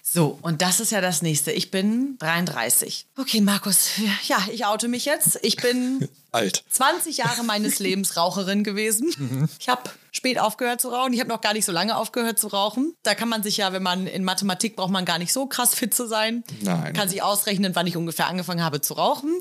So, 0.07 0.37
und 0.43 0.61
das 0.61 0.79
ist 0.79 0.91
ja 0.91 1.01
das 1.01 1.23
nächste. 1.23 1.51
Ich 1.51 1.71
bin 1.71 2.17
33. 2.19 3.07
Okay, 3.17 3.41
Markus, 3.41 3.89
ja, 4.27 4.37
ich 4.51 4.63
oute 4.65 4.87
mich 4.87 5.05
jetzt. 5.05 5.39
Ich 5.41 5.55
bin 5.57 6.07
Alt. 6.31 6.63
20 6.69 7.17
Jahre 7.17 7.43
meines 7.43 7.79
Lebens 7.79 8.15
Raucherin 8.15 8.63
gewesen. 8.63 9.49
Ich 9.57 9.67
habe 9.67 9.89
spät 10.11 10.37
aufgehört 10.37 10.79
zu 10.79 10.89
rauchen. 10.89 11.13
Ich 11.13 11.19
habe 11.21 11.29
noch 11.29 11.41
gar 11.41 11.53
nicht 11.53 11.65
so 11.65 11.71
lange 11.71 11.97
aufgehört 11.97 12.37
zu 12.37 12.47
rauchen. 12.47 12.93
Da 13.01 13.15
kann 13.15 13.29
man 13.29 13.41
sich 13.41 13.57
ja, 13.57 13.73
wenn 13.73 13.81
man 13.81 14.05
in 14.05 14.23
Mathematik 14.23 14.75
braucht 14.75 14.91
man 14.91 15.05
gar 15.05 15.17
nicht 15.17 15.33
so 15.33 15.47
krass 15.47 15.73
fit 15.73 15.95
zu 15.95 16.07
sein. 16.07 16.43
Nein. 16.61 16.93
Kann 16.93 17.09
sich 17.09 17.23
ausrechnen, 17.23 17.75
wann 17.75 17.87
ich 17.87 17.97
ungefähr 17.97 18.27
angefangen 18.27 18.63
habe 18.63 18.81
zu 18.81 18.93
rauchen. 18.93 19.31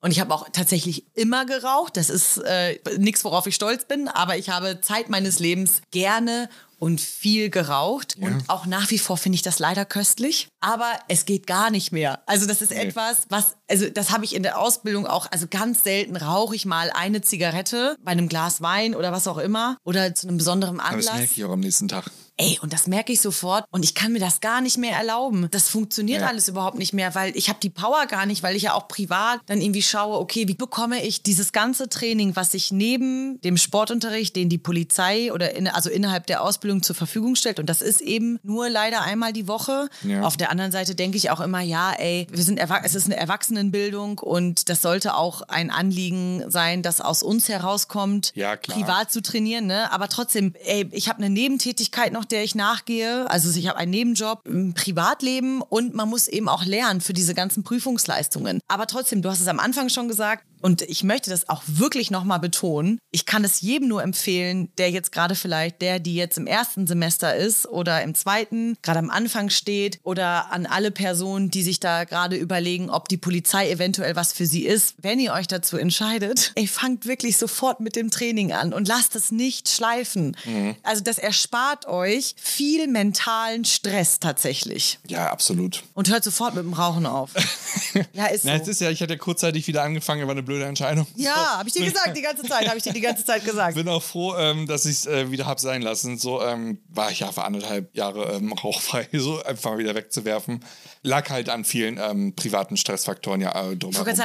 Und 0.00 0.10
ich 0.10 0.20
habe 0.20 0.32
auch 0.34 0.48
tatsächlich 0.52 1.06
immer 1.14 1.46
geraucht. 1.46 1.96
Das 1.96 2.10
ist 2.10 2.38
äh, 2.38 2.78
nichts, 2.98 3.24
worauf 3.24 3.46
ich 3.46 3.54
stolz 3.54 3.86
bin, 3.86 4.08
aber 4.08 4.36
ich 4.36 4.50
habe 4.50 4.80
Zeit 4.80 5.08
meines 5.08 5.38
Lebens 5.38 5.82
gerne 5.90 6.48
und 6.78 7.00
viel 7.00 7.50
geraucht. 7.50 8.16
Und 8.20 8.44
auch 8.48 8.66
nach 8.66 8.90
wie 8.90 8.98
vor 8.98 9.16
finde 9.16 9.36
ich 9.36 9.42
das 9.42 9.58
leider 9.58 9.84
köstlich. 9.84 10.48
Aber 10.60 10.92
es 11.08 11.24
geht 11.24 11.46
gar 11.46 11.70
nicht 11.70 11.92
mehr. 11.92 12.20
Also 12.26 12.46
das 12.46 12.60
ist 12.60 12.72
etwas, 12.72 13.26
was, 13.30 13.56
also 13.68 13.88
das 13.88 14.10
habe 14.10 14.24
ich 14.24 14.34
in 14.34 14.42
der 14.42 14.58
Ausbildung 14.58 15.06
auch, 15.06 15.26
also 15.30 15.46
ganz 15.48 15.82
selten 15.82 16.16
rauche 16.16 16.54
ich 16.54 16.66
mal 16.66 16.90
eine 16.90 17.22
Zigarette 17.22 17.96
bei 18.02 18.12
einem 18.12 18.28
Glas 18.28 18.60
Wein 18.60 18.94
oder 18.94 19.12
was 19.12 19.26
auch 19.26 19.38
immer 19.38 19.78
oder 19.84 20.14
zu 20.14 20.28
einem 20.28 20.36
besonderen 20.36 20.80
Aber 20.80 20.96
das 20.96 21.06
Anlass. 21.06 21.20
merke 21.20 21.32
ich 21.34 21.44
auch 21.44 21.52
am 21.52 21.60
nächsten 21.60 21.88
Tag. 21.88 22.10
Ey, 22.38 22.58
und 22.60 22.72
das 22.74 22.86
merke 22.86 23.12
ich 23.12 23.20
sofort 23.22 23.64
und 23.70 23.82
ich 23.82 23.94
kann 23.94 24.12
mir 24.12 24.18
das 24.18 24.40
gar 24.40 24.60
nicht 24.60 24.76
mehr 24.76 24.94
erlauben. 24.96 25.48
Das 25.50 25.70
funktioniert 25.70 26.20
Ja. 26.20 26.28
alles 26.28 26.48
überhaupt 26.48 26.76
nicht 26.76 26.92
mehr, 26.92 27.14
weil 27.14 27.34
ich 27.34 27.48
habe 27.48 27.58
die 27.62 27.70
Power 27.70 28.04
gar 28.06 28.26
nicht, 28.26 28.42
weil 28.42 28.56
ich 28.56 28.64
ja 28.64 28.74
auch 28.74 28.88
privat 28.88 29.40
dann 29.46 29.62
irgendwie 29.62 29.80
schaue, 29.82 30.18
okay, 30.18 30.46
wie 30.46 30.54
bekomme 30.54 31.02
ich 31.02 31.22
dieses 31.22 31.52
ganze 31.52 31.88
Training, 31.88 32.36
was 32.36 32.52
sich 32.52 32.70
neben 32.72 33.40
dem 33.40 33.56
Sportunterricht, 33.56 34.36
den 34.36 34.50
die 34.50 34.58
Polizei 34.58 35.32
oder 35.32 35.54
in, 35.56 35.66
also 35.66 35.88
innerhalb 35.88 36.26
der 36.26 36.42
Ausbildung 36.42 36.82
zur 36.82 36.94
Verfügung 36.94 37.36
stellt 37.36 37.58
und 37.58 37.70
das 37.70 37.80
ist 37.80 38.02
eben 38.02 38.38
nur 38.42 38.68
leider 38.68 39.00
einmal 39.00 39.32
die 39.32 39.48
Woche. 39.48 39.88
Ja. 40.02 40.22
Auf 40.22 40.36
der 40.36 40.50
anderen 40.50 40.72
Seite 40.72 40.94
denke 40.94 41.16
ich 41.16 41.30
auch 41.30 41.40
immer, 41.40 41.60
ja, 41.62 41.92
ey, 41.92 42.26
wir 42.30 42.42
sind 42.42 42.60
es 42.84 42.94
ist 42.94 43.06
eine 43.06 43.16
Erwachsenenbildung 43.16 44.18
und 44.18 44.68
das 44.68 44.82
sollte 44.82 45.14
auch 45.14 45.40
ein 45.48 45.70
Anliegen 45.70 46.44
sein, 46.50 46.82
das 46.82 47.00
aus 47.00 47.22
uns 47.22 47.48
herauskommt, 47.48 48.32
Ja, 48.34 48.56
privat 48.56 49.10
zu 49.10 49.22
trainieren, 49.22 49.66
ne? 49.66 49.90
Aber 49.90 50.08
trotzdem, 50.08 50.52
ey, 50.66 50.86
ich 50.92 51.08
habe 51.08 51.18
eine 51.18 51.30
Nebentätigkeit 51.30 52.12
noch, 52.12 52.25
der 52.30 52.44
ich 52.44 52.54
nachgehe. 52.54 53.30
Also 53.30 53.56
ich 53.58 53.68
habe 53.68 53.78
einen 53.78 53.90
Nebenjob 53.90 54.46
im 54.46 54.74
Privatleben 54.74 55.62
und 55.62 55.94
man 55.94 56.08
muss 56.08 56.28
eben 56.28 56.48
auch 56.48 56.64
lernen 56.64 57.00
für 57.00 57.12
diese 57.12 57.34
ganzen 57.34 57.64
Prüfungsleistungen. 57.64 58.60
Aber 58.68 58.86
trotzdem, 58.86 59.22
du 59.22 59.30
hast 59.30 59.40
es 59.40 59.48
am 59.48 59.60
Anfang 59.60 59.88
schon 59.88 60.08
gesagt 60.08 60.44
und 60.60 60.82
ich 60.82 61.04
möchte 61.04 61.30
das 61.30 61.48
auch 61.48 61.62
wirklich 61.66 62.10
nochmal 62.10 62.40
betonen. 62.40 62.98
Ich 63.10 63.26
kann 63.26 63.44
es 63.44 63.60
jedem 63.60 63.88
nur 63.88 64.02
empfehlen, 64.02 64.70
der 64.78 64.90
jetzt 64.90 65.12
gerade 65.12 65.34
vielleicht, 65.34 65.82
der, 65.82 65.98
die 65.98 66.14
jetzt 66.14 66.38
im 66.38 66.46
ersten 66.46 66.86
Semester 66.86 67.34
ist 67.34 67.66
oder 67.66 68.02
im 68.02 68.14
zweiten, 68.14 68.76
gerade 68.82 68.98
am 68.98 69.10
Anfang 69.10 69.50
steht 69.50 69.98
oder 70.02 70.52
an 70.52 70.66
alle 70.66 70.90
Personen, 70.90 71.50
die 71.50 71.62
sich 71.62 71.80
da 71.80 72.04
gerade 72.04 72.36
überlegen, 72.36 72.90
ob 72.90 73.08
die 73.08 73.16
Polizei 73.16 73.70
eventuell 73.70 74.16
was 74.16 74.32
für 74.32 74.46
sie 74.46 74.66
ist. 74.66 74.94
Wenn 74.98 75.20
ihr 75.20 75.32
euch 75.32 75.46
dazu 75.46 75.76
entscheidet, 75.76 76.52
ey, 76.56 76.66
fangt 76.66 77.06
wirklich 77.06 77.36
sofort 77.36 77.80
mit 77.80 77.96
dem 77.96 78.10
Training 78.10 78.52
an 78.52 78.72
und 78.72 78.88
lasst 78.88 79.16
es 79.16 79.30
nicht 79.30 79.68
schleifen. 79.68 80.36
Also 80.82 81.02
das 81.02 81.18
erspart 81.18 81.86
euch 81.86 82.34
viel 82.38 82.86
mentalen 82.86 83.64
Stress 83.64 84.20
tatsächlich. 84.20 84.98
Ja, 85.06 85.30
absolut. 85.30 85.84
Und 85.94 86.10
hört 86.10 86.24
sofort 86.24 86.54
mit 86.54 86.64
dem 86.64 86.72
Rauchen 86.72 87.06
auf. 87.06 87.30
ja, 88.12 88.26
ist 88.26 88.42
so. 88.42 88.48
Na, 88.48 88.56
es 88.56 88.68
ist 88.68 88.80
ja, 88.80 88.90
ich 88.90 89.00
hatte 89.02 89.14
ja 89.14 89.18
kurzzeitig 89.18 89.66
wieder 89.66 89.82
angefangen, 89.82 90.22
war 90.26 90.30
eine 90.30 90.42
blöde 90.46 90.64
Entscheidung. 90.64 91.06
ja, 91.16 91.58
habe 91.58 91.68
ich 91.68 91.74
dir 91.74 91.84
gesagt, 91.84 92.16
die 92.16 92.22
ganze 92.22 92.42
Zeit, 92.44 92.66
habe 92.66 92.78
ich 92.78 92.82
dir 92.82 92.92
die 92.92 93.00
ganze 93.00 93.24
Zeit 93.24 93.44
gesagt. 93.44 93.74
bin 93.74 93.88
auch 93.88 94.02
froh, 94.02 94.34
ähm, 94.36 94.66
dass 94.66 94.86
ich 94.86 94.92
es 94.92 95.06
äh, 95.06 95.30
wieder 95.30 95.46
hab 95.46 95.60
sein 95.60 95.82
lassen. 95.82 96.18
So 96.18 96.42
ähm, 96.42 96.78
war 96.88 97.10
ich 97.10 97.20
ja 97.20 97.30
für 97.30 97.44
anderthalb 97.44 97.94
Jahre 97.94 98.36
ähm, 98.36 98.52
rauchfrei, 98.64 99.08
so 99.12 99.42
einfach 99.42 99.72
mal 99.72 99.78
wieder 99.78 99.94
wegzuwerfen. 99.94 100.64
Lag 101.02 101.28
halt 101.28 101.50
an 101.50 101.64
vielen 101.64 101.98
ähm, 101.98 102.34
privaten 102.34 102.76
Stressfaktoren 102.76 103.40
ja 103.42 103.70
äh, 103.70 103.76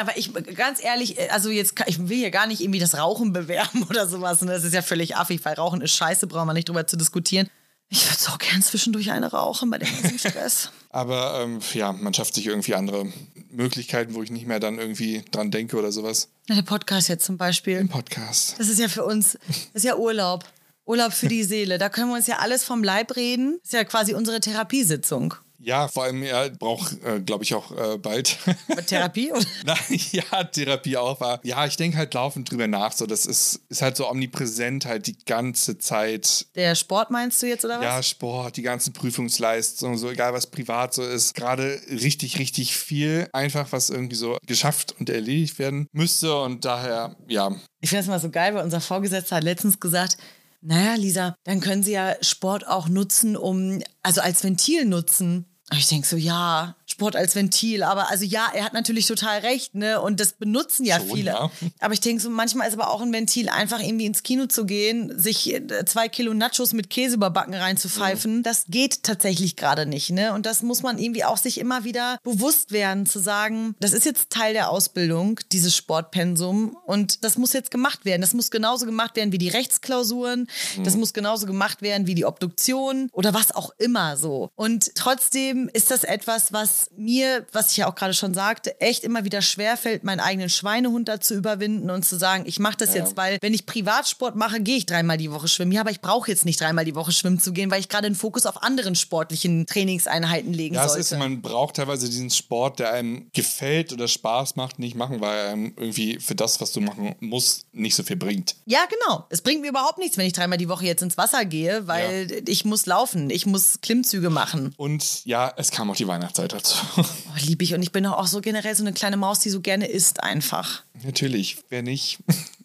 weil 0.08 0.18
ich 0.18 0.32
ganz 0.56 0.84
ehrlich, 0.84 1.32
also 1.32 1.50
jetzt, 1.50 1.76
ich 1.88 2.08
will 2.08 2.18
hier 2.18 2.32
gar 2.32 2.48
nicht 2.48 2.62
irgendwie 2.62 2.80
das 2.80 2.98
Rauchen 2.98 3.34
bewerben 3.34 3.84
oder 3.90 4.08
sowas. 4.08 4.42
Und 4.42 4.48
das 4.48 4.64
ist 4.64 4.74
ja 4.74 4.82
völlig 4.82 5.18
affig, 5.18 5.44
weil 5.44 5.56
Rauchen 5.56 5.82
ist 5.82 5.96
scheiße, 5.96 6.28
brauchen 6.28 6.48
wir 6.48 6.54
nicht 6.54 6.70
drüber 6.70 6.88
zu 6.88 6.96
diskutieren. 6.98 7.50
Ich 7.94 8.06
würde 8.06 8.18
so 8.18 8.32
gern 8.38 8.62
zwischendurch 8.62 9.12
eine 9.12 9.32
rauchen 9.32 9.70
bei 9.70 9.78
dem 9.78 9.90
ganzen 10.02 10.18
Stress. 10.18 10.72
Aber 10.92 11.42
ähm, 11.44 11.60
ja, 11.74 11.92
man 11.92 12.14
schafft 12.14 12.34
sich 12.34 12.48
irgendwie 12.48 12.74
andere 12.74 13.06
Möglichkeiten, 13.52 14.14
wo 14.14 14.24
ich 14.24 14.32
nicht 14.32 14.48
mehr 14.48 14.62
dann 14.62 14.80
irgendwie 14.80 15.24
dran 15.32 15.52
denke 15.52 15.78
oder 15.78 15.92
sowas. 15.92 16.30
Ja, 16.48 16.56
der 16.56 16.62
Podcast 16.62 17.10
jetzt 17.10 17.26
zum 17.26 17.38
Beispiel. 17.38 17.86
Podcast. 17.86 18.56
Das 18.58 18.70
ist 18.70 18.80
ja 18.80 18.88
für 18.88 19.04
uns, 19.04 19.38
das 19.48 19.58
ist 19.74 19.84
ja 19.84 19.98
Urlaub. 19.98 20.46
Urlaub 20.86 21.12
für 21.12 21.28
die 21.28 21.44
Seele. 21.44 21.78
Da 21.78 21.90
können 21.90 22.10
wir 22.10 22.16
uns 22.16 22.28
ja 22.28 22.40
alles 22.40 22.64
vom 22.64 22.82
Leib 22.82 23.18
reden. 23.18 23.58
Das 23.62 23.66
ist 23.66 23.74
ja 23.74 23.84
quasi 23.84 24.14
unsere 24.14 24.40
Therapiesitzung. 24.40 25.34
Ja, 25.64 25.88
vor 25.88 26.04
allem, 26.04 26.24
er 26.24 26.50
braucht, 26.50 27.04
äh, 27.04 27.20
glaube 27.20 27.44
ich, 27.44 27.54
auch 27.54 27.72
äh, 27.72 27.98
bald. 27.98 28.38
Therapie? 28.88 29.32
Nein, 29.64 29.78
ja, 30.12 30.44
Therapie 30.44 30.98
auch 30.98 31.20
war. 31.20 31.40
Ja, 31.44 31.66
ich 31.66 31.78
denke 31.78 31.98
halt 31.98 32.14
laufend 32.14 32.50
drüber 32.50 32.68
nach. 32.68 32.92
So, 32.94 33.06
das 33.06 33.26
ist, 33.26 33.62
ist 33.70 33.82
halt 33.82 33.96
so 33.96 34.10
omnipräsent 34.10 34.86
halt 34.86 35.08
die 35.08 35.18
ganze 35.26 35.78
Zeit. 35.78 36.48
Der 36.56 36.76
Sport 36.76 37.12
meinst 37.12 37.42
du 37.42 37.48
jetzt 37.48 37.64
oder 37.64 37.78
was? 37.78 37.84
Ja, 37.84 38.04
Sport, 38.04 38.58
die 38.58 38.64
ganzen 38.64 38.94
Prüfungsleistungen, 38.94 39.98
so 39.98 40.10
egal 40.10 40.34
was 40.34 40.48
privat 40.48 40.94
so 40.94 41.04
ist. 41.04 41.36
Gerade 41.36 41.80
richtig, 41.90 42.40
richtig 42.40 42.76
viel 42.76 43.30
einfach, 43.32 43.72
was 43.72 43.90
irgendwie 43.90 44.16
so 44.16 44.38
geschafft 44.48 44.96
und 45.00 45.10
erledigt 45.10 45.60
werden 45.60 45.88
müsste. 45.92 46.42
Und 46.42 46.66
daher, 46.66 47.16
ja, 47.28 47.52
Ich 47.82 47.90
finde 47.90 48.04
das 48.04 48.10
mal 48.10 48.20
so 48.20 48.30
geil, 48.30 48.56
weil 48.56 48.64
unser 48.64 48.82
Vorgesetzter 48.82 49.38
hat 49.38 49.44
letztens 49.44 49.80
gesagt, 49.80 50.18
naja, 50.62 50.94
Lisa, 50.96 51.36
dann 51.44 51.60
können 51.60 51.82
Sie 51.82 51.94
ja 51.94 52.16
Sport 52.22 52.68
auch 52.68 52.88
nutzen, 52.88 53.36
um, 53.36 53.82
also 54.04 54.22
als 54.22 54.44
Ventil 54.44 54.86
nutzen. 54.86 55.51
Und 55.72 55.78
ich 55.78 55.88
denke 55.88 56.06
so, 56.06 56.18
ja, 56.18 56.76
Sport 57.02 57.16
als 57.16 57.36
Ventil. 57.36 57.82
Aber 57.82 58.12
also 58.12 58.26
ja, 58.26 58.48
er 58.54 58.64
hat 58.64 58.74
natürlich 58.74 59.08
total 59.08 59.40
recht, 59.40 59.74
ne? 59.74 60.00
Und 60.00 60.20
das 60.20 60.34
benutzen 60.34 60.86
ja 60.86 61.00
Schon, 61.00 61.16
viele. 61.16 61.32
ja. 61.32 61.52
Aber 61.80 61.96
ich 61.96 62.00
denke 62.00 62.22
so, 62.22 62.30
manchmal 62.30 62.68
ist 62.68 62.76
aber 62.76 62.92
auch 62.92 63.02
ein 63.02 63.12
Ventil, 63.12 63.50
einfach 63.50 63.80
irgendwie 63.80 64.06
ins 64.06 64.22
Kino 64.22 64.46
zu 64.46 64.66
gehen, 64.66 65.18
sich 65.18 65.52
äh, 65.52 65.86
zwei 65.86 66.10
Kilo 66.10 66.36
Nachos 66.36 66.74
mit 66.74 66.92
Käse 66.92 67.16
überbacken 67.16 67.56
reinzupfeifen. 67.56 68.38
Mhm. 68.38 68.44
Das 68.44 68.66
geht 68.68 69.02
tatsächlich 69.02 69.56
gerade 69.56 69.88
nicht, 69.88 70.12
ne? 70.12 70.34
Und 70.34 70.46
das 70.46 70.62
muss 70.62 70.84
man 70.84 71.00
irgendwie 71.00 71.24
auch 71.24 71.38
sich 71.38 71.58
immer 71.60 71.84
wieder 71.84 72.20
bewusst 72.24 72.72
werden, 72.72 73.08
zu 73.08 73.18
sagen, 73.18 73.74
das 73.80 73.94
ist 73.94 74.06
jetzt 74.06 74.30
Teil 74.30 74.54
der 74.54 74.70
Ausbildung, 74.70 75.40
dieses 75.52 75.76
Sportpensum. 75.76 76.78
Und 76.86 77.24
das 77.24 77.36
muss 77.40 77.54
jetzt 77.54 77.72
gemacht 77.72 78.06
werden. 78.06 78.22
Das 78.22 78.36
muss 78.36 78.52
genauso 78.52 78.86
gemacht 78.86 79.16
werden 79.16 79.32
wie 79.32 79.40
die 79.40 79.50
Rechtsklausuren. 79.50 80.48
Mhm. 80.78 80.84
Das 80.84 80.96
muss 80.98 81.14
genauso 81.14 81.48
gemacht 81.48 81.82
werden 81.82 82.06
wie 82.06 82.14
die 82.14 82.26
Obduktion 82.26 83.10
oder 83.12 83.34
was 83.34 83.56
auch 83.56 83.72
immer 83.80 84.18
so. 84.18 84.52
Und 84.54 84.94
trotzdem 84.94 85.68
ist 85.74 85.90
das 85.90 86.04
etwas, 86.04 86.54
was 86.54 86.91
mir, 86.98 87.46
was 87.52 87.72
ich 87.72 87.78
ja 87.78 87.88
auch 87.90 87.96
gerade 87.96 88.14
schon 88.14 88.34
sagte, 88.34 88.80
echt 88.82 89.04
immer 89.04 89.24
wieder 89.24 89.42
schwerfällt, 89.42 90.04
meinen 90.04 90.20
eigenen 90.20 90.50
Schweinehund 90.50 91.08
dazu 91.08 91.34
überwinden 91.34 91.90
und 91.90 92.04
zu 92.04 92.18
sagen, 92.18 92.44
ich 92.46 92.60
mache 92.60 92.78
das 92.78 92.94
jetzt, 92.94 93.18
weil 93.18 93.38
wenn 93.42 93.54
ich 93.54 93.66
Privatsport 93.66 94.36
mache, 94.36 94.62
gehe 94.62 94.78
ich 94.78 94.86
dreimal 94.86 95.18
die 95.18 95.32
Woche 95.32 95.48
schwimmen. 95.48 95.72
Ja, 95.72 95.82
aber 95.82 95.92
ich 95.92 96.02
brauche 96.02 96.30
jetzt 96.30 96.46
nicht 96.46 96.60
dreimal 96.60 96.86
die 96.86 96.96
Woche 96.96 97.12
schwimmen 97.12 97.40
zu 97.40 97.54
gehen, 97.54 97.72
weil 97.72 97.80
ich 97.80 97.90
gerade 97.90 98.08
den 98.10 98.16
Fokus 98.16 98.46
auf 98.46 98.62
anderen 98.64 98.96
sportlichen 98.96 99.66
Trainingseinheiten 99.68 100.54
legen 100.54 100.76
Ja, 100.76 100.88
sollte. 100.88 101.02
ist, 101.02 101.18
man 101.18 101.42
braucht 101.42 101.78
teilweise 101.78 102.08
diesen 102.10 102.30
Sport, 102.30 102.80
der 102.80 102.94
einem 102.94 103.30
gefällt 103.34 103.94
oder 103.94 104.08
Spaß 104.08 104.56
macht, 104.56 104.80
nicht 104.80 104.96
machen, 104.96 105.22
weil 105.22 105.38
er 105.38 105.52
einem 105.52 105.74
irgendwie 105.78 106.20
für 106.20 106.36
das, 106.36 106.62
was 106.62 106.72
du 106.72 106.82
machen 106.82 107.16
musst, 107.20 107.66
nicht 107.74 107.96
so 107.96 108.04
viel 108.04 108.16
bringt. 108.18 108.56
Ja, 108.66 108.80
genau. 108.90 109.26
Es 109.30 109.42
bringt 109.42 109.62
mir 109.62 109.70
überhaupt 109.70 109.98
nichts, 109.98 110.18
wenn 110.18 110.26
ich 110.26 110.34
dreimal 110.34 110.58
die 110.58 110.70
Woche 110.70 110.86
jetzt 110.86 111.02
ins 111.02 111.18
Wasser 111.18 111.46
gehe, 111.46 111.88
weil 111.88 112.44
ich 112.48 112.66
muss 112.66 112.86
laufen, 112.86 113.30
ich 113.30 113.46
muss 113.46 113.80
Klimmzüge 113.82 114.30
machen. 114.30 114.74
Und 114.78 115.26
ja, 115.26 115.52
es 115.58 115.72
kam 115.72 115.90
auch 115.90 115.96
die 115.96 116.08
Weihnachtszeit 116.08 116.54
dazu. 116.54 116.71
Oh, 116.98 117.46
lieb 117.46 117.62
ich. 117.62 117.74
Und 117.74 117.82
ich 117.82 117.94
bin 117.94 118.06
auch 118.06 118.28
so 118.28 118.42
generell 118.42 118.76
so 118.76 118.84
eine 118.84 118.92
kleine 118.92 119.16
Maus, 119.16 119.40
die 119.40 119.50
so 119.50 119.62
gerne 119.62 119.88
isst 119.88 120.22
einfach. 120.22 120.84
Natürlich, 121.04 121.58
wer 121.70 121.82
nicht. 121.82 122.20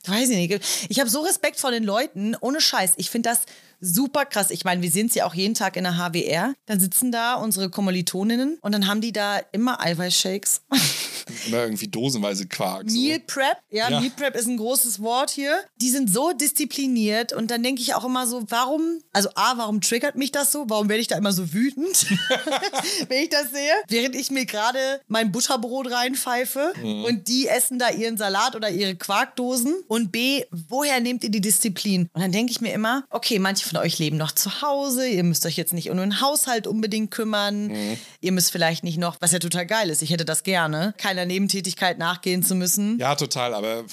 Weiß 0.06 0.28
ich 0.30 0.36
nicht. 0.36 0.60
Ich 0.88 0.98
habe 0.98 1.08
so 1.08 1.20
Respekt 1.22 1.60
vor 1.60 1.70
den 1.70 1.84
Leuten. 1.84 2.34
Ohne 2.40 2.60
Scheiß. 2.60 2.94
Ich 2.96 3.10
finde 3.10 3.30
das 3.30 3.40
super 3.80 4.24
krass. 4.24 4.50
Ich 4.50 4.64
meine, 4.64 4.82
wir 4.82 4.90
sehen 4.90 5.06
es 5.06 5.14
ja 5.14 5.26
auch 5.26 5.34
jeden 5.34 5.54
Tag 5.54 5.76
in 5.76 5.84
der 5.84 5.96
HWR. 5.96 6.54
Dann 6.66 6.80
sitzen 6.80 7.12
da 7.12 7.34
unsere 7.34 7.70
Kommilitoninnen 7.70 8.58
und 8.60 8.72
dann 8.72 8.86
haben 8.86 9.00
die 9.00 9.12
da 9.12 9.38
immer 9.52 9.80
Eiweißshakes. 9.84 10.62
Oder 11.48 11.64
irgendwie 11.64 11.88
dosenweise 11.88 12.46
Quark. 12.46 12.88
So. 12.88 12.96
Meal 12.96 13.18
Prep, 13.20 13.58
ja, 13.70 13.90
Ja. 13.90 14.00
Meal 14.00 14.12
Prep 14.16 14.36
ist 14.36 14.46
ein 14.46 14.56
großes 14.56 15.00
Wort 15.02 15.30
hier. 15.30 15.58
Die 15.80 15.90
sind 15.90 16.08
so 16.12 16.32
diszipliniert 16.32 17.32
und 17.32 17.50
dann 17.50 17.62
denke 17.62 17.82
ich 17.82 17.94
auch 17.94 18.04
immer 18.04 18.26
so, 18.26 18.44
warum, 18.48 19.00
also 19.12 19.28
A, 19.34 19.54
warum 19.58 19.80
triggert 19.80 20.14
mich 20.16 20.30
das 20.32 20.52
so? 20.52 20.64
Warum 20.68 20.88
werde 20.88 21.00
ich 21.00 21.08
da 21.08 21.16
immer 21.16 21.32
so 21.32 21.52
wütend, 21.52 22.06
wenn 23.08 23.22
ich 23.24 23.28
das 23.30 23.50
sehe? 23.50 23.72
Während 23.88 24.14
ich 24.14 24.30
mir 24.30 24.46
gerade 24.46 24.78
mein 25.08 25.32
Butterbrot 25.32 25.90
reinpfeife 25.90 26.72
Mhm. 26.80 27.04
und 27.04 27.28
die 27.28 27.48
essen 27.48 27.78
da 27.78 27.90
ihren 27.90 28.16
Salat 28.16 28.54
oder 28.56 28.70
ihre 28.70 28.94
Quarkdosen. 28.96 29.74
Und 29.88 30.12
B, 30.12 30.44
woher 30.50 31.00
nehmt 31.00 31.24
ihr 31.24 31.30
die 31.30 31.40
Disziplin? 31.40 32.08
Und 32.12 32.20
dann 32.22 32.32
denke 32.32 32.50
ich 32.52 32.60
mir 32.60 32.72
immer, 32.72 33.04
okay, 33.10 33.38
manche 33.38 33.65
von 33.68 33.78
euch 33.78 33.98
leben 33.98 34.16
noch 34.16 34.32
zu 34.32 34.62
Hause, 34.62 35.06
ihr 35.08 35.22
müsst 35.24 35.44
euch 35.46 35.56
jetzt 35.56 35.72
nicht 35.72 35.90
um 35.90 35.96
den 35.96 36.20
Haushalt 36.20 36.66
unbedingt 36.66 37.10
kümmern, 37.10 37.66
Mhm. 37.68 37.96
ihr 38.20 38.32
müsst 38.32 38.52
vielleicht 38.52 38.84
nicht 38.84 38.98
noch, 38.98 39.16
was 39.20 39.32
ja 39.32 39.38
total 39.38 39.66
geil 39.66 39.90
ist, 39.90 40.02
ich 40.02 40.10
hätte 40.10 40.24
das 40.24 40.42
gerne, 40.42 40.94
keiner 40.98 41.26
Nebentätigkeit 41.26 41.98
nachgehen 41.98 42.42
zu 42.42 42.54
müssen. 42.54 42.98
Ja, 42.98 43.14
total, 43.14 43.54
aber 43.54 43.84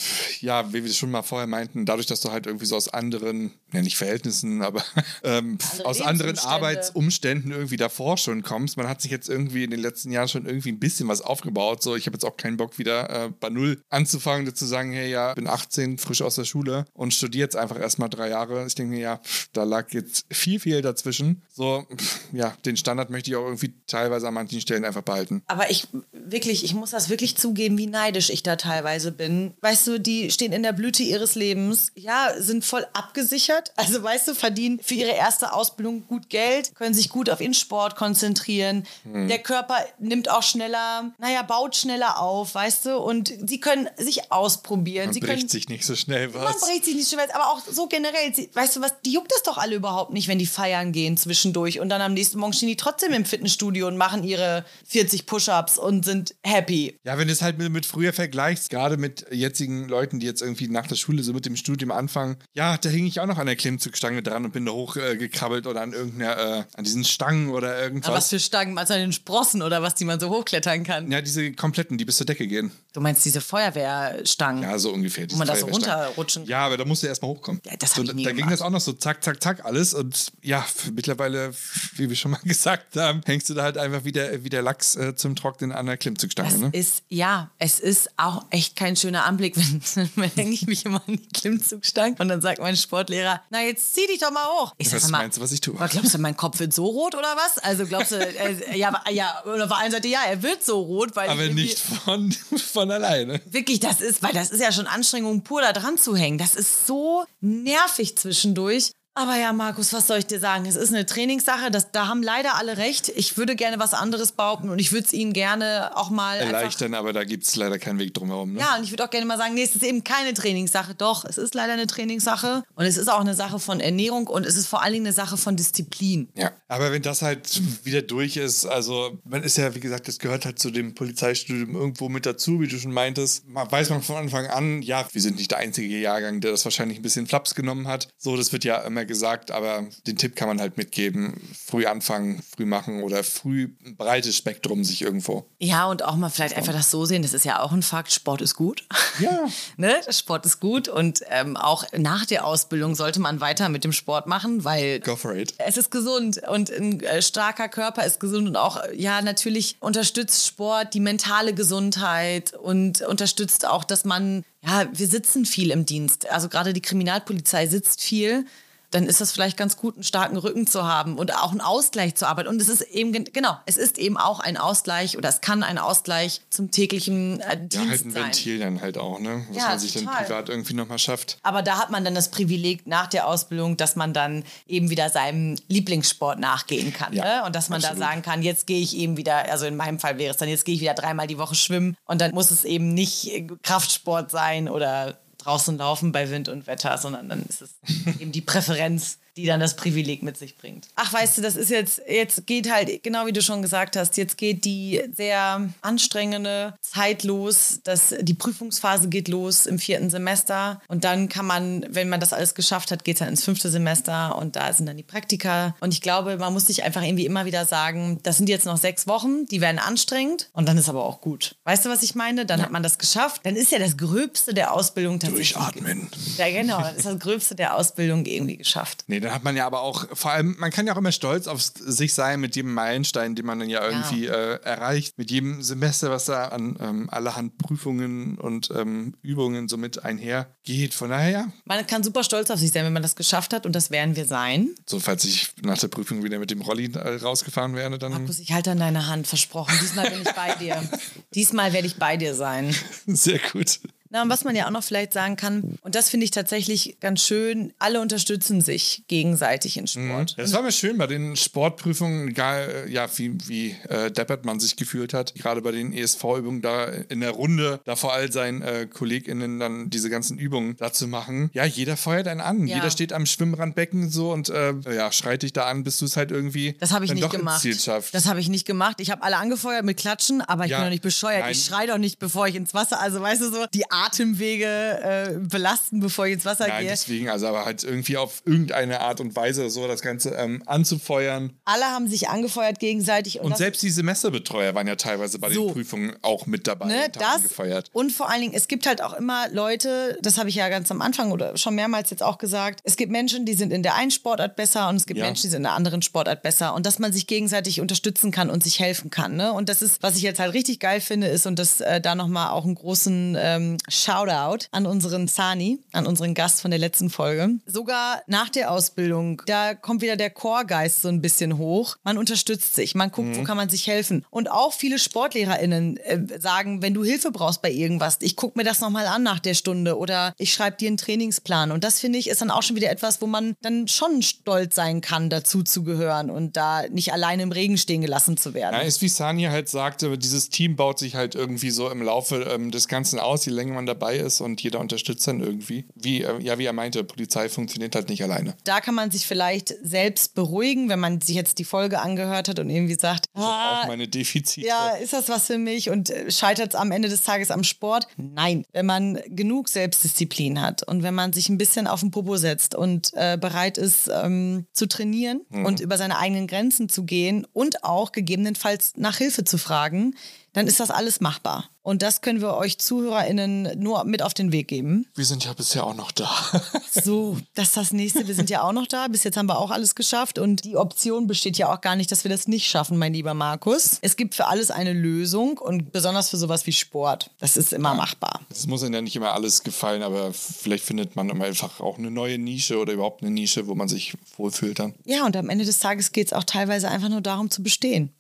ja, 0.42 0.72
wie 0.74 0.84
wir 0.84 0.94
schon 0.94 1.12
mal 1.12 1.22
vorher 1.24 1.48
meinten, 1.48 1.86
dadurch, 1.86 2.08
dass 2.08 2.22
du 2.22 2.32
halt 2.32 2.46
irgendwie 2.46 2.66
so 2.66 2.76
aus 2.76 2.90
anderen, 2.90 3.52
ja 3.72 3.82
nicht 3.82 3.98
Verhältnissen, 3.98 4.62
aber 4.62 4.84
ähm, 5.24 5.58
Andere 5.78 5.86
aus 5.88 6.02
anderen. 6.02 6.38
Arbeitsumständen 6.40 7.52
irgendwie 7.52 7.78
davor 7.78 8.18
schon 8.18 8.44
kommst. 8.44 8.78
Man 8.78 8.88
hat 8.88 9.02
sich 9.02 9.12
jetzt 9.12 9.30
irgendwie 9.30 9.64
in 9.64 9.72
den 9.72 9.80
letzten 9.80 10.12
Jahren 10.12 10.28
schon 10.28 10.46
irgendwie 10.46 10.72
ein 10.72 10.80
bisschen 10.80 11.08
was 11.08 11.22
aufgebaut. 11.22 11.82
So, 11.84 11.96
ich 11.96 12.06
habe 12.06 12.16
jetzt 12.16 12.26
auch 12.26 12.38
keinen 12.38 12.58
Bock 12.58 12.78
wieder 12.78 13.10
äh, 13.26 13.30
bei 13.40 13.50
Null 13.50 13.82
anzufangen, 13.90 14.54
zu 14.54 14.66
sagen, 14.66 14.92
hey, 14.94 15.10
ja, 15.10 15.34
bin 15.34 15.48
18, 15.48 15.98
frisch 15.98 16.22
aus 16.22 16.36
der 16.36 16.46
Schule 16.46 16.86
und 16.94 17.14
studiere 17.14 17.44
jetzt 17.46 17.56
einfach 17.56 17.80
erstmal 17.80 18.10
drei 18.10 18.30
Jahre. 18.30 18.66
Ich 18.68 18.76
denke 18.76 18.92
mir, 18.96 19.00
ja, 19.02 19.18
pff, 19.18 19.48
da 19.64 19.70
lag 19.70 19.92
jetzt 19.92 20.26
viel, 20.30 20.60
viel 20.60 20.82
dazwischen. 20.82 21.42
So, 21.52 21.86
ja, 22.32 22.54
den 22.66 22.78
Standard 22.78 23.10
möchte 23.10 23.32
ich 23.32 23.38
auch 23.38 23.46
irgendwie 23.46 23.74
teilweise 23.88 24.28
an 24.28 24.34
manchen 24.34 24.62
Stellen 24.62 24.86
einfach 24.86 25.02
behalten. 25.02 25.44
Aber 25.48 25.70
ich 25.70 25.88
wirklich, 26.12 26.64
ich 26.64 26.74
muss 26.74 26.92
das 26.92 27.10
wirklich 27.10 27.38
zugeben, 27.38 27.78
wie 27.78 27.88
neidisch 27.88 28.30
ich 28.30 28.44
da 28.44 28.56
teilweise 28.56 29.12
bin. 29.12 29.54
Weißt 29.62 29.88
du, 29.88 30.00
die 30.00 30.32
stehen 30.32 30.52
in 30.52 30.64
der 30.64 30.74
Blüte 30.74 31.04
ihres 31.04 31.36
Lebens, 31.36 31.92
ja, 31.96 32.34
sind 32.38 32.66
voll 32.66 32.86
abgesichert. 32.94 33.72
Also 33.76 34.02
weißt 34.02 34.28
du, 34.28 34.36
verdienen 34.36 34.80
für 34.84 34.96
ihre 34.96 35.12
erste 35.12 35.54
Ausbildung 35.54 36.08
gut 36.08 36.30
Geld, 36.30 36.76
können 36.76 36.94
sich 36.94 37.10
gut 37.10 37.30
auf 37.30 37.42
ihren 37.42 37.54
Sport 37.54 37.96
konzentrieren. 37.96 38.86
Hm. 39.04 39.28
Der 39.28 39.40
Körper 39.40 39.78
nimmt 40.00 40.30
auch 40.30 40.44
schneller, 40.44 41.12
naja, 41.20 41.42
baut 41.44 41.76
schneller 41.76 42.20
auf, 42.20 42.56
weißt 42.56 42.86
du, 42.86 42.98
und 42.98 43.34
sie 43.46 43.60
können 43.60 43.90
sich 43.98 44.32
ausprobieren. 44.32 45.08
Man 45.08 45.14
sie 45.14 45.20
bricht 45.20 45.34
können 45.34 45.50
sich 45.50 45.70
nicht 45.70 45.86
so 45.86 45.96
schnell 45.96 46.30
man 46.30 46.44
was. 46.44 46.62
bricht 46.62 46.86
sich 46.86 46.96
nicht 46.96 47.10
schon 47.10 47.20
aber 47.20 47.48
auch 47.48 47.62
so 47.70 47.88
generell, 47.88 48.34
sie, 48.34 48.50
weißt 48.54 48.76
du 48.76 48.82
was, 48.82 48.94
die 49.06 49.14
juckt 49.14 49.32
das 49.32 49.44
doch 49.44 49.53
alle 49.58 49.76
überhaupt 49.76 50.14
nicht, 50.14 50.28
wenn 50.28 50.40
die 50.40 50.46
feiern 50.46 50.92
gehen 50.92 51.18
zwischendurch 51.18 51.80
und 51.80 51.90
dann 51.90 52.02
am 52.02 52.14
nächsten 52.14 52.40
Morgen 52.40 52.54
stehen 52.54 52.70
die 52.70 52.76
trotzdem 52.76 53.12
im 53.14 53.26
Fitnessstudio 53.26 53.88
und 53.88 53.98
machen 53.98 54.24
ihre 54.24 54.66
40 54.88 55.26
Push-Ups 55.26 55.78
und 55.78 56.06
sind 56.06 56.36
happy. 56.44 57.00
Ja, 57.04 57.18
wenn 57.18 57.28
du 57.28 57.34
es 57.34 57.42
halt 57.42 57.58
mit, 57.58 57.72
mit 57.72 57.86
früher 57.86 58.14
vergleichst, 58.14 58.70
gerade 58.70 58.98
mit 58.98 59.26
jetzigen 59.32 59.88
Leuten, 59.88 60.20
die 60.20 60.26
jetzt 60.26 60.42
irgendwie 60.42 60.68
nach 60.68 60.88
der 60.88 60.96
Schule 60.96 61.24
so 61.24 61.34
mit 61.34 61.46
dem 61.46 61.56
Studium 61.56 61.92
anfangen, 61.92 62.38
ja, 62.54 62.78
da 62.78 62.90
hing 62.90 63.06
ich 63.06 63.20
auch 63.20 63.26
noch 63.28 63.38
an 63.38 63.46
der 63.48 63.56
Klimmzugstange 63.56 64.22
dran 64.24 64.46
und 64.46 64.52
bin 64.52 64.66
da 64.66 64.72
hochgekrabbelt 64.72 65.66
äh, 65.66 65.70
oder 65.70 65.82
an 65.82 65.94
irgendeiner, 65.94 66.38
äh, 66.38 66.64
an 66.76 66.84
diesen 66.84 67.04
Stangen 67.04 67.50
oder 67.50 67.82
irgendwas. 67.82 68.08
Aber 68.10 68.18
was 68.18 68.30
für 68.30 68.40
Stangen, 68.40 68.78
also 68.78 68.94
an 68.94 69.00
den 69.00 69.14
Sprossen 69.14 69.62
oder 69.62 69.82
was, 69.82 69.96
die 69.96 70.06
man 70.06 70.20
so 70.20 70.30
hochklettern 70.30 70.84
kann. 70.84 71.12
ja, 71.12 71.22
diese 71.22 71.52
kompletten, 71.54 71.98
die 71.98 72.06
bis 72.06 72.18
zur 72.18 72.26
Decke 72.26 72.48
gehen. 72.48 72.72
Du 72.94 73.02
meinst 73.02 73.26
diese 73.26 73.42
Feuerwehrstangen? 73.42 74.64
Ja, 74.64 74.78
so 74.78 74.92
ungefähr. 74.94 75.28
Wo 75.32 75.36
man 75.38 75.48
da 75.48 75.56
so 75.56 75.68
runterrutschen- 75.68 76.46
Ja, 76.48 76.66
aber 76.66 76.78
da 76.78 76.86
musst 76.86 77.04
du 77.04 77.08
erstmal 77.08 77.32
hochkommen. 77.32 77.62
Ja, 77.66 77.74
das 77.78 77.94
so, 77.96 78.04
Da 78.04 78.14
ging 78.14 78.50
das 78.50 78.62
auch 78.62 78.70
noch 78.70 78.82
so 78.82 78.94
zack, 78.94 79.24
zack, 79.24 79.42
zack 79.44 79.66
alles. 79.66 79.94
Und 79.94 80.32
ja, 80.42 80.66
mittlerweile, 80.94 81.54
wie 81.96 82.10
wir 82.10 82.16
schon 82.16 82.32
mal 82.32 82.40
gesagt 82.44 82.96
haben, 82.96 83.22
hängst 83.26 83.50
du 83.50 83.54
da 83.54 83.64
halt 83.64 83.78
einfach 83.78 84.06
wie 84.06 84.12
der, 84.12 84.44
wie 84.44 84.50
der 84.50 84.62
Lachs 84.62 84.96
äh, 84.96 85.16
zum 85.16 85.36
Trocknen 85.36 85.72
an 85.72 85.86
der 85.86 85.98
Klimmzugstange. 85.98 86.50
Das 86.50 86.60
Ne? 86.60 86.70
ist, 86.74 87.04
ja, 87.10 87.52
es 87.60 87.80
ist 87.80 88.10
auch 88.18 88.46
echt 88.50 88.76
kein 88.76 88.96
schöner 88.96 89.26
Anblick, 89.26 89.56
wenn 89.96 90.10
dann 90.16 90.32
hänge 90.36 90.52
ich 90.52 90.66
mich 90.68 90.86
immer 90.86 91.02
an 91.08 91.18
die 91.18 91.28
Klimmzugstange 91.30 92.16
und 92.20 92.28
dann 92.30 92.42
sagt 92.42 92.60
mein 92.60 92.78
Sportlehrer, 92.78 93.42
na 93.50 93.62
jetzt 93.62 93.94
zieh 93.94 94.08
dich 94.08 94.20
doch 94.20 94.32
mal 94.32 94.46
hoch. 94.46 94.74
Ich 94.78 94.92
Was 94.94 95.10
mal, 95.10 95.20
meinst 95.20 95.38
du, 95.38 95.42
was 95.42 95.52
ich 95.52 95.62
tue? 95.62 95.76
Glaubst 95.76 96.14
du, 96.14 96.18
mein 96.20 96.38
Kopf 96.38 96.60
wird 96.60 96.74
so 96.74 96.86
rot 96.86 97.16
oder 97.16 97.36
was? 97.36 97.58
Also 97.58 97.86
glaubst 97.86 98.12
du, 98.12 98.16
äh, 98.16 98.78
ja, 98.78 99.04
ja, 99.12 99.40
und 99.42 99.62
auf 99.62 99.68
der 99.70 99.78
einen 99.78 99.92
Seite, 99.92 100.08
ja, 100.08 100.22
er 100.28 100.42
wird 100.42 100.64
so 100.64 100.80
rot, 100.82 101.16
weil 101.16 101.30
Aber 101.30 101.48
nicht 101.48 101.80
von, 101.80 102.32
von 102.72 102.90
alleine. 102.92 103.42
Wirklich, 103.46 103.80
das 103.80 104.00
ist, 104.02 104.24
weil 104.24 104.34
das 104.34 104.52
ist 104.52 104.62
ja 104.62 104.72
schon 104.72 104.88
Anstrengung 104.88 105.44
pur, 105.44 105.62
da 105.62 105.74
dran 105.74 105.98
zu 105.98 106.16
hängen. 106.16 106.38
Das 106.38 106.56
ist 106.56 106.88
so 106.88 107.26
nervig 107.42 108.18
zwischendurch. 108.18 108.92
Aber 109.16 109.38
ja, 109.38 109.54
Markus, 109.54 109.94
was 109.94 110.08
soll 110.08 110.18
ich 110.18 110.26
dir 110.26 110.40
sagen? 110.40 110.66
Es 110.66 110.76
ist 110.76 110.92
eine 110.92 111.06
Trainingssache, 111.06 111.70
das, 111.70 111.92
da 111.92 112.08
haben 112.08 112.24
leider 112.24 112.56
alle 112.56 112.78
recht. 112.78 113.10
Ich 113.10 113.38
würde 113.38 113.56
gerne 113.56 113.78
was 113.78 113.94
anderes 113.94 114.32
behaupten 114.32 114.70
und 114.70 114.80
ich 114.80 114.92
würde 114.92 115.06
es 115.06 115.14
ihnen 115.14 115.34
gerne 115.34 115.92
auch 115.96 116.10
mal 116.10 116.40
einfach 116.40 116.54
Erleichtern, 116.54 116.96
aber 116.96 117.14
da 117.14 117.24
gibt 117.24 117.44
es 117.44 117.56
leider 117.56 117.78
keinen 117.78 118.00
Weg 118.00 118.16
drumherum. 118.16 118.54
Ne? 118.54 118.60
ja, 118.60 118.76
und 118.76 118.84
ich 118.84 118.92
würde 118.92 119.06
auch 119.06 119.12
gerne 119.12 119.28
mal 119.28 119.38
sagen, 119.38 119.54
nee, 119.54 119.62
es 119.62 119.76
ist 119.76 119.84
eben 119.84 120.04
keine 120.04 120.34
Trainingssache. 120.34 120.96
Doch, 120.96 121.26
es 121.26 121.38
ist 121.38 121.54
leider 121.54 121.74
eine 121.74 121.86
Trainingssache. 121.86 122.64
Und 122.74 122.86
es 122.86 122.98
ist 122.98 123.08
auch 123.08 123.20
eine 123.20 123.36
Sache 123.36 123.60
von 123.60 123.80
Ernährung 123.80 124.26
und 124.26 124.48
es 124.48 124.56
ist 124.56 124.66
vor 124.66 124.82
allen 124.82 124.94
Dingen 124.94 125.06
eine 125.06 125.14
Sache 125.14 125.38
von 125.38 125.56
Disziplin. 125.56 126.30
Ja, 126.36 126.52
aber 126.68 126.92
wenn 126.92 127.04
das 127.04 127.22
halt 127.22 127.62
wieder 127.86 128.02
durch 128.02 128.36
ist, 128.38 128.66
also 128.66 129.20
man 129.26 129.44
ist 129.44 129.58
ja, 129.58 129.76
wie 129.76 129.80
gesagt, 129.80 130.08
das 130.08 130.18
gehört 130.18 130.46
halt 130.46 130.58
zu 130.58 130.72
dem 130.72 130.96
Polizeistudium 130.96 131.76
irgendwo 131.76 132.10
mit 132.10 132.26
dazu, 132.26 132.62
wie 132.62 132.68
du 132.68 132.80
schon 132.80 132.92
meintest. 132.92 133.48
Man 133.48 133.72
weiß 133.72 133.92
man 133.92 134.02
von 134.02 134.16
Anfang 134.16 134.48
an, 134.48 134.82
ja, 134.82 135.06
wir 135.12 135.22
sind 135.22 135.36
nicht 135.38 135.52
der 135.52 135.60
einzige 135.60 136.00
Jahrgang, 136.00 136.42
der 136.42 136.50
das 136.50 136.66
wahrscheinlich 136.66 136.98
ein 136.98 137.04
bisschen 137.04 137.28
Flaps 137.28 137.54
genommen 137.54 137.88
hat. 137.88 138.08
So, 138.18 138.36
das 138.36 138.52
wird 138.52 138.64
ja 138.64 138.78
immer 138.78 139.03
gesagt, 139.06 139.52
aber 139.52 139.86
den 140.08 140.18
Tipp 140.18 140.36
kann 140.36 140.48
man 140.48 140.60
halt 140.60 140.78
mitgeben. 140.78 141.40
Früh 141.66 141.86
anfangen, 141.86 142.42
früh 142.56 142.66
machen 142.66 143.04
oder 143.04 143.24
früh 143.24 143.70
ein 143.86 143.96
breites 143.96 144.38
Spektrum 144.38 144.84
sich 144.84 145.02
irgendwo. 145.02 145.46
Ja, 145.60 145.88
und 145.88 146.04
auch 146.04 146.16
mal 146.16 146.30
vielleicht 146.30 146.56
einfach 146.56 146.74
das 146.74 146.92
so 146.92 147.06
sehen, 147.06 147.22
das 147.22 147.34
ist 147.34 147.46
ja 147.46 147.62
auch 147.62 147.72
ein 147.72 147.84
Fakt, 147.84 148.12
Sport 148.12 148.42
ist 148.42 148.56
gut. 148.56 148.86
Ja. 149.20 149.48
ne? 149.78 149.96
Sport 150.10 150.46
ist 150.46 150.60
gut 150.60 150.88
und 150.88 151.22
ähm, 151.30 151.58
auch 151.58 151.86
nach 151.98 152.26
der 152.26 152.46
Ausbildung 152.46 152.96
sollte 152.96 153.20
man 153.20 153.42
weiter 153.42 153.70
mit 153.70 153.84
dem 153.84 153.94
Sport 153.94 154.28
machen, 154.28 154.64
weil 154.64 155.00
Go 155.00 155.16
for 155.16 155.36
it. 155.36 155.54
es 155.58 155.78
ist 155.78 155.92
gesund 155.92 156.42
und 156.48 156.70
ein 156.70 157.00
äh, 157.02 157.22
starker 157.22 157.70
Körper 157.70 158.06
ist 158.06 158.20
gesund 158.20 158.48
und 158.48 158.56
auch, 158.56 158.82
ja, 158.94 159.22
natürlich 159.22 159.78
unterstützt 159.80 160.46
Sport 160.46 160.94
die 160.94 161.00
mentale 161.00 161.54
Gesundheit 161.54 162.54
und 162.54 163.02
unterstützt 163.02 163.68
auch, 163.68 163.84
dass 163.84 164.06
man, 164.06 164.44
ja, 164.66 164.88
wir 164.92 165.08
sitzen 165.08 165.46
viel 165.46 165.72
im 165.72 165.86
Dienst. 165.86 166.30
Also 166.30 166.50
gerade 166.50 166.74
die 166.74 166.82
Kriminalpolizei 166.82 167.68
sitzt 167.68 168.02
viel. 168.02 168.46
Dann 168.94 169.08
ist 169.08 169.22
das 169.22 169.32
vielleicht 169.32 169.58
ganz 169.58 169.78
gut, 169.78 169.96
einen 169.96 170.04
starken 170.04 170.38
Rücken 170.38 170.68
zu 170.68 170.84
haben 170.84 171.18
und 171.18 171.34
auch 171.36 171.52
einen 171.52 171.62
Ausgleich 171.62 172.16
zur 172.16 172.28
Arbeit. 172.28 172.48
Und 172.48 172.62
es 172.62 172.70
ist 172.70 172.82
eben, 172.82 173.12
genau, 173.12 173.58
es 173.66 173.78
ist 173.78 173.98
eben 173.98 174.18
auch 174.18 174.40
ein 174.40 174.58
Ausgleich 174.58 175.18
oder 175.18 175.30
es 175.30 175.42
kann 175.42 175.64
ein 175.64 175.78
Ausgleich 175.78 176.42
zum 176.50 176.72
täglichen 176.72 177.40
äh, 177.42 177.58
Dienst 177.58 177.76
Ja, 177.76 177.90
halt 177.90 178.06
ein 178.06 178.12
sein. 178.12 178.24
Ventil 178.26 178.60
dann 178.60 178.82
halt 178.82 178.98
auch, 178.98 179.20
ne? 179.20 179.46
Was 179.50 179.58
Ja, 179.58 179.68
man 179.70 179.80
sich 179.80 179.94
dann 179.94 180.06
total. 180.06 180.24
privat 180.24 180.50
irgendwie 180.50 180.74
nochmal 180.74 181.00
schafft. 181.00 181.38
Aber 181.44 181.62
da 181.62 181.80
hat 181.80 181.90
man 181.90 182.06
dann 182.06 182.16
das 182.16 182.30
Privileg 182.30 182.86
nach 182.86 183.08
der 183.08 183.28
Ausbildung, 183.28 183.78
dass 183.78 183.96
man 183.96 184.14
dann 184.14 184.44
eben 184.68 184.90
wieder 184.90 185.10
seinem 185.10 185.56
Lieblingssport 185.68 186.40
nachgehen 186.40 186.94
kann. 186.94 187.14
Ja, 187.14 187.24
ne? 187.24 187.46
Und 187.46 187.56
dass 187.56 187.70
man 187.70 187.78
absolut. 187.78 188.02
da 188.02 188.06
sagen 188.08 188.22
kann, 188.22 188.44
jetzt 188.44 188.68
gehe 188.68 188.82
ich 188.82 188.96
eben 188.96 189.18
wieder, 189.18 189.50
also 189.52 189.66
in 189.66 189.76
meinem 189.76 190.00
Fall 190.00 190.18
wäre 190.18 190.32
es 190.32 190.38
dann, 190.38 190.50
jetzt 190.50 190.66
gehe 190.66 190.76
ich 190.76 190.82
wieder 190.82 190.94
dreimal 190.94 191.28
die 191.28 191.38
Woche 191.38 191.56
schwimmen 191.56 191.96
und 192.06 192.22
dann 192.22 192.32
muss 192.32 192.52
es 192.52 192.64
eben 192.64 192.94
nicht 192.94 193.32
äh, 193.32 193.48
Kraftsport 193.64 194.30
sein 194.30 194.70
oder 194.70 195.18
draußen 195.44 195.78
laufen 195.78 196.12
bei 196.12 196.30
Wind 196.30 196.50
und 196.50 196.68
Wetter, 196.68 196.98
sondern 196.98 197.30
dann 197.30 197.44
ist 197.44 197.62
es 197.62 197.76
eben 198.20 198.32
die 198.32 198.42
Präferenz, 198.42 199.18
die 199.38 199.46
dann 199.46 199.60
das 199.60 199.76
Privileg 199.76 200.24
mit 200.24 200.38
sich 200.38 200.58
bringt. 200.58 200.88
Ach, 200.96 201.12
weißt 201.12 201.38
du, 201.38 201.42
das 201.42 201.56
ist 201.56 201.70
jetzt, 201.70 202.02
jetzt 202.08 202.46
geht 202.46 202.72
halt, 202.72 203.04
genau 203.04 203.26
wie 203.26 203.34
du 203.34 203.42
schon 203.42 203.62
gesagt 203.62 203.96
hast, 203.96 204.18
jetzt 204.18 204.38
geht 204.38 204.66
die 204.66 205.02
sehr 205.16 205.70
anstrengende 205.82 206.76
Zeit 206.82 207.24
los, 207.24 207.80
das, 207.84 208.14
die 208.22 208.34
Prüfungsphase 208.34 209.10
geht 209.10 209.28
los 209.28 209.66
im 209.66 209.80
vierten 209.80 210.10
Semester 210.10 210.82
und 210.88 211.04
dann 211.04 211.30
kann 211.30 211.46
man, 211.46 211.86
wenn 211.90 212.10
man 212.10 212.20
das 212.20 212.34
alles 212.34 212.56
geschafft 212.56 212.92
hat, 212.92 213.04
geht 213.04 213.16
es 213.16 213.20
dann 213.20 213.30
ins 213.30 213.44
fünfte 213.44 213.70
Semester 213.70 214.38
und 214.38 214.56
da 214.56 214.72
sind 214.72 214.86
dann 214.86 214.98
die 214.98 215.04
Praktika 215.04 215.76
und 215.80 215.94
ich 215.94 216.02
glaube, 216.02 216.38
man 216.38 216.54
muss 216.54 216.68
sich 216.68 216.84
einfach 216.84 217.02
irgendwie 217.02 217.26
immer 217.26 217.46
wieder 217.46 217.66
sagen, 217.66 218.20
das 218.24 218.38
sind 218.38 218.50
jetzt 218.50 218.66
noch 218.66 218.78
sechs 218.78 219.08
Wochen, 219.08 219.46
die 219.48 219.62
werden 219.62 219.80
anstrengend 219.80 220.50
und 220.54 220.68
dann 220.68 220.78
ist 220.78 220.90
aber 220.90 221.06
auch 221.06 221.22
gut. 221.22 221.56
Weißt 221.64 221.86
du, 221.86 221.90
was 221.90 222.04
ich 222.04 222.16
meine? 222.16 222.46
Dann 222.46 222.62
hat 222.62 222.72
man 222.72 222.84
das 222.84 222.98
geschafft, 222.98 223.42
dann 223.44 223.56
ist 223.56 223.72
ja 223.72 223.80
das 223.80 223.98
Gröbste 223.98 224.54
der 224.54 224.74
Ausbildung 224.74 225.20
tatsächlich. 225.20 225.54
Durchatmen. 225.54 226.10
Ja, 226.38 226.50
genau, 226.50 226.82
dann 226.82 226.96
ist 226.96 227.06
das 227.06 227.20
Gröbste 227.20 227.56
der 227.56 227.76
Ausbildung 227.76 228.26
irgendwie 228.26 228.58
geschafft. 228.58 229.06
Nee, 229.08 229.23
dann 229.24 229.34
hat 229.34 229.44
man 229.44 229.56
ja 229.56 229.66
aber 229.66 229.82
auch, 229.82 230.06
vor 230.14 230.32
allem, 230.32 230.56
man 230.60 230.72
kann 230.72 230.86
ja 230.88 230.94
auch 230.94 230.98
immer 230.98 231.12
stolz 231.12 231.48
auf 231.48 231.62
sich 231.62 232.14
sein 232.14 232.40
mit 232.40 232.56
jedem 232.56 232.74
Meilenstein, 232.74 233.36
den 233.36 233.46
man 233.46 233.60
dann 233.60 233.70
ja 233.70 233.84
irgendwie 233.88 234.28
äh, 234.28 234.60
erreicht, 234.64 235.18
mit 235.18 235.32
jedem 235.32 235.62
Semester, 235.64 236.12
was 236.12 236.26
da 236.26 236.50
an 236.50 236.78
ähm, 236.80 237.10
allerhand 237.10 237.58
Prüfungen 237.58 238.38
und 238.38 238.70
ähm, 238.76 239.16
Übungen 239.22 239.68
so 239.68 239.78
mit 239.78 240.04
einhergeht. 240.04 240.94
Von 240.94 241.10
daher, 241.10 241.48
Man 241.66 241.86
kann 241.88 242.04
super 242.04 242.24
stolz 242.24 242.50
auf 242.50 242.60
sich 242.60 242.72
sein, 242.72 242.86
wenn 242.86 242.94
man 242.94 243.04
das 243.04 243.16
geschafft 243.16 243.54
hat 243.54 243.66
und 243.66 243.74
das 243.74 243.92
werden 243.92 244.16
wir 244.16 244.26
sein. 244.26 244.70
so 244.86 245.00
falls 245.00 245.24
ich 245.26 245.54
nach 245.64 245.78
der 245.78 245.88
Prüfung 245.88 246.24
wieder 246.24 246.40
mit 246.40 246.52
dem 246.52 246.62
Rolli 246.62 246.92
äh, 246.94 247.16
rausgefahren 247.16 247.76
werde, 247.76 247.98
dann 247.98 248.12
Markus, 248.12 248.40
ich 248.40 248.52
halte 248.52 248.72
an 248.72 248.80
deiner 248.80 249.08
Hand, 249.08 249.28
versprochen. 249.28 249.74
Diesmal 249.82 250.10
bin 250.10 250.22
ich 250.22 250.32
bei 250.34 250.56
dir. 250.56 250.82
Diesmal 251.36 251.74
werde 251.74 251.88
ich 251.88 251.96
bei 251.96 252.18
dir 252.18 252.36
sein. 252.36 252.76
sehr 253.08 253.40
gut. 253.40 253.80
Na, 254.14 254.22
und 254.22 254.30
was 254.30 254.44
man 254.44 254.56
ja 254.56 254.68
auch 254.68 254.72
noch 254.72 254.84
vielleicht 254.84 255.12
sagen 255.12 255.38
kann, 255.38 255.80
und 255.82 255.96
das 255.96 256.08
finde 256.10 256.24
ich 256.26 256.30
tatsächlich 256.30 256.98
ganz 257.00 257.24
schön, 257.24 257.74
alle 257.80 258.00
unterstützen 258.00 258.62
sich 258.62 259.04
gegenseitig 259.08 259.76
in 259.76 259.88
Sport. 259.88 260.36
Das 260.38 260.54
war 260.54 260.62
mir 260.62 260.72
schön 260.72 261.00
bei 261.00 261.08
den 261.08 261.36
Sportprüfungen, 261.36 262.28
egal 262.28 262.86
äh, 262.88 262.92
ja, 262.92 263.08
wie, 263.18 263.36
wie 263.48 263.72
äh, 263.90 264.12
deppert 264.12 264.46
man 264.46 264.60
sich 264.60 264.76
gefühlt 264.76 265.16
hat. 265.16 265.34
Gerade 265.34 265.64
bei 265.64 265.72
den 265.72 265.94
ESV-Übungen 265.94 266.62
da 266.62 266.86
in 266.86 267.22
der 267.22 267.32
Runde, 267.32 267.80
da 267.86 267.96
vor 267.96 268.14
all 268.14 268.32
seinen 268.32 268.62
äh, 268.62 268.86
KollegInnen 268.86 269.60
dann 269.60 269.90
diese 269.90 270.12
ganzen 270.12 270.38
Übungen 270.38 270.78
da 270.78 270.94
zu 270.94 271.08
machen. 271.08 271.50
Ja, 271.54 271.66
jeder 271.66 271.98
feuert 271.98 272.28
einen 272.28 272.42
an. 272.42 272.68
Ja. 272.68 272.76
Jeder 272.76 272.92
steht 272.92 273.14
am 273.14 273.26
Schwimmrandbecken 273.26 274.12
so 274.12 274.32
und 274.32 274.50
äh, 274.50 274.74
ja, 274.94 275.12
schreit 275.12 275.42
dich 275.42 275.54
da 275.54 275.66
an, 275.66 275.84
bis 275.84 275.98
du 275.98 276.06
es 276.06 276.18
halt 276.18 276.30
irgendwie 276.30 276.74
Das 276.80 276.92
habe 276.92 277.06
ich 277.06 277.14
nicht 277.16 277.32
gemacht. 277.32 277.66
Das 278.12 278.26
habe 278.28 278.40
ich 278.40 278.48
nicht 278.50 278.66
gemacht. 278.68 278.98
Ich 279.00 279.10
habe 279.10 279.24
alle 279.24 279.38
angefeuert 279.38 279.84
mit 279.84 279.98
Klatschen, 279.98 280.42
aber 280.42 280.66
ich 280.66 280.70
Ja, 280.72 280.78
bin 280.78 280.86
doch 280.86 280.92
nicht 280.92 281.02
bescheuert. 281.02 281.42
nein. 281.42 281.52
Ich 281.52 281.66
schreie 281.66 281.88
doch 281.88 281.98
nicht, 281.98 282.20
bevor 282.20 282.48
ich 282.48 282.54
ins 282.54 282.76
Wasser, 282.76 283.00
also 283.00 283.20
weißt 283.20 283.42
du 283.42 283.52
so, 283.52 283.66
die 283.74 283.90
Atemwege 284.06 284.66
äh, 284.66 285.38
belasten, 285.40 286.00
bevor 286.00 286.28
ich 286.28 286.34
ins 286.34 286.46
Wasser 286.46 286.68
Nein, 286.68 286.82
gehe. 286.82 286.90
deswegen, 286.90 287.30
also 287.30 287.48
aber 287.48 287.66
halt 287.66 287.84
irgendwie 287.84 288.18
auf 288.18 288.42
irgendeine 288.46 289.02
Art 289.02 289.20
und 289.20 289.36
Weise 289.36 289.70
so 289.70 289.88
das 289.88 290.02
Ganze 290.02 290.32
ähm, 290.32 290.62
anzufeuern. 290.66 291.54
Alle 291.66 291.86
haben 291.86 292.08
sich 292.10 292.30
angefeuert 292.30 292.80
gegenseitig. 292.80 293.40
Und, 293.40 293.48
Und 293.48 293.58
selbst 293.58 293.82
die 293.82 293.90
Semesterbetreuer 293.90 294.76
waren 294.76 294.88
ja 294.88 294.96
teilweise 294.96 295.40
bei 295.40 295.50
So. 295.52 295.66
den 295.68 295.74
Prüfungen 295.74 296.16
auch 296.22 296.46
mit 296.46 296.68
dabei 296.68 296.88
ne, 296.88 297.06
und 297.06 297.16
das 297.16 297.36
angefeuert. 297.36 297.90
und 297.94 298.12
vor 298.12 298.30
allen 298.30 298.42
Dingen, 298.42 298.54
es 298.54 298.68
gibt 298.68 298.86
halt 298.86 299.02
auch 299.02 299.14
immer 299.14 299.48
Leute, 299.52 300.18
das 300.22 300.38
habe 300.38 300.50
ich 300.50 300.56
ja 300.56 300.70
ganz 300.70 300.92
am 300.92 301.02
Anfang 301.02 301.32
oder 301.32 301.58
schon 301.58 301.76
mehrmals 301.76 302.10
jetzt 302.10 302.24
auch 302.24 302.38
gesagt, 302.38 302.80
es 302.84 302.96
gibt 302.96 303.12
Menschen, 303.12 303.46
die 303.46 303.54
sind 303.54 303.72
in 303.72 303.84
der 303.84 303.96
einen 303.96 304.12
Sportart 304.12 304.56
besser 304.56 304.90
und 304.90 304.96
es 304.98 305.06
gibt 305.06 305.20
Ja. 305.20 305.26
Menschen, 305.26 305.44
die 305.44 305.50
sind 305.50 305.58
in 305.58 305.64
der 305.64 305.74
anderen 305.74 306.02
Sportart 306.02 306.42
besser 306.42 306.74
und 306.74 306.86
dass 306.86 307.00
man 307.00 307.14
sich 307.14 307.28
gegenseitig 307.28 307.82
unterstützen 307.82 308.32
kann 308.32 308.50
und 308.50 308.64
sich 308.64 308.80
helfen 308.80 309.10
kann. 309.10 309.36
Ne? 309.36 309.54
Und 309.54 309.70
das 309.70 309.82
ist, 309.82 310.02
was 310.04 310.16
ich 310.18 310.24
jetzt 310.24 310.40
halt 310.40 310.54
richtig 310.54 310.80
geil 310.80 311.02
finde, 311.02 311.28
ist 311.28 311.46
und 311.46 311.60
das 311.60 311.82
äh, 311.82 312.02
da 312.02 312.16
nochmal 312.16 312.50
auch 312.50 312.66
einen 312.66 312.76
großen 312.76 313.36
ähm, 313.40 313.78
Shoutout 313.94 314.68
an 314.72 314.86
unseren 314.86 315.28
Sani, 315.28 315.80
an 315.92 316.06
unseren 316.06 316.34
Gast 316.34 316.62
von 316.62 316.72
der 316.72 316.80
letzten 316.80 317.10
Folge. 317.10 317.60
Sogar 317.66 318.22
nach 318.28 318.50
der 318.50 318.72
Ausbildung, 318.72 319.42
da 319.46 319.74
kommt 319.76 320.02
wieder 320.02 320.16
der 320.16 320.30
Chorgeist 320.30 321.02
so 321.02 321.08
ein 321.08 321.22
bisschen 321.22 321.58
hoch. 321.58 321.98
Man 322.04 322.18
unterstützt 322.18 322.76
sich, 322.76 322.96
man 322.96 323.12
guckt, 323.12 323.38
wo 323.38 323.44
kann 323.44 323.58
man 323.58 323.70
sich 323.70 323.88
helfen. 323.88 324.26
Und 324.30 324.50
auch 324.50 324.74
viele 324.74 325.00
SportlehrerInnen 325.00 325.98
äh, 325.98 326.40
sagen, 326.40 326.82
wenn 326.82 326.94
du 326.94 327.04
Hilfe 327.04 327.32
brauchst 327.32 327.62
bei 327.62 327.72
irgendwas, 327.72 328.18
ich 328.22 328.36
gucke 328.36 328.58
mir 328.58 328.64
das 328.64 328.82
nochmal 328.82 329.08
an 329.08 329.24
nach 329.24 329.40
der 329.40 329.54
Stunde 329.54 329.98
oder 329.98 330.34
ich 330.38 330.54
schreibe 330.54 330.78
dir 330.78 330.88
einen 330.88 330.98
Trainingsplan. 330.98 331.72
Und 331.72 331.84
das 331.84 332.00
finde 332.00 332.20
ich 332.20 332.30
ist 332.30 332.42
dann 332.42 332.52
auch 332.52 332.64
schon 332.64 332.76
wieder 332.76 332.90
etwas, 332.90 333.22
wo 333.22 333.28
man 333.28 333.56
dann 333.62 333.88
schon 333.88 334.22
stolz 334.22 334.76
sein 334.76 335.02
kann, 335.02 335.30
dazu 335.30 335.64
zu 335.64 335.84
gehören 335.84 336.30
und 336.30 336.58
da 336.58 336.84
nicht 336.90 337.14
alleine 337.14 337.44
im 337.44 337.52
Regen 337.52 337.78
stehen 337.78 338.02
gelassen 338.02 338.38
zu 338.38 338.54
werden. 338.54 338.76
Ja, 338.76 338.82
ist 338.82 339.02
wie 339.02 339.10
Sani 339.10 339.44
halt 339.44 339.70
sagte, 339.70 340.18
dieses 340.18 340.50
Team 340.50 340.76
baut 340.76 341.00
sich 341.00 341.16
halt 341.16 341.36
irgendwie 341.36 341.70
so 341.70 341.90
im 341.90 342.02
Laufe 342.02 342.48
ähm, 342.54 342.72
des 342.72 342.88
Ganzen 342.88 343.20
aus, 343.20 343.46
je 343.46 343.52
länger 343.52 343.73
man 343.74 343.86
dabei 343.86 344.18
ist 344.18 344.42
und 344.42 344.62
jeder 344.62 344.80
unterstützt 344.80 345.28
dann 345.28 345.40
irgendwie. 345.40 345.86
Wie, 345.96 346.24
äh, 346.24 346.42
ja, 346.42 346.58
wie 346.58 346.66
er 346.66 346.74
meinte, 346.74 347.04
Polizei 347.04 347.50
funktioniert 347.50 347.96
halt 347.96 348.10
nicht 348.10 348.24
alleine. 348.24 348.56
Da 348.64 348.82
kann 348.82 348.96
man 348.96 349.12
sich 349.12 349.28
vielleicht 349.28 349.74
selbst 349.82 350.36
beruhigen, 350.36 350.90
wenn 350.90 351.00
man 351.00 351.22
sich 351.22 351.36
jetzt 351.36 351.60
die 351.60 351.64
Folge 351.64 352.00
angehört 352.00 352.50
hat 352.50 352.60
und 352.60 352.70
irgendwie 352.70 352.98
sagt, 353.00 353.28
Auch 353.34 353.44
ah, 353.44 353.84
meine 353.88 354.08
Defizite. 354.08 354.66
ja, 354.66 354.90
ist 354.90 355.14
das 355.14 355.30
was 355.30 355.48
für 355.48 355.58
mich 355.58 355.90
und 355.90 356.10
äh, 356.10 356.32
scheitert 356.32 356.74
es 356.74 356.80
am 356.80 356.92
Ende 356.92 357.10
des 357.10 357.22
Tages 357.22 357.52
am 357.52 357.64
Sport? 357.64 358.08
Nein, 358.18 358.66
wenn 358.72 358.86
man 358.86 359.20
genug 359.28 359.70
Selbstdisziplin 359.70 360.62
hat 360.62 360.84
und 360.84 361.04
wenn 361.04 361.14
man 361.14 361.34
sich 361.34 361.50
ein 361.50 361.58
bisschen 361.58 361.88
auf 361.88 362.00
den 362.00 362.12
Popo 362.12 362.38
setzt 362.38 362.76
und 362.76 363.12
äh, 363.14 363.38
bereit 363.40 363.78
ist 363.78 364.10
ähm, 364.14 364.66
zu 364.74 364.88
trainieren 364.88 365.42
und 365.52 365.80
über 365.80 365.98
seine 365.98 366.18
eigenen 366.18 366.48
Grenzen 366.48 366.90
zu 366.90 367.04
gehen 367.04 367.48
und 367.54 367.84
auch 367.84 368.12
gegebenenfalls 368.12 368.94
nach 368.96 369.18
Hilfe 369.18 369.44
zu 369.44 369.58
fragen, 369.58 370.16
dann 370.54 370.68
ist 370.68 370.80
das 370.80 370.92
alles 370.92 371.20
machbar. 371.20 371.70
Und 371.82 372.02
das 372.02 372.22
können 372.22 372.40
wir 372.40 372.56
euch 372.56 372.78
ZuhörerInnen 372.80 373.78
nur 373.78 374.06
mit 374.06 374.22
auf 374.22 374.34
den 374.34 374.54
Weg 374.54 374.70
geben. 374.70 375.06
Wir 375.16 375.26
sind 375.26 375.44
ja 375.44 375.52
bisher 375.52 375.86
auch 375.86 375.96
noch 375.96 376.12
da. 376.12 376.30
So, 377.04 377.38
das 377.56 377.70
ist 377.70 377.78
das 377.78 377.92
nächste. 377.92 378.28
Wir 378.28 378.36
sind 378.36 378.52
ja 378.52 378.62
auch 378.62 378.72
noch 378.72 378.86
da. 378.86 379.08
Bis 379.08 379.24
jetzt 379.24 379.36
haben 379.36 379.48
wir 379.48 379.58
auch 379.58 379.72
alles 379.72 379.96
geschafft. 379.96 380.38
Und 380.38 380.64
die 380.64 380.78
Option 380.78 381.26
besteht 381.26 381.58
ja 381.58 381.74
auch 381.74 381.82
gar 381.82 381.96
nicht, 381.96 382.12
dass 382.12 382.24
wir 382.24 382.30
das 382.30 382.48
nicht 382.48 382.68
schaffen, 382.68 382.98
mein 382.98 383.14
lieber 383.14 383.34
Markus. 383.34 383.98
Es 384.02 384.16
gibt 384.16 384.36
für 384.36 384.46
alles 384.46 384.70
eine 384.70 384.94
Lösung 384.94 385.58
und 385.58 385.92
besonders 385.92 386.30
für 386.30 386.38
sowas 386.38 386.68
wie 386.68 386.72
Sport. 386.72 387.32
Das 387.40 387.58
ist 387.58 387.74
immer 387.74 387.96
machbar. 387.96 388.42
Es 388.52 388.68
muss 388.68 388.84
ihnen 388.84 388.94
ja 388.94 389.02
nicht 389.02 389.16
immer 389.16 389.34
alles 389.34 389.64
gefallen, 389.64 390.04
aber 390.04 390.34
vielleicht 390.34 390.86
findet 390.86 391.16
man 391.16 391.42
einfach 391.42 391.80
auch 391.80 391.98
eine 391.98 392.12
neue 392.12 392.38
Nische 392.38 392.78
oder 392.78 392.94
überhaupt 392.94 393.24
eine 393.24 393.32
Nische, 393.32 393.66
wo 393.66 393.74
man 393.74 393.88
sich 393.88 394.14
wohlfühlt 394.38 394.78
dann. 394.78 394.94
Ja, 395.04 395.26
und 395.26 395.36
am 395.36 395.50
Ende 395.50 395.66
des 395.66 395.80
Tages 395.80 396.12
geht 396.12 396.28
es 396.28 396.34
auch 396.34 396.44
teilweise 396.44 396.90
einfach 396.90 397.10
nur 397.10 397.22
darum 397.22 397.50
zu 397.50 397.64
bestehen. 397.64 398.14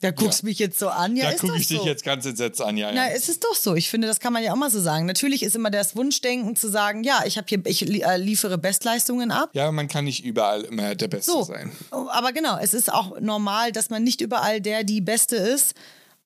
Da 0.00 0.10
guckst 0.10 0.42
Ja. 0.42 0.48
mich 0.48 0.58
jetzt 0.58 0.78
so 0.78 0.88
an. 0.88 1.16
Ja, 1.16 1.30
da 1.30 1.36
gucke 1.36 1.56
ich 1.56 1.68
dich 1.68 1.78
so. 1.78 1.86
jetzt 1.86 2.04
ganz 2.04 2.26
entsetzt 2.26 2.60
an, 2.60 2.76
ja. 2.76 2.90
Na, 2.92 3.08
ja. 3.08 3.14
es 3.14 3.28
ist 3.28 3.42
doch 3.44 3.54
so. 3.54 3.74
Ich 3.74 3.88
finde, 3.88 4.06
das 4.06 4.20
kann 4.20 4.32
man 4.32 4.42
ja 4.42 4.52
auch 4.52 4.56
mal 4.56 4.70
so 4.70 4.80
sagen. 4.80 5.06
Natürlich 5.06 5.42
ist 5.42 5.56
immer 5.56 5.70
das 5.70 5.96
Wunschdenken 5.96 6.56
zu 6.56 6.68
sagen, 6.68 7.04
ja, 7.04 7.22
ich 7.24 7.38
habe 7.38 7.46
hier, 7.48 7.60
ich 7.64 7.88
äh, 8.04 8.16
liefere 8.18 8.58
Bestleistungen 8.58 9.30
ab. 9.30 9.50
ja, 9.54 9.70
man 9.72 9.88
kann 9.88 10.04
nicht 10.04 10.24
überall 10.24 10.62
immer 10.62 10.94
der 10.94 11.08
Beste 11.08 11.30
So, 11.32 11.42
sein. 11.44 11.72
aber 11.90 12.32
genau, 12.32 12.58
es 12.58 12.74
ist 12.74 12.92
auch 12.92 13.18
normal, 13.20 13.72
dass 13.72 13.88
man 13.88 14.02
nicht 14.04 14.20
überall 14.20 14.60
der 14.60 14.84
die 14.84 15.00
Beste 15.00 15.36
ist. 15.36 15.74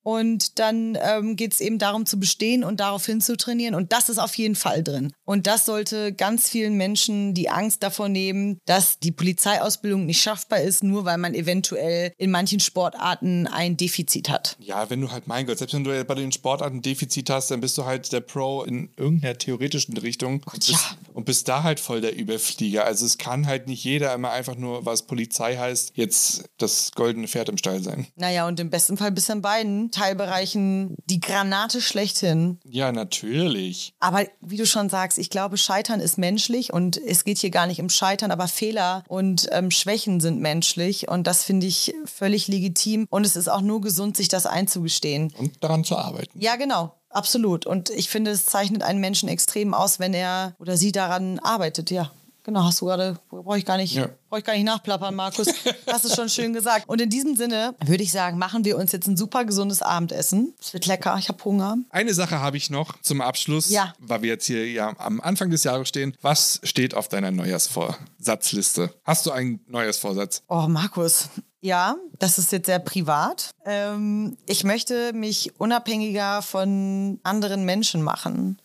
Und 0.08 0.58
dann 0.58 0.96
ähm, 1.02 1.36
geht 1.36 1.52
es 1.52 1.60
eben 1.60 1.78
darum 1.78 2.06
zu 2.06 2.18
bestehen 2.18 2.64
und 2.64 2.80
darauf 2.80 3.04
trainieren. 3.36 3.74
Und 3.74 3.92
das 3.92 4.08
ist 4.08 4.16
auf 4.16 4.34
jeden 4.36 4.54
Fall 4.54 4.82
drin. 4.82 5.12
Und 5.26 5.46
das 5.46 5.66
sollte 5.66 6.14
ganz 6.14 6.48
vielen 6.48 6.78
Menschen 6.78 7.34
die 7.34 7.50
Angst 7.50 7.82
davor 7.82 8.08
nehmen, 8.08 8.58
dass 8.64 8.98
die 9.00 9.12
Polizeiausbildung 9.12 10.06
nicht 10.06 10.22
schaffbar 10.22 10.62
ist, 10.62 10.82
nur 10.82 11.04
weil 11.04 11.18
man 11.18 11.34
eventuell 11.34 12.12
in 12.16 12.30
manchen 12.30 12.58
Sportarten 12.58 13.46
ein 13.48 13.76
Defizit 13.76 14.30
hat. 14.30 14.56
Ja, 14.60 14.88
wenn 14.88 15.02
du 15.02 15.10
halt, 15.10 15.26
mein 15.26 15.46
Gott, 15.46 15.58
selbst 15.58 15.74
wenn 15.74 15.84
du 15.84 16.02
bei 16.06 16.14
den 16.14 16.32
Sportarten 16.32 16.80
Defizit 16.80 17.28
hast, 17.28 17.50
dann 17.50 17.60
bist 17.60 17.76
du 17.76 17.84
halt 17.84 18.10
der 18.10 18.20
Pro 18.20 18.62
in 18.62 18.88
irgendeiner 18.96 19.36
theoretischen 19.36 19.94
Richtung 19.98 20.42
und 20.50 20.66
bist, 20.66 20.70
ja. 20.70 20.78
und 21.12 21.26
bist 21.26 21.48
da 21.48 21.64
halt 21.64 21.80
voll 21.80 22.00
der 22.00 22.16
Überflieger. 22.16 22.86
Also 22.86 23.04
es 23.04 23.18
kann 23.18 23.46
halt 23.46 23.66
nicht 23.66 23.84
jeder 23.84 24.14
immer 24.14 24.30
einfach 24.30 24.56
nur, 24.56 24.86
was 24.86 25.02
Polizei 25.02 25.58
heißt, 25.58 25.92
jetzt 25.96 26.48
das 26.56 26.92
goldene 26.92 27.28
Pferd 27.28 27.50
im 27.50 27.58
Stall 27.58 27.82
sein. 27.82 28.06
Naja, 28.16 28.48
und 28.48 28.58
im 28.58 28.70
besten 28.70 28.96
Fall 28.96 29.12
bis 29.12 29.28
in 29.28 29.42
beiden 29.42 29.90
Teilbereichen 29.98 30.96
die 31.06 31.20
Granate 31.20 31.80
schlechthin. 31.80 32.58
Ja, 32.64 32.92
natürlich. 32.92 33.92
Aber 34.00 34.24
wie 34.40 34.56
du 34.56 34.66
schon 34.66 34.88
sagst, 34.88 35.18
ich 35.18 35.30
glaube, 35.30 35.58
Scheitern 35.58 36.00
ist 36.00 36.18
menschlich 36.18 36.72
und 36.72 36.96
es 36.96 37.24
geht 37.24 37.38
hier 37.38 37.50
gar 37.50 37.66
nicht 37.66 37.80
um 37.80 37.90
Scheitern, 37.90 38.30
aber 38.30 38.48
Fehler 38.48 39.04
und 39.08 39.48
ähm, 39.52 39.70
Schwächen 39.70 40.20
sind 40.20 40.40
menschlich 40.40 41.08
und 41.08 41.26
das 41.26 41.44
finde 41.44 41.66
ich 41.66 41.94
völlig 42.04 42.48
legitim 42.48 43.06
und 43.10 43.26
es 43.26 43.36
ist 43.36 43.48
auch 43.48 43.60
nur 43.60 43.80
gesund, 43.80 44.16
sich 44.16 44.28
das 44.28 44.46
einzugestehen. 44.46 45.32
Und 45.36 45.62
daran 45.62 45.84
zu 45.84 45.96
arbeiten. 45.96 46.38
Ja, 46.38 46.56
genau. 46.56 46.94
Absolut. 47.10 47.66
Und 47.66 47.90
ich 47.90 48.10
finde, 48.10 48.30
es 48.30 48.46
zeichnet 48.46 48.82
einen 48.82 49.00
Menschen 49.00 49.28
extrem 49.28 49.72
aus, 49.72 49.98
wenn 49.98 50.12
er 50.14 50.54
oder 50.58 50.76
sie 50.76 50.92
daran 50.92 51.38
arbeitet, 51.38 51.90
ja. 51.90 52.10
Genau, 52.48 52.62
hast 52.64 52.80
du 52.80 52.86
gerade, 52.86 53.18
brauche 53.28 53.58
ich 53.58 53.66
gar 53.66 53.76
nicht, 53.76 53.92
Ja. 53.94 54.08
brauche 54.30 54.38
ich 54.40 54.44
gar 54.46 54.54
nicht 54.54 54.64
nachplappern, 54.64 55.14
Markus. 55.14 55.48
Hast 55.86 56.06
du 56.06 56.08
schon 56.08 56.30
schön 56.30 56.54
gesagt. 56.54 56.88
Und 56.88 56.98
in 56.98 57.10
diesem 57.10 57.36
Sinne 57.36 57.74
würde 57.84 58.02
ich 58.02 58.10
sagen, 58.10 58.38
machen 58.38 58.64
wir 58.64 58.78
uns 58.78 58.90
jetzt 58.92 59.06
ein 59.06 59.18
super 59.18 59.44
gesundes 59.44 59.82
Abendessen. 59.82 60.54
Es 60.58 60.72
wird 60.72 60.86
lecker, 60.86 61.14
ich 61.18 61.28
habe 61.28 61.44
Hunger. 61.44 61.76
Eine 61.90 62.14
Sache 62.14 62.40
habe 62.40 62.56
ich 62.56 62.70
noch 62.70 62.98
zum 63.02 63.20
Abschluss, 63.20 63.68
Ja. 63.68 63.92
weil 63.98 64.22
wir 64.22 64.30
jetzt 64.30 64.46
hier 64.46 64.66
ja 64.70 64.94
am 64.98 65.20
Anfang 65.20 65.50
des 65.50 65.62
Jahres 65.64 65.88
stehen. 65.88 66.16
Was 66.22 66.58
steht 66.62 66.94
auf 66.94 67.08
deiner 67.08 67.30
Neujahrsvorsatzliste? 67.32 68.94
Hast 69.04 69.26
du 69.26 69.30
einen 69.30 69.60
Neujahrsvorsatz? 69.68 70.42
Oh, 70.48 70.68
Markus. 70.68 71.28
Ja, 71.60 71.96
das 72.18 72.38
ist 72.38 72.52
jetzt 72.52 72.66
sehr 72.66 72.78
privat. 72.78 73.50
Ähm, 73.64 74.36
ich 74.46 74.62
möchte 74.62 75.12
mich 75.12 75.58
unabhängiger 75.58 76.40
von 76.42 77.18
anderen 77.24 77.64
Menschen 77.64 78.02
machen. 78.02 78.58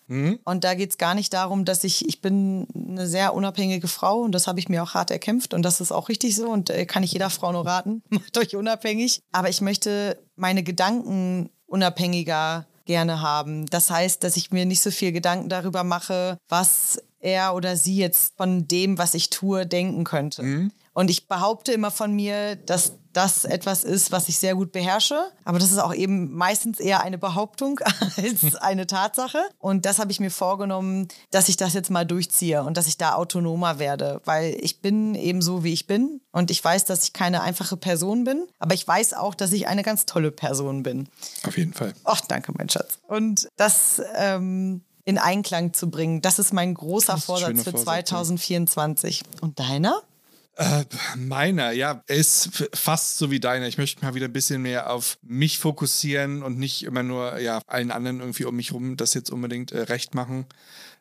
Und 0.44 0.64
da 0.64 0.76
geht 0.76 0.92
es 0.92 0.98
gar 0.98 1.16
nicht 1.16 1.34
darum, 1.34 1.66
dass 1.66 1.84
ich, 1.84 2.08
ich 2.08 2.22
bin 2.22 2.68
eine 2.76 3.08
sehr 3.08 3.34
unabhängige 3.34 3.88
Frau 3.88 4.20
und 4.20 4.32
das 4.32 4.48
habe 4.48 4.60
ich 4.60 4.70
mir 4.70 4.84
auch 4.84 4.94
hart 4.94 5.10
erkämpft 5.10 5.54
und 5.54 5.64
das 5.64 5.82
ist 5.82 5.92
auch 5.92 6.08
richtig 6.10 6.36
so 6.36 6.50
und 6.50 6.70
äh, 6.70 6.86
kann 6.86 7.02
ich 7.04 7.14
jeder 7.14 7.32
Frau 7.32 7.52
nur 7.52 7.66
raten, 7.66 8.04
macht 8.10 8.38
euch 8.38 8.56
unabhängig. 8.56 9.22
Aber 9.32 9.50
ich 9.50 9.62
möchte 9.62 10.20
meine 10.36 10.62
Gedanken 10.62 11.50
unabhängiger 11.66 12.68
gerne 12.86 13.22
haben. 13.22 13.66
Das 13.68 13.90
heißt, 13.90 14.24
dass 14.24 14.38
ich 14.38 14.52
mir 14.52 14.66
nicht 14.66 14.82
so 14.84 14.92
viel 14.92 15.12
Gedanken 15.12 15.50
darüber 15.50 15.84
mache, 15.84 16.38
was 16.48 17.02
er 17.20 17.56
oder 17.56 17.76
sie 17.76 17.96
jetzt 17.96 18.36
von 18.38 18.68
dem, 18.68 18.98
was 18.98 19.14
ich 19.14 19.30
tue, 19.30 19.66
denken 19.66 20.04
könnte. 20.04 20.44
Und 20.94 21.10
ich 21.10 21.28
behaupte 21.28 21.74
immer 21.74 21.92
von 21.92 22.14
mir, 22.14 22.56
dass 22.56 22.94
das 23.14 23.46
etwas 23.46 23.84
ist, 23.84 24.12
was 24.12 24.28
ich 24.28 24.38
sehr 24.38 24.56
gut 24.56 24.72
beherrsche. 24.72 25.32
Aber 25.46 25.60
das 25.60 25.72
ist 25.72 25.78
auch 25.78 25.94
eben 25.94 26.34
meistens 26.34 26.80
eher 26.80 27.02
eine 27.02 27.18
Behauptung 27.18 27.80
als 28.18 28.56
eine 28.56 28.88
Tatsache. 28.88 29.40
Und 29.60 29.86
das 29.86 30.00
habe 30.00 30.12
ich 30.12 30.20
mir 30.20 30.32
vorgenommen, 30.32 31.08
dass 31.32 31.48
ich 31.48 31.58
das 31.58 31.74
jetzt 31.74 31.90
mal 31.90 32.06
durchziehe 32.06 32.64
und 32.64 32.76
dass 32.76 32.88
ich 32.88 32.98
da 32.98 33.14
autonomer 33.14 33.80
werde. 33.80 34.22
Weil 34.26 34.58
ich 34.60 34.82
bin 34.82 35.16
eben 35.16 35.42
so, 35.42 35.64
wie 35.64 35.74
ich 35.74 35.88
bin. 35.88 36.22
Und 36.32 36.52
ich 36.52 36.64
weiß, 36.64 36.86
dass 36.86 37.04
ich 37.04 37.14
keine 37.14 37.42
einfache 37.42 37.78
Person 37.78 38.24
bin. 38.24 38.48
Aber 38.60 38.74
ich 38.74 38.88
weiß 38.88 39.14
auch, 39.14 39.36
dass 39.36 39.52
ich 39.52 39.68
eine 39.68 39.84
ganz 39.84 40.06
tolle 40.06 40.32
Person 40.32 40.84
bin. 40.84 41.08
Auf 41.46 41.58
jeden 41.58 41.74
Fall. 41.74 41.94
Ach, 42.04 42.22
danke, 42.22 42.52
mein 42.58 42.70
Schatz. 42.70 43.00
Und 43.08 43.48
das 43.58 44.02
ähm, 44.16 44.82
in 45.06 45.18
Einklang 45.18 45.74
zu 45.74 45.90
bringen, 45.90 46.22
das 46.22 46.40
ist 46.40 46.54
mein 46.54 46.74
großer 46.74 47.14
Das 47.14 47.26
Vorsatz 47.26 47.64
für 47.64 47.72
Vorsatz, 47.72 48.10
ja. 48.10 48.18
2024. 48.18 49.24
Und 49.42 49.60
deiner? 49.60 50.02
Äh, 50.56 50.86
meiner, 51.18 51.72
ja, 51.72 52.04
ist 52.08 52.68
fast 52.74 53.18
so 53.18 53.32
wie 53.32 53.40
deiner. 53.40 53.68
Ich 53.68 53.80
möchte 53.80 54.06
mal 54.06 54.14
wieder 54.14 54.28
ein 54.28 54.34
bisschen 54.34 54.62
mehr 54.62 54.92
auf 54.92 55.18
mich 55.24 55.58
fokussieren 55.58 56.44
und 56.44 56.60
nicht 56.60 56.84
immer 56.84 57.02
nur 57.02 57.40
ja, 57.40 57.62
allen 57.66 57.90
anderen 57.90 58.20
irgendwie 58.20 58.46
um 58.46 58.56
mich 58.56 58.72
rum 58.72 58.96
das 58.96 59.16
jetzt 59.16 59.32
unbedingt 59.32 59.72
äh, 59.72 59.80
recht 59.82 60.14
machen. 60.14 60.46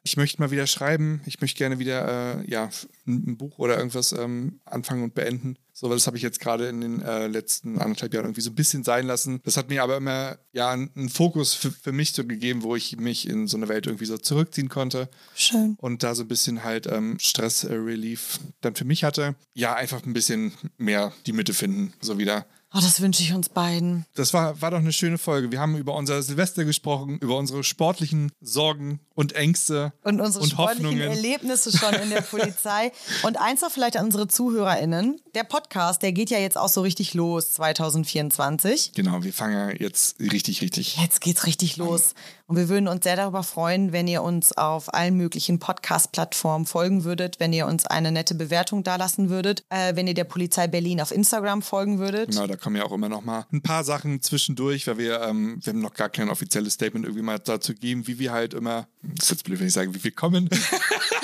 Ich 0.04 0.16
möchte 0.16 0.40
mal 0.40 0.50
wieder 0.50 0.66
schreiben. 0.66 1.20
Ich 1.26 1.40
möchte 1.40 1.58
gerne 1.58 1.78
wieder 1.78 2.40
äh, 2.40 2.50
ja, 2.50 2.70
ein, 3.06 3.36
Buch 3.36 3.58
oder 3.58 3.76
irgendwas 3.76 4.12
ähm, 4.12 4.60
anfangen 4.64 5.04
und 5.04 5.14
beenden. 5.14 5.56
So, 5.72 5.88
weil 5.88 5.96
das 5.96 6.06
habe 6.06 6.16
ich 6.16 6.22
jetzt 6.22 6.40
gerade 6.40 6.68
in 6.68 6.80
den 6.80 7.02
äh, 7.02 7.28
letzten 7.28 7.78
anderthalb 7.78 8.12
Jahren 8.12 8.26
irgendwie 8.26 8.40
so 8.40 8.50
ein 8.50 8.54
bisschen 8.54 8.84
sein 8.84 9.06
lassen. 9.06 9.40
Das 9.44 9.56
hat 9.56 9.68
mir 9.68 9.82
aber 9.82 9.96
immer 9.96 10.38
ja 10.52 10.70
einen 10.70 11.08
Fokus 11.08 11.54
für, 11.54 11.70
für 11.70 11.92
mich 11.92 12.12
so 12.12 12.24
gegeben, 12.24 12.62
wo 12.62 12.76
ich 12.76 12.96
mich 12.98 13.28
in 13.28 13.46
so 13.46 13.56
eine 13.56 13.68
Welt 13.68 13.86
irgendwie 13.86 14.06
so 14.06 14.18
zurückziehen 14.18 14.68
konnte 14.68 15.08
Schön. 15.34 15.76
und 15.78 16.02
da 16.02 16.14
so 16.14 16.22
ein 16.22 16.28
bisschen 16.28 16.64
halt 16.64 16.86
ähm, 16.86 17.18
Stress-Relief 17.20 18.40
dann 18.60 18.74
für 18.74 18.84
mich 18.84 19.04
hatte. 19.04 19.34
Ja, 19.54 19.74
einfach 19.74 20.04
ein 20.04 20.12
bisschen 20.12 20.52
mehr 20.78 21.12
die 21.26 21.32
Mitte 21.32 21.54
finden, 21.54 21.92
so 22.00 22.18
wieder. 22.18 22.46
Oh, 22.74 22.78
das 22.80 23.02
wünsche 23.02 23.22
ich 23.22 23.34
uns 23.34 23.50
beiden. 23.50 24.06
Das 24.14 24.32
war, 24.32 24.60
war 24.62 24.70
doch 24.70 24.78
eine 24.78 24.94
schöne 24.94 25.18
Folge. 25.18 25.52
Wir 25.52 25.60
haben 25.60 25.76
über 25.76 25.94
unser 25.94 26.22
Silvester 26.22 26.64
gesprochen, 26.64 27.18
über 27.18 27.36
unsere 27.36 27.64
sportlichen 27.64 28.32
Sorgen 28.40 29.00
und 29.14 29.34
Ängste 29.34 29.92
Und 30.02 30.22
unsere 30.22 30.44
und 30.44 30.50
sportlichen 30.50 30.86
Hoffnungen. 30.86 31.10
Erlebnisse 31.10 31.76
schon 31.76 31.92
in 31.94 32.08
der 32.08 32.22
Polizei. 32.22 32.92
Und 33.24 33.38
eins 33.38 33.60
noch 33.60 33.70
vielleicht 33.70 33.98
an 33.98 34.06
unsere 34.06 34.26
ZuhörerInnen. 34.26 35.20
Der 35.34 35.44
Podcast, 35.44 36.02
der 36.02 36.12
geht 36.12 36.30
ja 36.30 36.38
jetzt 36.38 36.56
auch 36.56 36.68
so 36.70 36.80
richtig 36.80 37.12
los 37.12 37.52
2024. 37.52 38.92
Genau, 38.94 39.22
wir 39.22 39.32
fangen 39.34 39.52
ja 39.52 39.70
jetzt 39.70 40.18
richtig, 40.18 40.62
richtig. 40.62 40.96
Jetzt 40.96 41.20
geht's 41.20 41.46
richtig 41.46 41.76
los. 41.76 42.14
Und 42.46 42.56
wir 42.56 42.68
würden 42.68 42.88
uns 42.88 43.04
sehr 43.04 43.16
darüber 43.16 43.42
freuen, 43.42 43.92
wenn 43.92 44.08
ihr 44.08 44.22
uns 44.22 44.56
auf 44.56 44.92
allen 44.92 45.16
möglichen 45.16 45.58
Podcast-Plattformen 45.58 46.66
folgen 46.66 47.04
würdet, 47.04 47.38
wenn 47.40 47.52
ihr 47.52 47.66
uns 47.66 47.86
eine 47.86 48.12
nette 48.12 48.34
Bewertung 48.34 48.82
dalassen 48.82 49.30
würdet, 49.30 49.64
äh, 49.70 49.94
wenn 49.96 50.06
ihr 50.06 50.14
der 50.14 50.24
Polizei 50.24 50.66
Berlin 50.66 51.00
auf 51.00 51.12
Instagram 51.12 51.62
folgen 51.62 51.98
würdet. 51.98 52.30
Genau, 52.30 52.46
da 52.46 52.56
kommen 52.62 52.76
ja 52.76 52.84
auch 52.84 52.92
immer 52.92 53.08
noch 53.08 53.22
mal 53.22 53.44
ein 53.52 53.60
paar 53.60 53.84
Sachen 53.84 54.22
zwischendurch, 54.22 54.86
weil 54.86 54.98
wir, 54.98 55.20
ähm, 55.22 55.58
wir 55.62 55.72
haben 55.72 55.80
noch 55.80 55.94
gar 55.94 56.08
kein 56.08 56.30
offizielles 56.30 56.74
Statement 56.74 57.04
irgendwie 57.04 57.24
mal 57.24 57.38
dazu 57.38 57.74
geben, 57.74 58.06
wie 58.06 58.18
wir 58.18 58.32
halt 58.32 58.54
immer, 58.54 58.86
das 59.02 59.24
ist 59.24 59.30
jetzt 59.30 59.44
blöd, 59.44 59.60
wenn 59.60 59.66
ich 59.66 59.72
sage, 59.72 59.94
wie 59.94 60.02
wir 60.02 60.12
kommen, 60.12 60.48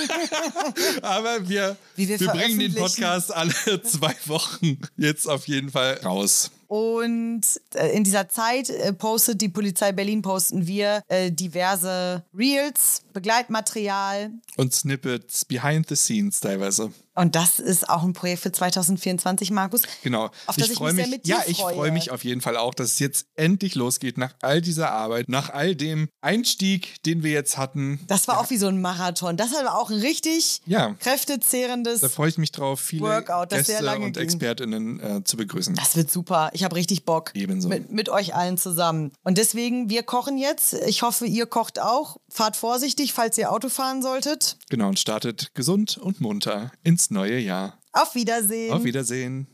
aber 1.03 1.49
wir, 1.49 1.77
Wie 1.97 2.09
wir 2.09 2.19
bringen 2.19 2.59
den. 2.59 2.75
Podcast 2.75 3.35
alle 3.35 3.53
zwei 3.85 4.15
Wochen 4.27 4.79
jetzt 4.97 5.29
auf 5.29 5.47
jeden 5.47 5.71
Fall 5.71 6.01
raus. 6.05 6.51
Und 6.69 7.41
äh, 7.75 7.97
in 7.97 8.05
dieser 8.05 8.29
Zeit 8.29 8.69
äh, 8.69 8.93
postet 8.93 9.41
die 9.41 9.49
Polizei 9.49 9.91
Berlin, 9.93 10.21
posten 10.21 10.67
wir 10.67 11.03
äh, 11.09 11.33
diverse 11.33 12.23
Reels, 12.37 13.03
Begleitmaterial. 13.15 14.33
Und 14.57 14.75
Snippets 14.75 15.47
behind 15.47 15.89
the 15.89 15.97
scenes 15.97 16.41
teilweise. 16.41 16.93
Und 17.19 17.35
das 17.35 17.59
ist 17.59 17.89
auch 17.89 18.05
ein 18.05 18.13
Projekt 18.13 18.43
für 18.43 18.53
2024, 18.53 19.51
Markus. 19.51 19.83
Genau. 20.05 20.31
Auf 20.47 20.55
das 20.55 20.71
ich, 20.71 20.77
freu 20.79 20.93
mich 20.93 21.05
sehr 21.05 21.09
mit 21.09 21.27
dir 21.27 21.31
ja, 21.31 21.43
ich 21.49 21.57
freue. 21.57 21.75
freue 21.75 21.91
mich 21.91 22.13
auf 22.13 22.23
jeden 22.23 22.41
Fall 22.41 22.57
auch, 22.57 22.75
dass 22.75 22.93
es 22.93 22.99
jetzt 23.01 23.27
endlich 23.35 23.75
losgeht 23.75 24.19
nach 24.19 24.35
all 24.41 24.61
dieser 24.61 24.93
Arbeit, 24.93 25.29
nach 25.29 25.51
all 25.51 25.75
dem 25.75 26.09
Einstieg, 26.21 27.03
den 27.03 27.25
wir 27.25 27.33
jetzt 27.33 27.59
hatten. 27.59 27.99
Das 28.07 28.29
war 28.29 28.39
auch 28.39 28.51
wie 28.51 28.57
so 28.57 28.69
ein 28.69 28.81
Marathon. 28.81 29.37
Das 29.37 29.51
war 29.53 29.77
auch 29.77 29.91
ein 29.91 29.99
richtig 29.99 30.61
Ja. 30.67 30.95
kräftezehrendes. 31.01 32.03
Da 32.03 32.09
freue 32.09 32.29
ich 32.29 32.39
mich 32.39 32.53
drauf, 32.53 32.79
viele 32.81 33.03
Workout, 33.03 33.49
Gäste 33.49 33.79
und 33.97 34.13
ging. 34.13 34.23
ExpertInnen 34.23 35.01
äh, 35.01 35.25
zu 35.25 35.37
begrüßen. 35.37 35.75
Das 35.75 35.97
wird 35.97 36.13
super. 36.13 36.51
Ich 36.53 36.63
habe 36.63 36.77
richtig 36.77 37.05
Bock. 37.05 37.33
Ebenso. 37.35 37.69
Mit, 37.69 37.91
mit 37.91 38.09
euch 38.11 38.37
allen 38.37 38.59
zusammen. 38.59 39.11
Und 39.25 39.39
deswegen, 39.39 39.91
wir 39.91 40.05
kochen 40.05 40.39
jetzt. 40.39 40.75
Ich 40.87 41.03
hoffe, 41.03 41.27
ihr 41.27 41.47
kocht 41.47 41.81
auch. 41.81 42.19
Fahrt 42.29 42.57
vorsichtig, 42.57 43.13
falls 43.13 43.37
ihr 43.39 43.51
Auto 43.51 43.69
fahren 43.69 44.03
solltet. 44.03 44.57
Genau, 44.71 44.89
und 44.89 45.01
startet 45.01 45.55
gesund 45.55 45.99
und 45.99 46.21
munter 46.21 46.71
ins 47.09 47.11
neue 47.11 47.39
Jahr. 47.39 47.79
Auf 47.93 48.15
Wiedersehen. 48.15 48.73
Auf 48.73 48.85
Wiedersehen. 48.85 49.47